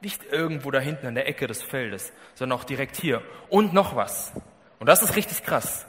Nicht 0.00 0.24
irgendwo 0.24 0.70
da 0.70 0.80
hinten 0.80 1.06
an 1.06 1.14
der 1.14 1.28
Ecke 1.28 1.46
des 1.46 1.62
Feldes, 1.62 2.12
sondern 2.34 2.58
auch 2.58 2.64
direkt 2.64 2.96
hier. 2.96 3.22
Und 3.50 3.74
noch 3.74 3.94
was. 3.94 4.32
Und 4.78 4.88
das 4.88 5.02
ist 5.02 5.14
richtig 5.14 5.44
krass. 5.44 5.86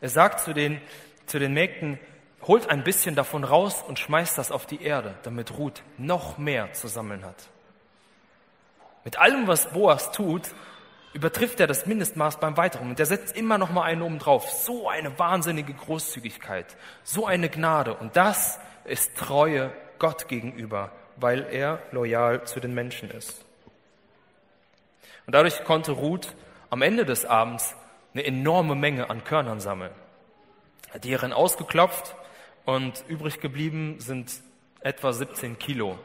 Er 0.00 0.08
sagt 0.08 0.40
zu 0.40 0.54
den, 0.54 0.80
zu 1.26 1.38
den 1.38 1.52
Mägden, 1.52 1.98
holt 2.42 2.70
ein 2.70 2.84
bisschen 2.84 3.16
davon 3.16 3.44
raus 3.44 3.82
und 3.86 3.98
schmeißt 3.98 4.38
das 4.38 4.52
auf 4.52 4.66
die 4.66 4.82
Erde, 4.82 5.14
damit 5.24 5.58
Ruth 5.58 5.82
noch 5.98 6.38
mehr 6.38 6.72
zu 6.72 6.88
sammeln 6.88 7.24
hat. 7.24 7.48
Mit 9.04 9.18
allem, 9.18 9.46
was 9.46 9.70
Boas 9.72 10.12
tut, 10.12 10.42
übertrifft 11.12 11.58
er 11.60 11.66
das 11.66 11.86
Mindestmaß 11.86 12.38
beim 12.38 12.56
Weiteren 12.56 12.90
und 12.90 13.00
er 13.00 13.06
setzt 13.06 13.36
immer 13.36 13.58
noch 13.58 13.70
mal 13.70 13.82
einen 13.82 14.02
oben 14.02 14.18
drauf. 14.18 14.48
So 14.50 14.88
eine 14.88 15.18
wahnsinnige 15.18 15.74
Großzügigkeit, 15.74 16.76
so 17.02 17.26
eine 17.26 17.48
Gnade 17.48 17.94
und 17.94 18.16
das 18.16 18.60
ist 18.84 19.16
Treue 19.16 19.72
Gott 19.98 20.28
gegenüber, 20.28 20.92
weil 21.16 21.46
er 21.50 21.82
loyal 21.92 22.44
zu 22.44 22.60
den 22.60 22.74
Menschen 22.74 23.10
ist. 23.10 23.44
Und 25.26 25.34
dadurch 25.34 25.64
konnte 25.64 25.92
Ruth 25.92 26.34
am 26.70 26.82
Ende 26.82 27.04
des 27.04 27.24
Abends 27.24 27.74
eine 28.14 28.24
enorme 28.24 28.74
Menge 28.74 29.10
an 29.10 29.24
Körnern 29.24 29.60
sammeln. 29.60 29.92
Hat 30.92 31.04
die 31.04 31.08
hierin 31.08 31.32
ausgeklopft 31.32 32.16
und 32.64 33.04
übrig 33.08 33.40
geblieben 33.40 33.96
sind 34.00 34.32
etwa 34.80 35.12
17 35.12 35.58
Kilo. 35.58 35.98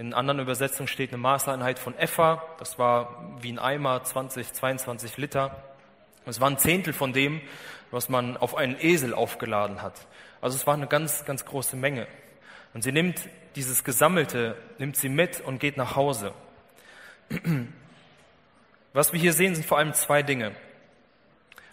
In 0.00 0.14
anderen 0.14 0.40
Übersetzungen 0.40 0.88
steht 0.88 1.10
eine 1.10 1.18
Maßeinheit 1.18 1.78
von 1.78 1.94
Epha, 1.94 2.42
das 2.58 2.78
war 2.78 3.36
wie 3.42 3.52
ein 3.52 3.58
Eimer, 3.58 4.02
20, 4.02 4.50
22 4.50 5.18
Liter. 5.18 5.62
Es 6.24 6.40
war 6.40 6.48
ein 6.48 6.56
Zehntel 6.56 6.94
von 6.94 7.12
dem, 7.12 7.42
was 7.90 8.08
man 8.08 8.38
auf 8.38 8.54
einen 8.54 8.80
Esel 8.80 9.12
aufgeladen 9.12 9.82
hat. 9.82 10.06
Also 10.40 10.56
es 10.56 10.66
war 10.66 10.72
eine 10.72 10.86
ganz, 10.86 11.26
ganz 11.26 11.44
große 11.44 11.76
Menge. 11.76 12.06
Und 12.72 12.80
sie 12.80 12.92
nimmt 12.92 13.28
dieses 13.56 13.84
Gesammelte, 13.84 14.56
nimmt 14.78 14.96
sie 14.96 15.10
mit 15.10 15.42
und 15.42 15.58
geht 15.58 15.76
nach 15.76 15.96
Hause. 15.96 16.32
Was 18.94 19.12
wir 19.12 19.20
hier 19.20 19.34
sehen, 19.34 19.54
sind 19.54 19.66
vor 19.66 19.76
allem 19.76 19.92
zwei 19.92 20.22
Dinge. 20.22 20.52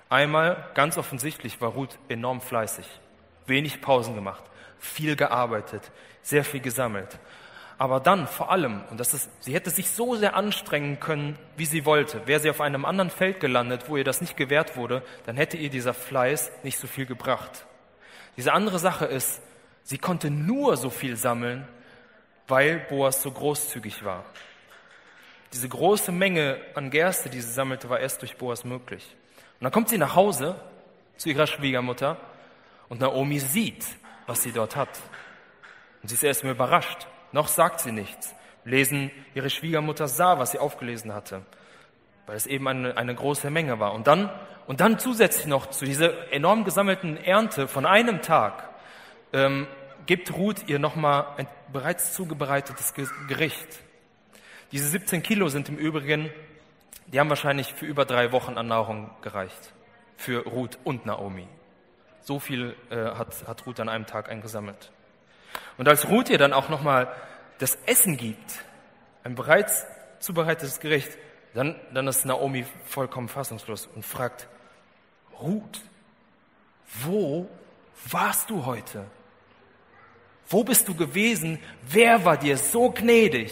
Einmal, 0.10 0.70
ganz 0.74 0.98
offensichtlich, 0.98 1.62
war 1.62 1.70
Ruth 1.70 1.98
enorm 2.10 2.42
fleißig, 2.42 2.88
wenig 3.46 3.80
Pausen 3.80 4.16
gemacht, 4.16 4.44
viel 4.80 5.16
gearbeitet, 5.16 5.94
sehr 6.24 6.44
viel 6.44 6.60
gesammelt. 6.60 7.18
Aber 7.80 8.00
dann 8.00 8.28
vor 8.28 8.52
allem, 8.52 8.82
und 8.90 9.00
das 9.00 9.14
ist, 9.14 9.30
sie 9.40 9.54
hätte 9.54 9.70
sich 9.70 9.92
so 9.92 10.16
sehr 10.16 10.36
anstrengen 10.36 11.00
können, 11.00 11.38
wie 11.58 11.66
sie 11.66 11.86
wollte. 11.86 12.26
Wäre 12.26 12.40
sie 12.40 12.50
auf 12.50 12.60
einem 12.60 12.86
anderen 12.86 13.12
Feld 13.12 13.40
gelandet, 13.40 13.88
wo 13.88 13.98
ihr 13.98 14.04
das 14.04 14.20
nicht 14.20 14.36
gewährt 14.36 14.78
wurde, 14.78 15.04
dann 15.26 15.38
hätte 15.38 15.58
ihr 15.58 15.70
dieser 15.70 15.94
Fleiß 15.94 16.52
nicht 16.64 16.80
so 16.80 16.88
viel 16.88 17.06
gebracht. 17.06 17.66
Diese 18.36 18.54
andere 18.54 18.80
Sache 18.80 19.06
ist, 19.06 19.42
sie 19.84 20.00
konnte 20.00 20.32
nur 20.32 20.76
so 20.76 20.90
viel 20.90 21.16
sammeln, 21.18 21.68
weil 22.48 22.80
Boas 22.90 23.22
so 23.22 23.32
großzügig 23.32 24.04
war. 24.04 24.26
Diese 25.54 25.70
große 25.70 26.12
Menge 26.12 26.60
an 26.74 26.90
Gerste, 26.90 27.30
die 27.30 27.42
sie 27.42 27.52
sammelte, 27.52 27.90
war 27.90 28.00
erst 28.00 28.22
durch 28.22 28.38
Boas 28.38 28.64
möglich. 28.64 29.16
Und 29.60 29.66
dann 29.66 29.72
kommt 29.72 29.90
sie 29.90 29.98
nach 29.98 30.16
Hause 30.16 30.60
zu 31.18 31.30
ihrer 31.30 31.48
Schwiegermutter 31.48 32.18
und 32.90 33.02
Naomi 33.02 33.40
sieht, 33.40 33.86
was 34.26 34.44
sie 34.44 34.52
dort 34.52 34.76
hat. 34.76 34.90
Und 36.02 36.10
sie 36.10 36.16
ist 36.16 36.24
erstmal 36.24 36.54
überrascht. 36.54 37.08
Noch 37.32 37.48
sagt 37.48 37.80
sie 37.82 37.92
nichts. 37.92 38.36
Lesen, 38.64 39.12
ihre 39.34 39.50
Schwiegermutter 39.50 40.08
sah, 40.08 40.40
was 40.40 40.52
sie 40.52 40.60
aufgelesen 40.60 41.14
hatte, 41.14 41.42
weil 42.26 42.36
es 42.36 42.46
eben 42.46 42.68
eine, 42.68 42.98
eine 42.98 43.16
große 43.16 43.50
Menge 43.50 43.80
war. 43.80 43.94
Und 43.94 44.08
dann, 44.08 44.30
und 44.68 44.82
dann 44.82 45.00
zusätzlich 45.00 45.46
noch 45.48 45.68
zu 45.70 45.86
dieser 45.86 46.32
enorm 46.34 46.66
gesammelten 46.66 47.18
Ernte 47.18 47.68
von 47.68 47.86
einem 47.86 48.22
Tag 48.22 48.70
ähm, 49.32 49.68
gibt 50.06 50.34
Ruth 50.34 50.68
ihr 50.68 50.80
nochmal 50.80 51.28
ein 51.38 51.48
bereits 51.72 52.14
zubereitetes 52.14 52.94
Gericht. 53.28 53.80
Diese 54.72 54.88
17 54.88 55.24
Kilo 55.24 55.48
sind 55.48 55.70
im 55.70 55.78
Übrigen, 55.78 56.30
die 57.08 57.20
haben 57.20 57.30
wahrscheinlich 57.30 57.74
für 57.74 57.86
über 57.86 58.04
drei 58.04 58.34
Wochen 58.34 58.58
an 58.58 58.68
Nahrung 58.68 59.10
gereicht. 59.22 59.74
Für 60.18 60.46
Ruth 60.46 60.78
und 60.84 61.06
Naomi. 61.06 61.48
So 62.22 62.40
viel 62.40 62.76
äh, 62.90 62.96
hat, 62.96 63.48
hat 63.48 63.66
Ruth 63.66 63.80
an 63.80 63.88
einem 63.88 64.06
Tag 64.06 64.30
eingesammelt. 64.30 64.92
Und 65.78 65.88
als 65.88 66.08
Ruth 66.08 66.30
ihr 66.30 66.38
dann 66.38 66.54
auch 66.54 66.70
nochmal 66.70 67.12
das 67.60 67.78
Essen 67.86 68.18
gibt, 68.18 68.64
ein 69.24 69.36
bereits 69.36 69.86
zubereitetes 70.20 70.80
Gericht, 70.80 71.18
dann, 71.54 71.76
dann 71.94 72.08
ist 72.08 72.26
Naomi 72.26 72.66
vollkommen 72.86 73.28
fassungslos 73.28 73.88
und 73.88 74.06
fragt, 74.06 74.48
Ruth, 75.42 75.82
wo 77.02 77.50
warst 78.10 78.50
du 78.50 78.66
heute? 78.66 79.06
Wo 80.50 80.64
bist 80.64 80.88
du 80.88 80.96
gewesen? 80.96 81.60
Wer 81.84 82.24
war 82.24 82.38
dir 82.38 82.58
so 82.58 82.90
gnädig, 82.92 83.52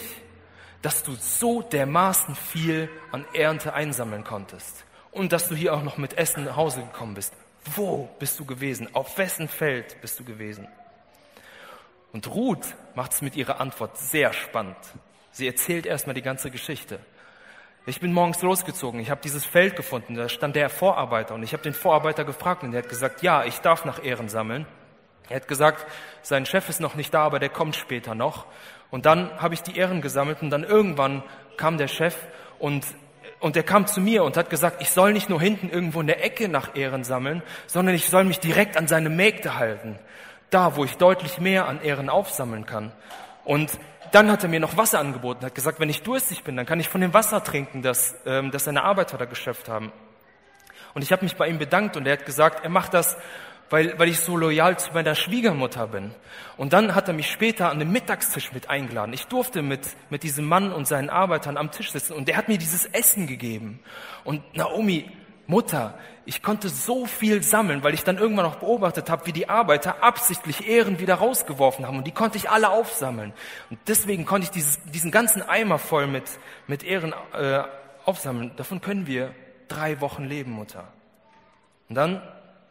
dass 0.82 1.04
du 1.04 1.14
so 1.14 1.62
dermaßen 1.62 2.36
viel 2.36 2.90
an 3.12 3.26
Ernte 3.34 3.74
einsammeln 3.74 4.24
konntest? 4.24 4.86
Und 5.12 5.32
dass 5.32 5.48
du 5.50 5.56
hier 5.56 5.74
auch 5.74 5.84
noch 5.84 5.98
mit 5.98 6.18
Essen 6.18 6.46
nach 6.46 6.56
Hause 6.56 6.82
gekommen 6.82 7.16
bist. 7.16 7.34
Wo 7.76 8.10
bist 8.20 8.40
du 8.40 8.46
gewesen? 8.46 8.94
Auf 8.94 9.18
wessen 9.18 9.48
Feld 9.48 10.00
bist 10.02 10.20
du 10.20 10.24
gewesen? 10.24 10.68
Und 12.16 12.34
Ruth 12.34 12.66
macht 12.94 13.12
es 13.12 13.22
mit 13.22 13.36
ihrer 13.36 13.60
Antwort 13.60 13.98
sehr 13.98 14.32
spannend. 14.32 14.78
Sie 15.32 15.46
erzählt 15.46 15.86
erstmal 15.86 16.14
die 16.14 16.22
ganze 16.22 16.50
Geschichte. 16.50 16.98
Ich 17.88 18.00
bin 18.00 18.14
morgens 18.14 18.42
losgezogen, 18.42 19.02
ich 19.02 19.10
habe 19.10 19.20
dieses 19.22 19.46
Feld 19.46 19.76
gefunden, 19.76 20.16
da 20.16 20.30
stand 20.30 20.56
der 20.56 20.70
Vorarbeiter 20.70 21.36
und 21.36 21.44
ich 21.44 21.52
habe 21.52 21.62
den 21.62 21.74
Vorarbeiter 21.74 22.24
gefragt 22.24 22.64
und 22.64 22.74
er 22.74 22.84
hat 22.84 22.88
gesagt, 22.88 23.22
ja, 23.22 23.44
ich 23.44 23.60
darf 23.60 23.84
nach 23.84 24.02
Ehren 24.02 24.30
sammeln. 24.30 24.66
Er 25.28 25.36
hat 25.36 25.50
gesagt, 25.50 25.86
sein 26.22 26.46
Chef 26.46 26.70
ist 26.70 26.80
noch 26.80 26.96
nicht 26.96 27.14
da, 27.14 27.26
aber 27.26 27.40
der 27.40 27.50
kommt 27.50 27.76
später 27.76 28.16
noch. 28.16 28.46
Und 28.92 29.06
dann 29.06 29.42
habe 29.42 29.54
ich 29.54 29.62
die 29.62 29.76
Ehren 29.76 30.00
gesammelt 30.00 30.42
und 30.42 30.52
dann 30.52 30.64
irgendwann 30.64 31.22
kam 31.58 31.78
der 31.78 31.90
Chef 31.90 32.16
und 32.60 32.86
und 33.42 33.58
er 33.58 33.64
kam 33.64 33.86
zu 33.86 34.00
mir 34.00 34.24
und 34.24 34.38
hat 34.38 34.50
gesagt, 34.50 34.82
ich 34.82 34.92
soll 34.92 35.12
nicht 35.12 35.30
nur 35.30 35.42
hinten 35.42 35.70
irgendwo 35.70 36.00
in 36.00 36.08
der 36.08 36.24
Ecke 36.24 36.48
nach 36.48 36.78
Ehren 36.78 37.04
sammeln, 37.04 37.44
sondern 37.68 37.94
ich 37.94 38.08
soll 38.08 38.24
mich 38.24 38.40
direkt 38.40 38.78
an 38.78 38.88
seine 38.88 39.10
Mägde 39.10 39.58
halten. 39.58 40.00
Da, 40.50 40.76
wo 40.76 40.86
ich 40.86 40.98
deutlich 40.98 41.40
mehr 41.40 41.68
an 41.68 41.82
Ehren 41.82 42.10
aufsammeln 42.10 42.66
kann. 42.66 42.92
Und 43.44 43.72
dann 44.12 44.32
hat 44.32 44.44
er 44.44 44.50
mir 44.50 44.60
noch 44.60 44.78
Wasser 44.78 45.00
angeboten, 45.00 45.46
hat 45.46 45.56
gesagt, 45.56 45.80
wenn 45.80 45.90
ich 45.90 46.02
durstig 46.02 46.44
bin, 46.44 46.56
dann 46.56 46.66
kann 46.66 46.80
ich 46.80 46.88
von 46.88 47.02
dem 47.02 47.14
Wasser 47.14 47.44
trinken, 47.44 47.82
das, 47.82 48.16
ähm, 48.26 48.52
das 48.52 48.64
seine 48.66 48.84
Arbeiter 48.84 49.18
da 49.18 49.26
geschöpft 49.26 49.68
haben. 49.68 49.92
Und 50.94 51.02
ich 51.02 51.12
habe 51.12 51.26
mich 51.26 51.36
bei 51.36 51.48
ihm 51.50 51.60
bedankt 51.60 51.98
und 51.98 52.08
er 52.08 52.14
hat 52.14 52.26
gesagt, 52.26 52.64
er 52.64 52.70
macht 52.70 52.94
das, 52.94 53.18
weil, 53.70 53.98
weil 54.00 54.10
ich 54.10 54.20
so 54.20 54.38
loyal 54.38 54.78
zu 54.78 54.94
meiner 54.94 55.16
Schwiegermutter 55.16 55.88
bin. 55.88 56.12
Und 56.56 56.72
dann 56.72 56.96
hat 56.96 57.08
er 57.08 57.14
mich 57.14 57.30
später 57.30 57.70
an 57.70 57.80
den 57.80 57.92
Mittagstisch 57.92 58.54
mit 58.54 58.70
eingeladen. 58.70 59.14
Ich 59.14 59.26
durfte 59.26 59.62
mit, 59.62 59.82
mit 60.10 60.24
diesem 60.24 60.46
Mann 60.46 60.72
und 60.72 60.88
seinen 60.88 61.10
Arbeitern 61.10 61.58
am 61.58 61.72
Tisch 61.72 61.92
sitzen 61.92 62.14
und 62.14 62.30
er 62.30 62.38
hat 62.38 62.48
mir 62.48 62.58
dieses 62.58 62.86
Essen 62.86 63.28
gegeben. 63.28 63.80
Und 64.24 64.56
Naomi, 64.56 65.12
Mutter, 65.48 65.98
ich 66.26 66.42
konnte 66.42 66.70
so 66.70 67.06
viel 67.06 67.44
sammeln, 67.44 67.84
weil 67.84 67.94
ich 67.94 68.04
dann 68.04 68.18
irgendwann 68.18 68.46
noch 68.46 68.56
beobachtet 68.56 69.10
habe, 69.10 69.28
wie 69.28 69.32
die 69.32 69.48
Arbeiter 69.48 70.04
absichtlich 70.04 70.68
Ehren 70.68 71.00
wieder 71.00 71.16
rausgeworfen 71.16 71.86
haben 71.86 71.98
und 71.98 72.08
die 72.08 72.12
konnte 72.12 72.38
ich 72.38 72.50
alle 72.50 72.70
aufsammeln. 72.70 73.34
Und 73.70 73.80
deswegen 73.88 74.26
konnte 74.26 74.46
ich 74.46 74.52
dieses, 74.52 74.82
diesen 74.86 75.12
ganzen 75.12 75.42
Eimer 75.42 75.78
voll 75.78 76.08
mit, 76.08 76.24
mit 76.68 76.84
Ehren 76.84 77.14
äh, 77.34 77.64
aufsammeln. 78.06 78.52
Davon 78.58 78.82
können 78.82 79.06
wir 79.08 79.36
drei 79.68 80.02
Wochen 80.02 80.24
leben, 80.26 80.52
Mutter. 80.52 80.92
Und 81.90 81.96
dann 81.96 82.22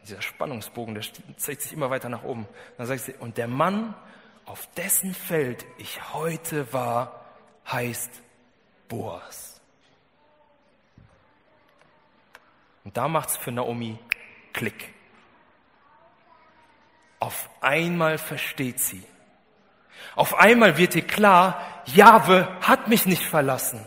dieser 0.03 0.21
Spannungsbogen, 0.21 0.95
der 0.95 1.05
zeigt 1.37 1.63
sich 1.63 1.73
immer 1.73 1.91
weiter 1.91 2.09
nach 2.09 2.25
oben. 2.25 2.47
Dann 2.77 2.87
sagt 2.87 3.01
sie, 3.01 3.15
und 3.15 3.39
der 3.39 3.49
Mann, 3.49 3.95
auf 4.45 4.69
dessen 4.77 5.15
Feld 5.15 5.65
ich 5.79 6.13
heute 6.13 6.73
war, 6.73 7.25
heißt 7.67 8.11
Boas. 8.89 9.54
Und 12.85 12.97
da 12.97 13.09
macht's 13.09 13.37
für 13.37 13.51
Naomi 13.51 13.99
Klick. 14.53 14.93
Auf 17.19 17.49
einmal 17.61 18.19
versteht 18.19 18.81
sie. 18.81 19.03
Auf 20.15 20.35
einmal 20.35 20.77
wird 20.77 20.95
ihr 20.95 21.07
klar, 21.07 21.83
Jahwe 21.87 22.49
hat 22.61 22.89
mich 22.89 23.07
nicht 23.07 23.23
verlassen. 23.23 23.85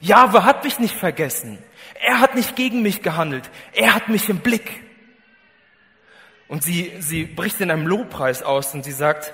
Jahwe 0.00 0.44
hat 0.44 0.64
mich 0.64 0.78
nicht 0.80 0.96
vergessen. 0.96 1.62
Er 2.00 2.20
hat 2.20 2.34
nicht 2.34 2.56
gegen 2.56 2.82
mich 2.82 3.02
gehandelt. 3.02 3.48
Er 3.72 3.94
hat 3.94 4.08
mich 4.08 4.28
im 4.28 4.40
Blick. 4.40 4.82
Und 6.48 6.64
sie, 6.64 6.92
sie 6.98 7.24
bricht 7.24 7.60
in 7.60 7.70
einem 7.70 7.86
Lobpreis 7.86 8.42
aus 8.42 8.74
und 8.74 8.84
sie 8.84 8.92
sagt, 8.92 9.32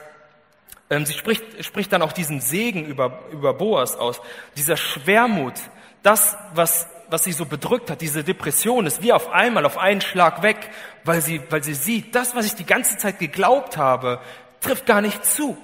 ähm, 0.90 1.06
sie 1.06 1.14
spricht, 1.14 1.64
spricht 1.64 1.92
dann 1.92 2.02
auch 2.02 2.12
diesen 2.12 2.40
Segen 2.40 2.84
über, 2.84 3.24
über 3.32 3.54
Boas 3.54 3.96
aus. 3.96 4.20
Dieser 4.56 4.76
Schwermut, 4.76 5.54
das, 6.02 6.36
was, 6.52 6.86
was 7.10 7.24
sie 7.24 7.32
so 7.32 7.46
bedrückt 7.46 7.90
hat, 7.90 8.00
diese 8.00 8.24
Depression 8.24 8.86
ist 8.86 9.02
wie 9.02 9.12
auf 9.12 9.30
einmal, 9.30 9.64
auf 9.64 9.78
einen 9.78 10.00
Schlag 10.00 10.42
weg, 10.42 10.70
weil 11.04 11.20
sie, 11.20 11.40
weil 11.50 11.62
sie 11.62 11.74
sieht, 11.74 12.14
das, 12.14 12.34
was 12.34 12.46
ich 12.46 12.54
die 12.54 12.66
ganze 12.66 12.96
Zeit 12.98 13.18
geglaubt 13.18 13.76
habe, 13.76 14.20
trifft 14.60 14.86
gar 14.86 15.00
nicht 15.00 15.24
zu. 15.24 15.56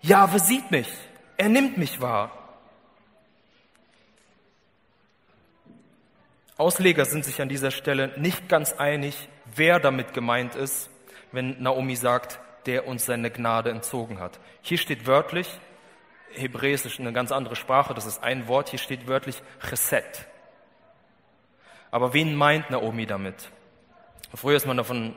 Jahwe 0.00 0.38
sieht 0.38 0.70
mich. 0.70 0.88
Er 1.36 1.48
nimmt 1.48 1.76
mich 1.76 2.00
wahr. 2.00 2.30
Ausleger 6.56 7.04
sind 7.04 7.24
sich 7.24 7.42
an 7.42 7.50
dieser 7.50 7.70
Stelle 7.70 8.12
nicht 8.16 8.48
ganz 8.48 8.72
einig, 8.72 9.28
wer 9.54 9.78
damit 9.78 10.14
gemeint 10.14 10.54
ist, 10.54 10.88
wenn 11.32 11.62
Naomi 11.62 11.96
sagt, 11.96 12.40
der 12.64 12.86
uns 12.86 13.04
seine 13.04 13.30
Gnade 13.30 13.70
entzogen 13.70 14.20
hat. 14.20 14.40
Hier 14.62 14.78
steht 14.78 15.06
wörtlich, 15.06 15.60
Hebräisch 16.32 16.84
ist 16.86 16.98
eine 16.98 17.12
ganz 17.12 17.30
andere 17.30 17.56
Sprache, 17.56 17.94
das 17.94 18.06
ist 18.06 18.22
ein 18.22 18.48
Wort, 18.48 18.70
hier 18.70 18.78
steht 18.78 19.06
wörtlich 19.06 19.42
Chesed. 19.68 20.26
Aber 21.96 22.12
wen 22.12 22.34
meint 22.34 22.68
Naomi 22.68 23.06
damit? 23.06 23.48
Früher 24.34 24.58
ist 24.58 24.66
man 24.66 24.76
davon 24.76 25.14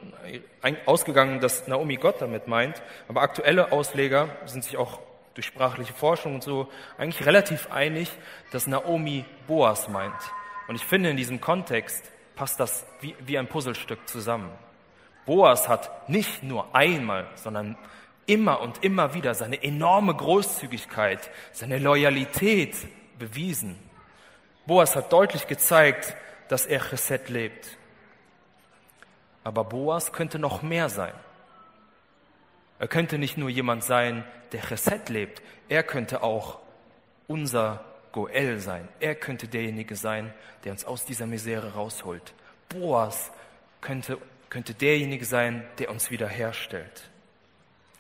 ausgegangen, 0.85 1.41
dass 1.41 1.67
Naomi 1.67 1.97
Gott 1.97 2.21
damit 2.21 2.47
meint, 2.47 2.81
aber 3.09 3.21
aktuelle 3.21 3.73
Ausleger 3.73 4.29
sind 4.45 4.63
sich 4.63 4.77
auch 4.77 5.01
durch 5.33 5.45
sprachliche 5.45 5.91
Forschung 5.91 6.35
und 6.35 6.41
so 6.41 6.69
eigentlich 6.97 7.25
relativ 7.25 7.69
einig, 7.69 8.09
dass 8.53 8.65
Naomi 8.65 9.25
Boas 9.45 9.89
meint. 9.89 10.15
Und 10.69 10.75
ich 10.75 10.85
finde, 10.85 11.09
in 11.09 11.17
diesem 11.17 11.41
Kontext 11.41 12.09
passt 12.37 12.61
das 12.61 12.85
wie, 13.01 13.13
wie 13.25 13.37
ein 13.37 13.47
Puzzlestück 13.47 14.07
zusammen. 14.07 14.49
Boas 15.25 15.67
hat 15.67 16.07
nicht 16.07 16.43
nur 16.43 16.73
einmal, 16.73 17.27
sondern 17.35 17.77
immer 18.25 18.61
und 18.61 18.85
immer 18.85 19.13
wieder 19.13 19.35
seine 19.35 19.61
enorme 19.61 20.15
Großzügigkeit, 20.15 21.29
seine 21.51 21.77
Loyalität 21.77 22.77
bewiesen. 23.17 23.77
Boas 24.65 24.95
hat 24.95 25.11
deutlich 25.11 25.45
gezeigt, 25.47 26.15
dass 26.49 26.65
er 26.65 26.81
Chesed 26.81 27.29
lebt. 27.29 27.77
Aber 29.43 29.63
Boas 29.63 30.11
könnte 30.11 30.37
noch 30.37 30.61
mehr 30.61 30.89
sein. 30.89 31.13
Er 32.79 32.87
könnte 32.87 33.17
nicht 33.17 33.37
nur 33.37 33.49
jemand 33.49 33.83
sein, 33.83 34.25
der 34.51 34.61
Chesed 34.61 35.09
lebt, 35.09 35.41
er 35.69 35.83
könnte 35.83 36.23
auch 36.23 36.59
unser 37.27 37.85
Goel 38.11 38.59
sein. 38.59 38.87
Er 38.99 39.15
könnte 39.15 39.47
derjenige 39.47 39.95
sein, 39.95 40.33
der 40.63 40.71
uns 40.71 40.85
aus 40.85 41.05
dieser 41.05 41.27
Misere 41.27 41.73
rausholt. 41.73 42.33
Boas 42.69 43.31
könnte, 43.81 44.17
könnte 44.49 44.73
derjenige 44.73 45.25
sein, 45.25 45.63
der 45.77 45.91
uns 45.91 46.09
wiederherstellt. 46.09 47.09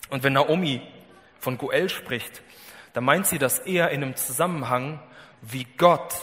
Und 0.09 0.23
wenn 0.23 0.33
Naomi 0.33 0.81
von 1.39 1.57
Goel 1.57 1.89
spricht, 1.89 2.41
dann 2.93 3.03
meint 3.03 3.27
sie 3.27 3.37
das 3.37 3.59
eher 3.59 3.91
in 3.91 4.03
einem 4.03 4.15
Zusammenhang, 4.15 4.99
wie 5.41 5.65
Gott 5.77 6.15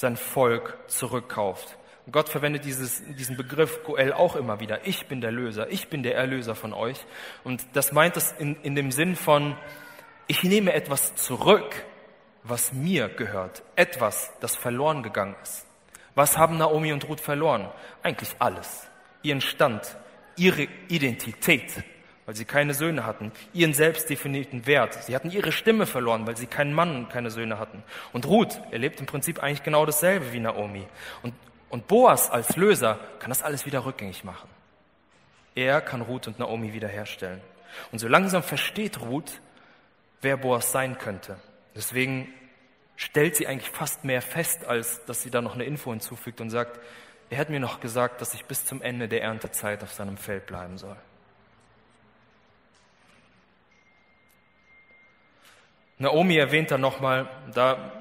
sein 0.00 0.16
Volk 0.16 0.78
zurückkauft. 0.86 1.76
Und 2.06 2.12
Gott 2.12 2.30
verwendet 2.30 2.64
dieses, 2.64 3.02
diesen 3.18 3.36
Begriff 3.36 3.84
Goel 3.84 4.14
auch 4.14 4.34
immer 4.34 4.58
wieder. 4.58 4.86
Ich 4.86 5.06
bin 5.06 5.20
der 5.20 5.30
Löser, 5.30 5.70
ich 5.70 5.88
bin 5.88 6.02
der 6.02 6.16
Erlöser 6.16 6.54
von 6.54 6.72
euch. 6.72 7.04
Und 7.44 7.62
das 7.74 7.92
meint 7.92 8.16
es 8.16 8.32
in, 8.32 8.56
in 8.62 8.74
dem 8.74 8.92
Sinn 8.92 9.14
von, 9.14 9.56
ich 10.26 10.42
nehme 10.42 10.72
etwas 10.72 11.14
zurück, 11.16 11.84
was 12.42 12.72
mir 12.72 13.10
gehört, 13.10 13.62
etwas, 13.76 14.32
das 14.40 14.56
verloren 14.56 15.02
gegangen 15.02 15.36
ist. 15.42 15.66
Was 16.14 16.38
haben 16.38 16.56
Naomi 16.56 16.94
und 16.94 17.06
Ruth 17.06 17.20
verloren? 17.20 17.68
Eigentlich 18.02 18.34
alles. 18.38 18.88
Ihren 19.22 19.42
Stand, 19.42 19.98
ihre 20.36 20.66
Identität. 20.88 21.84
Weil 22.30 22.36
sie 22.36 22.44
keine 22.44 22.74
Söhne 22.74 23.06
hatten, 23.06 23.32
ihren 23.52 23.74
selbst 23.74 24.08
definierten 24.08 24.64
Wert. 24.64 24.94
Sie 25.02 25.16
hatten 25.16 25.32
ihre 25.32 25.50
Stimme 25.50 25.84
verloren, 25.84 26.28
weil 26.28 26.36
sie 26.36 26.46
keinen 26.46 26.72
Mann 26.72 26.94
und 26.94 27.10
keine 27.10 27.28
Söhne 27.28 27.58
hatten. 27.58 27.82
Und 28.12 28.24
Ruth 28.24 28.60
erlebt 28.70 29.00
im 29.00 29.06
Prinzip 29.06 29.42
eigentlich 29.42 29.64
genau 29.64 29.84
dasselbe 29.84 30.32
wie 30.32 30.38
Naomi. 30.38 30.86
Und, 31.22 31.34
und 31.70 31.88
Boas 31.88 32.30
als 32.30 32.54
Löser 32.54 33.00
kann 33.18 33.30
das 33.30 33.42
alles 33.42 33.66
wieder 33.66 33.84
rückgängig 33.84 34.22
machen. 34.22 34.48
Er 35.56 35.80
kann 35.80 36.02
Ruth 36.02 36.28
und 36.28 36.38
Naomi 36.38 36.72
wiederherstellen. 36.72 37.40
Und 37.90 37.98
so 37.98 38.06
langsam 38.06 38.44
versteht 38.44 39.00
Ruth, 39.00 39.40
wer 40.20 40.36
Boas 40.36 40.70
sein 40.70 40.98
könnte. 40.98 41.36
Deswegen 41.74 42.32
stellt 42.94 43.34
sie 43.34 43.48
eigentlich 43.48 43.70
fast 43.70 44.04
mehr 44.04 44.22
fest, 44.22 44.66
als 44.66 45.04
dass 45.04 45.22
sie 45.22 45.32
da 45.32 45.42
noch 45.42 45.56
eine 45.56 45.64
Info 45.64 45.90
hinzufügt 45.90 46.40
und 46.40 46.50
sagt, 46.50 46.78
er 47.28 47.38
hat 47.38 47.50
mir 47.50 47.58
noch 47.58 47.80
gesagt, 47.80 48.20
dass 48.20 48.34
ich 48.34 48.44
bis 48.44 48.64
zum 48.64 48.82
Ende 48.82 49.08
der 49.08 49.24
Erntezeit 49.24 49.82
auf 49.82 49.92
seinem 49.92 50.16
Feld 50.16 50.46
bleiben 50.46 50.78
soll. 50.78 50.96
Naomi 56.00 56.36
erwähnt 56.36 56.70
dann 56.70 56.80
nochmal, 56.80 57.28
da 57.52 57.92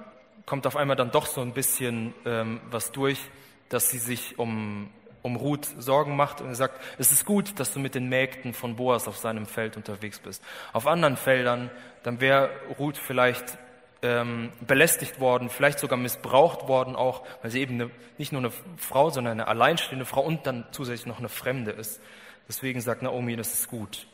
kommt 0.45 0.65
auf 0.65 0.77
einmal 0.77 0.95
dann 0.95 1.11
doch 1.11 1.25
so 1.25 1.41
ein 1.41 1.51
bisschen 1.51 2.13
ähm, 2.25 2.61
was 2.71 2.93
durch, 2.93 3.19
dass 3.67 3.89
sie 3.89 3.97
sich 3.97 4.39
um, 4.39 4.89
um 5.21 5.35
Ruth 5.35 5.67
Sorgen 5.77 6.15
macht 6.15 6.39
und 6.39 6.55
sagt, 6.55 6.81
es 6.97 7.11
ist 7.11 7.25
gut, 7.25 7.59
dass 7.59 7.73
du 7.73 7.79
mit 7.79 7.95
den 7.95 8.07
Mägden 8.07 8.53
von 8.53 8.77
Boas 8.77 9.09
auf 9.09 9.17
seinem 9.17 9.45
Feld 9.45 9.75
unterwegs 9.75 10.19
bist. 10.19 10.41
Auf 10.71 10.87
anderen 10.87 11.17
Feldern, 11.17 11.69
dann 12.01 12.21
wäre 12.21 12.49
Ruth 12.79 12.97
vielleicht 12.97 13.57
ähm, 14.01 14.53
belästigt 14.65 15.19
worden, 15.19 15.49
vielleicht 15.49 15.79
sogar 15.79 15.99
missbraucht 15.99 16.69
worden 16.69 16.95
auch, 16.95 17.25
weil 17.41 17.51
sie 17.51 17.59
eben 17.59 17.73
eine, 17.73 17.91
nicht 18.17 18.31
nur 18.31 18.39
eine 18.39 18.53
Frau, 18.77 19.09
sondern 19.09 19.33
eine 19.33 19.49
alleinstehende 19.49 20.05
Frau 20.05 20.21
und 20.21 20.47
dann 20.47 20.65
zusätzlich 20.71 21.05
noch 21.05 21.19
eine 21.19 21.27
Fremde 21.27 21.71
ist. 21.71 21.99
Deswegen 22.47 22.79
sagt 22.79 23.01
Naomi, 23.01 23.35
das 23.35 23.53
ist 23.53 23.67
gut. 23.67 24.07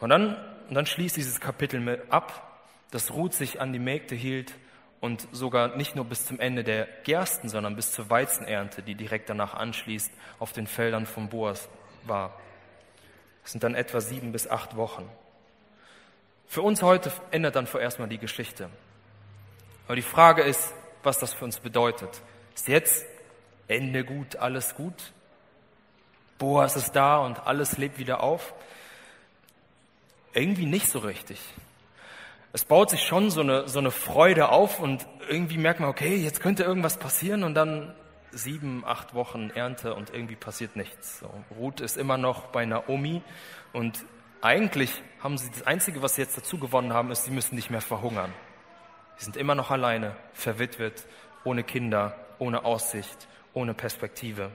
Und 0.00 0.08
dann 0.08 0.38
und 0.68 0.74
dann 0.74 0.86
schließt 0.86 1.16
dieses 1.16 1.40
Kapitel 1.40 2.02
ab, 2.10 2.62
dass 2.90 3.12
Ruth 3.12 3.34
sich 3.34 3.60
an 3.60 3.72
die 3.72 3.78
Mägde 3.78 4.14
hielt 4.14 4.54
und 5.00 5.28
sogar 5.32 5.76
nicht 5.76 5.94
nur 5.94 6.04
bis 6.04 6.26
zum 6.26 6.40
Ende 6.40 6.64
der 6.64 6.86
Gersten, 7.04 7.48
sondern 7.48 7.76
bis 7.76 7.92
zur 7.92 8.10
Weizenernte, 8.10 8.82
die 8.82 8.94
direkt 8.94 9.28
danach 9.28 9.54
anschließt, 9.54 10.10
auf 10.38 10.52
den 10.52 10.66
Feldern 10.66 11.06
von 11.06 11.28
Boas 11.28 11.68
war. 12.04 12.38
Das 13.42 13.52
sind 13.52 13.62
dann 13.62 13.74
etwa 13.74 14.00
sieben 14.00 14.32
bis 14.32 14.48
acht 14.48 14.76
Wochen. 14.76 15.08
Für 16.48 16.62
uns 16.62 16.82
heute 16.82 17.12
ändert 17.30 17.56
dann 17.56 17.66
vorerst 17.66 17.98
mal 17.98 18.08
die 18.08 18.18
Geschichte. 18.18 18.68
Aber 19.86 19.96
die 19.96 20.02
Frage 20.02 20.42
ist, 20.42 20.72
was 21.02 21.18
das 21.18 21.32
für 21.32 21.44
uns 21.44 21.60
bedeutet. 21.60 22.22
Ist 22.54 22.68
jetzt 22.68 23.06
Ende 23.68 24.04
gut, 24.04 24.36
alles 24.36 24.74
gut? 24.74 25.12
Boas 26.38 26.76
ist 26.76 26.92
da 26.92 27.18
und 27.18 27.46
alles 27.46 27.78
lebt 27.78 27.98
wieder 27.98 28.22
auf? 28.22 28.54
Irgendwie 30.36 30.66
nicht 30.66 30.90
so 30.90 30.98
richtig. 30.98 31.40
Es 32.52 32.66
baut 32.66 32.90
sich 32.90 33.02
schon 33.02 33.30
so 33.30 33.40
eine, 33.40 33.68
so 33.68 33.78
eine 33.78 33.90
Freude 33.90 34.50
auf 34.50 34.80
und 34.80 35.06
irgendwie 35.30 35.56
merkt 35.56 35.80
man, 35.80 35.88
okay, 35.88 36.14
jetzt 36.14 36.40
könnte 36.40 36.62
irgendwas 36.62 36.98
passieren 36.98 37.42
und 37.42 37.54
dann 37.54 37.94
sieben, 38.32 38.84
acht 38.84 39.14
Wochen 39.14 39.48
Ernte 39.54 39.94
und 39.94 40.12
irgendwie 40.12 40.36
passiert 40.36 40.76
nichts. 40.76 41.20
So, 41.20 41.30
Ruth 41.58 41.80
ist 41.80 41.96
immer 41.96 42.18
noch 42.18 42.48
bei 42.48 42.66
Naomi 42.66 43.22
und 43.72 44.04
eigentlich 44.42 45.02
haben 45.22 45.38
sie 45.38 45.48
das 45.50 45.66
Einzige, 45.66 46.02
was 46.02 46.16
sie 46.16 46.20
jetzt 46.20 46.36
dazu 46.36 46.58
gewonnen 46.58 46.92
haben, 46.92 47.10
ist, 47.10 47.24
sie 47.24 47.30
müssen 47.30 47.54
nicht 47.54 47.70
mehr 47.70 47.80
verhungern. 47.80 48.30
Sie 49.16 49.24
sind 49.24 49.38
immer 49.38 49.54
noch 49.54 49.70
alleine, 49.70 50.14
verwitwet, 50.34 51.06
ohne 51.44 51.64
Kinder, 51.64 52.14
ohne 52.38 52.66
Aussicht, 52.66 53.26
ohne 53.54 53.72
Perspektive. 53.72 54.50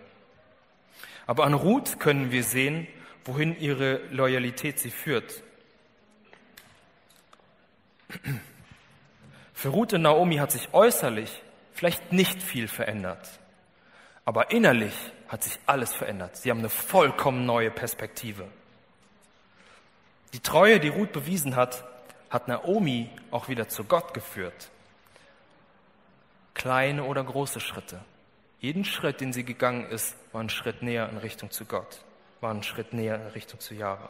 Aber 1.26 1.46
an 1.46 1.56
Ruth 1.56 2.00
können 2.00 2.30
wir 2.32 2.44
sehen, 2.44 2.86
wohin 3.26 3.60
ihre 3.60 4.02
Loyalität 4.12 4.78
sie 4.78 4.92
führt. 4.92 5.42
Für 9.54 9.70
Ruth 9.70 9.94
und 9.94 10.02
Naomi 10.02 10.38
hat 10.38 10.52
sich 10.52 10.74
äußerlich 10.74 11.42
vielleicht 11.74 12.12
nicht 12.12 12.42
viel 12.42 12.68
verändert, 12.68 13.28
aber 14.26 14.52
innerlich 14.52 14.94
hat 15.28 15.44
sich 15.44 15.60
alles 15.66 15.94
verändert. 15.94 16.36
Sie 16.36 16.50
haben 16.50 16.60
eine 16.60 16.70
vollkommen 16.70 17.46
neue 17.46 17.72
Perspektive. 17.72 18.48
Die 20.34 20.40
Treue, 20.40 20.80
die 20.80 20.90
Ruth 20.90 21.12
bewiesen 21.12 21.56
hat, 21.56 21.84
hat 22.30 22.48
Naomi 22.48 23.10
auch 23.32 23.50
wieder 23.50 23.68
zu 23.68 23.84
Gott 23.84 24.14
geführt. 24.14 24.70
Kleine 26.54 27.04
oder 27.04 27.24
große 27.24 27.60
Schritte. 27.60 28.00
Jeden 28.60 28.86
Schritt, 28.86 29.22
den 29.22 29.34
sie 29.34 29.44
gegangen 29.44 29.86
ist, 29.86 30.16
war 30.32 30.42
ein 30.42 30.50
Schritt 30.50 30.82
näher 30.82 31.10
in 31.10 31.18
Richtung 31.18 31.50
zu 31.52 31.66
Gott, 31.66 32.04
war 32.42 32.54
ein 32.54 32.64
Schritt 32.64 32.94
näher 32.94 33.16
in 33.16 33.28
Richtung 33.28 33.60
zu 33.60 33.74
Jahre. 33.74 34.10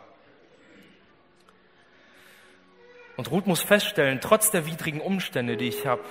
Und 3.22 3.30
Ruth 3.30 3.46
muss 3.46 3.62
feststellen, 3.62 4.18
trotz 4.20 4.50
der 4.50 4.66
widrigen 4.66 5.00
Umstände, 5.00 5.56
die 5.56 5.68
ich 5.68 5.86
habe, 5.86 6.02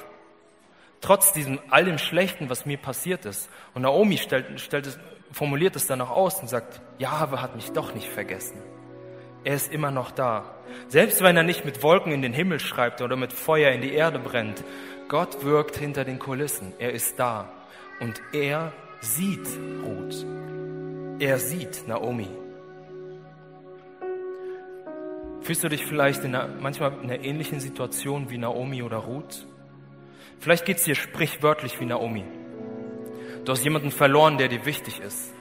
trotz 1.00 1.32
diesem 1.32 1.58
all 1.68 1.98
Schlechten, 1.98 2.48
was 2.48 2.66
mir 2.66 2.78
passiert 2.78 3.26
ist, 3.26 3.50
und 3.74 3.82
Naomi 3.82 4.16
stellt, 4.16 4.60
stellt 4.60 4.86
es, 4.86 4.96
formuliert 5.32 5.74
es 5.74 5.88
dann 5.88 6.00
auch 6.02 6.10
aus 6.10 6.40
und 6.40 6.46
sagt, 6.46 6.80
Jahwe 6.98 7.42
hat 7.42 7.56
mich 7.56 7.72
doch 7.72 7.96
nicht 7.96 8.06
vergessen. 8.06 8.62
Er 9.42 9.56
ist 9.56 9.72
immer 9.72 9.90
noch 9.90 10.12
da. 10.12 10.54
Selbst 10.86 11.20
wenn 11.20 11.36
er 11.36 11.42
nicht 11.42 11.64
mit 11.64 11.82
Wolken 11.82 12.12
in 12.12 12.22
den 12.22 12.32
Himmel 12.32 12.60
schreibt 12.60 13.02
oder 13.02 13.16
mit 13.16 13.32
Feuer 13.32 13.72
in 13.72 13.80
die 13.80 13.92
Erde 13.92 14.20
brennt, 14.20 14.62
Gott 15.08 15.44
wirkt 15.44 15.76
hinter 15.76 16.04
den 16.04 16.20
Kulissen. 16.20 16.74
Er 16.78 16.92
ist 16.92 17.18
da. 17.18 17.50
Und 17.98 18.22
er 18.32 18.72
sieht 19.00 19.48
Ruth. 19.82 20.24
Er 21.18 21.40
sieht 21.40 21.88
Naomi. 21.88 22.28
Fühlst 25.42 25.64
du 25.64 25.68
dich 25.68 25.86
vielleicht 25.86 26.24
in 26.24 26.34
einer, 26.34 26.48
manchmal 26.60 26.92
in 27.02 27.10
einer 27.10 27.24
ähnlichen 27.24 27.60
Situation 27.60 28.30
wie 28.30 28.38
Naomi 28.38 28.82
oder 28.82 28.98
Ruth? 28.98 29.46
Vielleicht 30.38 30.64
geht 30.64 30.78
es 30.78 30.84
dir 30.84 30.94
sprichwörtlich 30.94 31.80
wie 31.80 31.86
Naomi. 31.86 32.24
Du 33.44 33.52
hast 33.52 33.64
jemanden 33.64 33.90
verloren, 33.90 34.38
der 34.38 34.48
dir 34.48 34.66
wichtig 34.66 35.00
ist. 35.00 35.32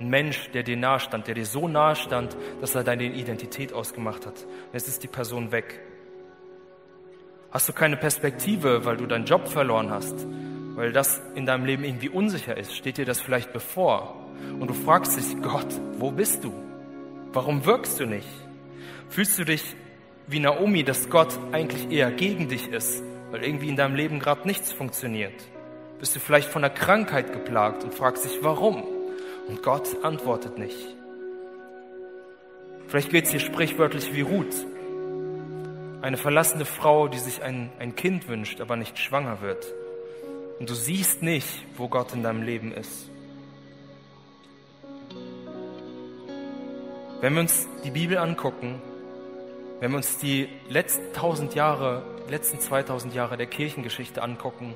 Ein 0.00 0.10
Mensch, 0.10 0.50
der 0.52 0.62
dir 0.62 0.76
nahe 0.76 1.00
stand, 1.00 1.26
der 1.26 1.34
dir 1.34 1.46
so 1.46 1.66
nahe 1.66 1.96
stand, 1.96 2.36
dass 2.60 2.74
er 2.74 2.84
deine 2.84 3.04
Identität 3.04 3.72
ausgemacht 3.72 4.26
hat. 4.26 4.46
Jetzt 4.72 4.86
ist 4.86 5.02
die 5.02 5.08
Person 5.08 5.50
weg. 5.50 5.80
Hast 7.50 7.68
du 7.68 7.72
keine 7.72 7.96
Perspektive, 7.96 8.84
weil 8.84 8.96
du 8.96 9.06
deinen 9.06 9.24
Job 9.24 9.48
verloren 9.48 9.90
hast, 9.90 10.26
weil 10.76 10.92
das 10.92 11.20
in 11.34 11.46
deinem 11.46 11.64
Leben 11.64 11.82
irgendwie 11.82 12.10
unsicher 12.10 12.56
ist, 12.56 12.76
steht 12.76 12.98
dir 12.98 13.06
das 13.06 13.20
vielleicht 13.20 13.52
bevor. 13.52 14.14
Und 14.60 14.68
du 14.68 14.74
fragst 14.74 15.16
dich, 15.16 15.42
Gott, 15.42 15.66
wo 15.98 16.12
bist 16.12 16.44
du? 16.44 16.52
Warum 17.32 17.64
wirkst 17.64 17.98
du 17.98 18.06
nicht? 18.06 18.28
Fühlst 19.10 19.38
du 19.38 19.44
dich 19.44 19.76
wie 20.26 20.40
Naomi, 20.40 20.84
dass 20.84 21.08
Gott 21.08 21.38
eigentlich 21.52 21.90
eher 21.90 22.10
gegen 22.10 22.48
dich 22.48 22.68
ist, 22.68 23.02
weil 23.30 23.42
irgendwie 23.42 23.68
in 23.68 23.76
deinem 23.76 23.94
Leben 23.94 24.18
gerade 24.20 24.46
nichts 24.46 24.72
funktioniert? 24.72 25.34
Bist 25.98 26.14
du 26.14 26.20
vielleicht 26.20 26.48
von 26.48 26.62
einer 26.62 26.72
Krankheit 26.72 27.32
geplagt 27.32 27.82
und 27.84 27.94
fragst 27.94 28.24
dich, 28.24 28.38
warum? 28.42 28.84
Und 29.48 29.62
Gott 29.62 30.04
antwortet 30.04 30.58
nicht. 30.58 30.94
Vielleicht 32.86 33.10
geht 33.10 33.24
es 33.24 33.30
dir 33.32 33.40
sprichwörtlich 33.40 34.14
wie 34.14 34.20
Ruth, 34.20 34.66
eine 36.00 36.16
verlassene 36.16 36.64
Frau, 36.64 37.08
die 37.08 37.18
sich 37.18 37.42
ein, 37.42 37.70
ein 37.78 37.96
Kind 37.96 38.28
wünscht, 38.28 38.60
aber 38.60 38.76
nicht 38.76 38.98
schwanger 38.98 39.40
wird. 39.40 39.74
Und 40.60 40.70
du 40.70 40.74
siehst 40.74 41.22
nicht, 41.22 41.48
wo 41.76 41.88
Gott 41.88 42.14
in 42.14 42.22
deinem 42.22 42.42
Leben 42.42 42.72
ist. 42.72 43.10
Wenn 47.20 47.34
wir 47.34 47.40
uns 47.40 47.66
die 47.84 47.90
Bibel 47.90 48.16
angucken, 48.16 48.80
wenn 49.80 49.90
wir 49.92 49.98
uns 49.98 50.18
die 50.18 50.48
letzten 50.68 51.12
tausend 51.12 51.54
Jahre, 51.54 52.02
letzten 52.28 52.60
2000 52.60 53.14
Jahre 53.14 53.36
der 53.36 53.46
Kirchengeschichte 53.46 54.22
angucken, 54.22 54.74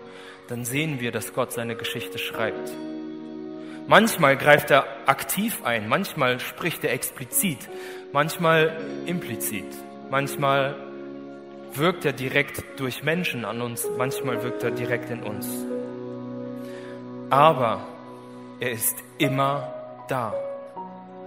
dann 0.49 0.65
sehen 0.65 1.01
wir, 1.01 1.13
dass 1.13 1.35
Gott 1.35 1.53
seine 1.53 1.77
Geschichte 1.77 2.19
schreibt. 2.19 2.73
Manchmal 3.89 4.37
greift 4.37 4.71
er 4.71 4.87
aktiv 5.07 5.63
ein, 5.65 5.89
manchmal 5.89 6.39
spricht 6.39 6.85
er 6.85 6.93
explizit, 6.93 7.59
manchmal 8.13 8.77
implizit, 9.07 9.67
manchmal 10.09 10.77
wirkt 11.75 12.05
er 12.05 12.13
direkt 12.13 12.63
durch 12.77 13.03
Menschen 13.03 13.45
an 13.45 13.61
uns, 13.61 13.89
manchmal 13.99 14.43
wirkt 14.45 14.63
er 14.63 14.71
direkt 14.71 15.11
in 15.11 15.23
uns. 15.23 15.49
Aber 17.29 17.87
er 18.61 18.71
ist 18.71 18.97
immer 19.19 19.75
da. 20.09 20.33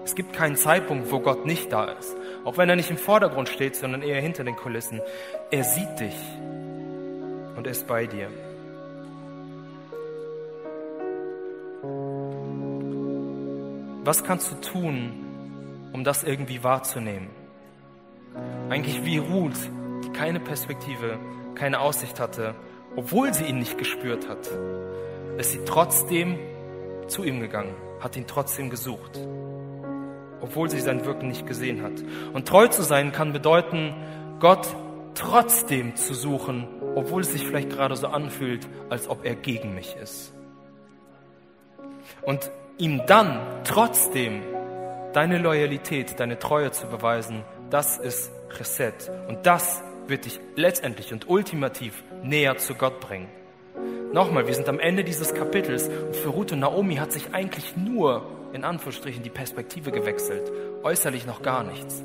Es 0.05 0.15
gibt 0.15 0.33
keinen 0.33 0.55
Zeitpunkt, 0.55 1.11
wo 1.11 1.19
Gott 1.19 1.45
nicht 1.45 1.73
da 1.73 1.85
ist. 1.85 2.15
Auch 2.45 2.57
wenn 2.57 2.69
er 2.69 2.75
nicht 2.75 2.91
im 2.91 2.97
Vordergrund 2.97 3.49
steht, 3.49 3.75
sondern 3.75 4.03
eher 4.03 4.21
hinter 4.21 4.43
den 4.43 4.55
Kulissen. 4.55 5.01
Er 5.49 5.63
sieht 5.63 5.99
dich 5.99 6.15
und 7.55 7.65
er 7.65 7.71
ist 7.71 7.87
bei 7.87 8.05
dir. 8.05 8.29
Was 14.03 14.23
kannst 14.23 14.51
du 14.51 14.55
tun, 14.61 15.89
um 15.91 16.03
das 16.03 16.23
irgendwie 16.23 16.63
wahrzunehmen? 16.63 17.29
Eigentlich 18.69 19.03
wie 19.03 19.17
Ruth, 19.17 19.57
die 20.03 20.09
keine 20.09 20.39
Perspektive, 20.39 21.17
keine 21.55 21.79
Aussicht 21.79 22.19
hatte, 22.19 22.53
obwohl 22.95 23.33
sie 23.33 23.45
ihn 23.45 23.57
nicht 23.57 23.79
gespürt 23.79 24.29
hat, 24.29 24.47
ist 25.39 25.51
sie 25.51 25.61
trotzdem 25.65 26.37
zu 27.07 27.23
ihm 27.23 27.39
gegangen, 27.39 27.73
hat 27.99 28.15
ihn 28.15 28.27
trotzdem 28.27 28.69
gesucht. 28.69 29.19
Obwohl 30.41 30.69
sie 30.69 30.79
sein 30.79 31.05
Wirken 31.05 31.27
nicht 31.27 31.47
gesehen 31.47 31.83
hat. 31.83 31.93
Und 32.33 32.47
treu 32.47 32.67
zu 32.67 32.83
sein 32.83 33.11
kann 33.11 33.33
bedeuten, 33.33 33.93
Gott 34.39 34.67
trotzdem 35.15 35.95
zu 35.95 36.13
suchen, 36.13 36.67
obwohl 36.95 37.21
es 37.21 37.31
sich 37.31 37.45
vielleicht 37.45 37.69
gerade 37.69 37.95
so 37.95 38.07
anfühlt, 38.07 38.67
als 38.89 39.09
ob 39.09 39.25
er 39.25 39.35
gegen 39.35 39.73
mich 39.73 39.95
ist. 40.01 40.33
Und 42.21 42.51
ihm 42.77 43.01
dann 43.07 43.39
trotzdem 43.63 44.41
deine 45.13 45.37
Loyalität, 45.37 46.19
deine 46.19 46.37
Treue 46.37 46.71
zu 46.71 46.87
beweisen, 46.87 47.43
das 47.69 47.97
ist 47.97 48.31
Reset. 48.59 48.93
Und 49.27 49.45
das 49.45 49.81
wird 50.07 50.25
dich 50.25 50.39
letztendlich 50.55 51.13
und 51.13 51.29
ultimativ 51.29 52.03
näher 52.23 52.57
zu 52.57 52.75
Gott 52.75 52.99
bringen. 52.99 53.29
Nochmal, 54.13 54.47
wir 54.47 54.53
sind 54.53 54.69
am 54.69 54.79
Ende 54.79 55.03
dieses 55.03 55.33
Kapitels 55.33 55.89
und 55.89 56.15
für 56.15 56.29
Ruth 56.29 56.51
und 56.51 56.59
Naomi 56.59 56.95
hat 56.95 57.11
sich 57.11 57.33
eigentlich 57.33 57.75
nur 57.75 58.25
in 58.55 58.63
Anführungsstrichen 58.63 59.21
die 59.21 59.29
Perspektive 59.29 59.91
gewechselt, 59.91 60.49
äußerlich 60.81 61.25
noch 61.25 61.41
gar 61.41 61.63
nichts. 61.63 62.01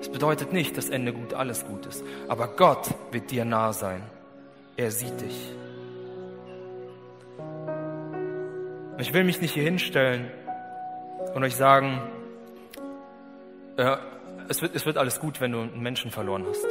Es 0.00 0.10
bedeutet 0.10 0.52
nicht, 0.52 0.76
dass 0.76 0.90
Ende 0.90 1.12
gut 1.12 1.32
alles 1.32 1.64
gut 1.64 1.86
ist, 1.86 2.02
aber 2.28 2.48
Gott 2.48 2.88
wird 3.12 3.30
dir 3.30 3.44
nah 3.44 3.72
sein. 3.72 4.02
Er 4.76 4.90
sieht 4.90 5.20
dich. 5.20 5.52
Ich 8.98 9.12
will 9.14 9.22
mich 9.24 9.40
nicht 9.40 9.54
hier 9.54 9.62
hinstellen 9.62 10.30
und 11.34 11.44
euch 11.44 11.54
sagen, 11.54 12.02
äh, 13.76 13.96
es, 14.48 14.60
wird, 14.60 14.74
es 14.74 14.84
wird 14.84 14.98
alles 14.98 15.20
gut, 15.20 15.40
wenn 15.40 15.52
du 15.52 15.60
einen 15.60 15.82
Menschen 15.82 16.10
verloren 16.10 16.44
hast, 16.48 16.66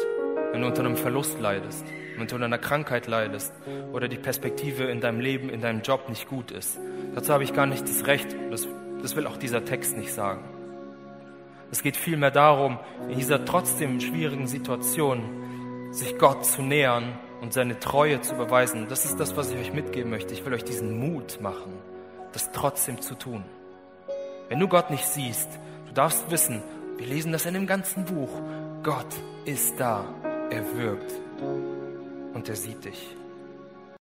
wenn 0.51 0.61
du 0.61 0.67
unter 0.67 0.83
einem 0.83 0.97
Verlust 0.97 1.39
leidest, 1.39 1.85
wenn 2.17 2.27
du 2.27 2.35
unter 2.35 2.45
einer 2.45 2.57
Krankheit 2.57 3.07
leidest 3.07 3.53
oder 3.93 4.07
die 4.07 4.17
Perspektive 4.17 4.85
in 4.85 4.99
deinem 4.99 5.21
Leben, 5.21 5.49
in 5.49 5.61
deinem 5.61 5.81
Job 5.81 6.09
nicht 6.09 6.27
gut 6.27 6.51
ist. 6.51 6.77
Dazu 7.15 7.33
habe 7.33 7.43
ich 7.43 7.53
gar 7.53 7.65
nicht 7.65 7.83
das 7.83 8.05
Recht, 8.07 8.35
das, 8.49 8.67
das 9.01 9.15
will 9.15 9.27
auch 9.27 9.37
dieser 9.37 9.65
Text 9.65 9.97
nicht 9.97 10.13
sagen. 10.13 10.43
Es 11.71 11.81
geht 11.81 11.95
vielmehr 11.95 12.31
darum, 12.31 12.79
in 13.09 13.17
dieser 13.17 13.45
trotzdem 13.45 13.99
schwierigen 14.01 14.47
Situation 14.47 15.91
sich 15.91 16.17
Gott 16.17 16.45
zu 16.45 16.61
nähern 16.61 17.17
und 17.41 17.53
seine 17.53 17.79
Treue 17.79 18.21
zu 18.21 18.35
beweisen. 18.35 18.87
Das 18.89 19.05
ist 19.05 19.19
das, 19.19 19.35
was 19.35 19.51
ich 19.51 19.57
euch 19.57 19.73
mitgeben 19.73 20.11
möchte. 20.11 20.33
Ich 20.33 20.45
will 20.45 20.53
euch 20.53 20.63
diesen 20.63 20.99
Mut 20.99 21.39
machen, 21.41 21.73
das 22.33 22.51
trotzdem 22.51 23.01
zu 23.01 23.15
tun. 23.15 23.43
Wenn 24.49 24.59
du 24.59 24.67
Gott 24.67 24.89
nicht 24.89 25.07
siehst, 25.07 25.49
du 25.87 25.93
darfst 25.93 26.29
wissen, 26.29 26.61
wir 26.97 27.07
lesen 27.07 27.31
das 27.31 27.45
in 27.45 27.53
dem 27.53 27.67
ganzen 27.67 28.05
Buch, 28.05 28.29
Gott 28.83 29.07
ist 29.45 29.79
da, 29.79 30.03
er 30.49 30.77
wirkt 30.77 31.11
und 32.33 32.49
er 32.49 32.55
sieht 32.55 32.83
dich. 32.83 33.15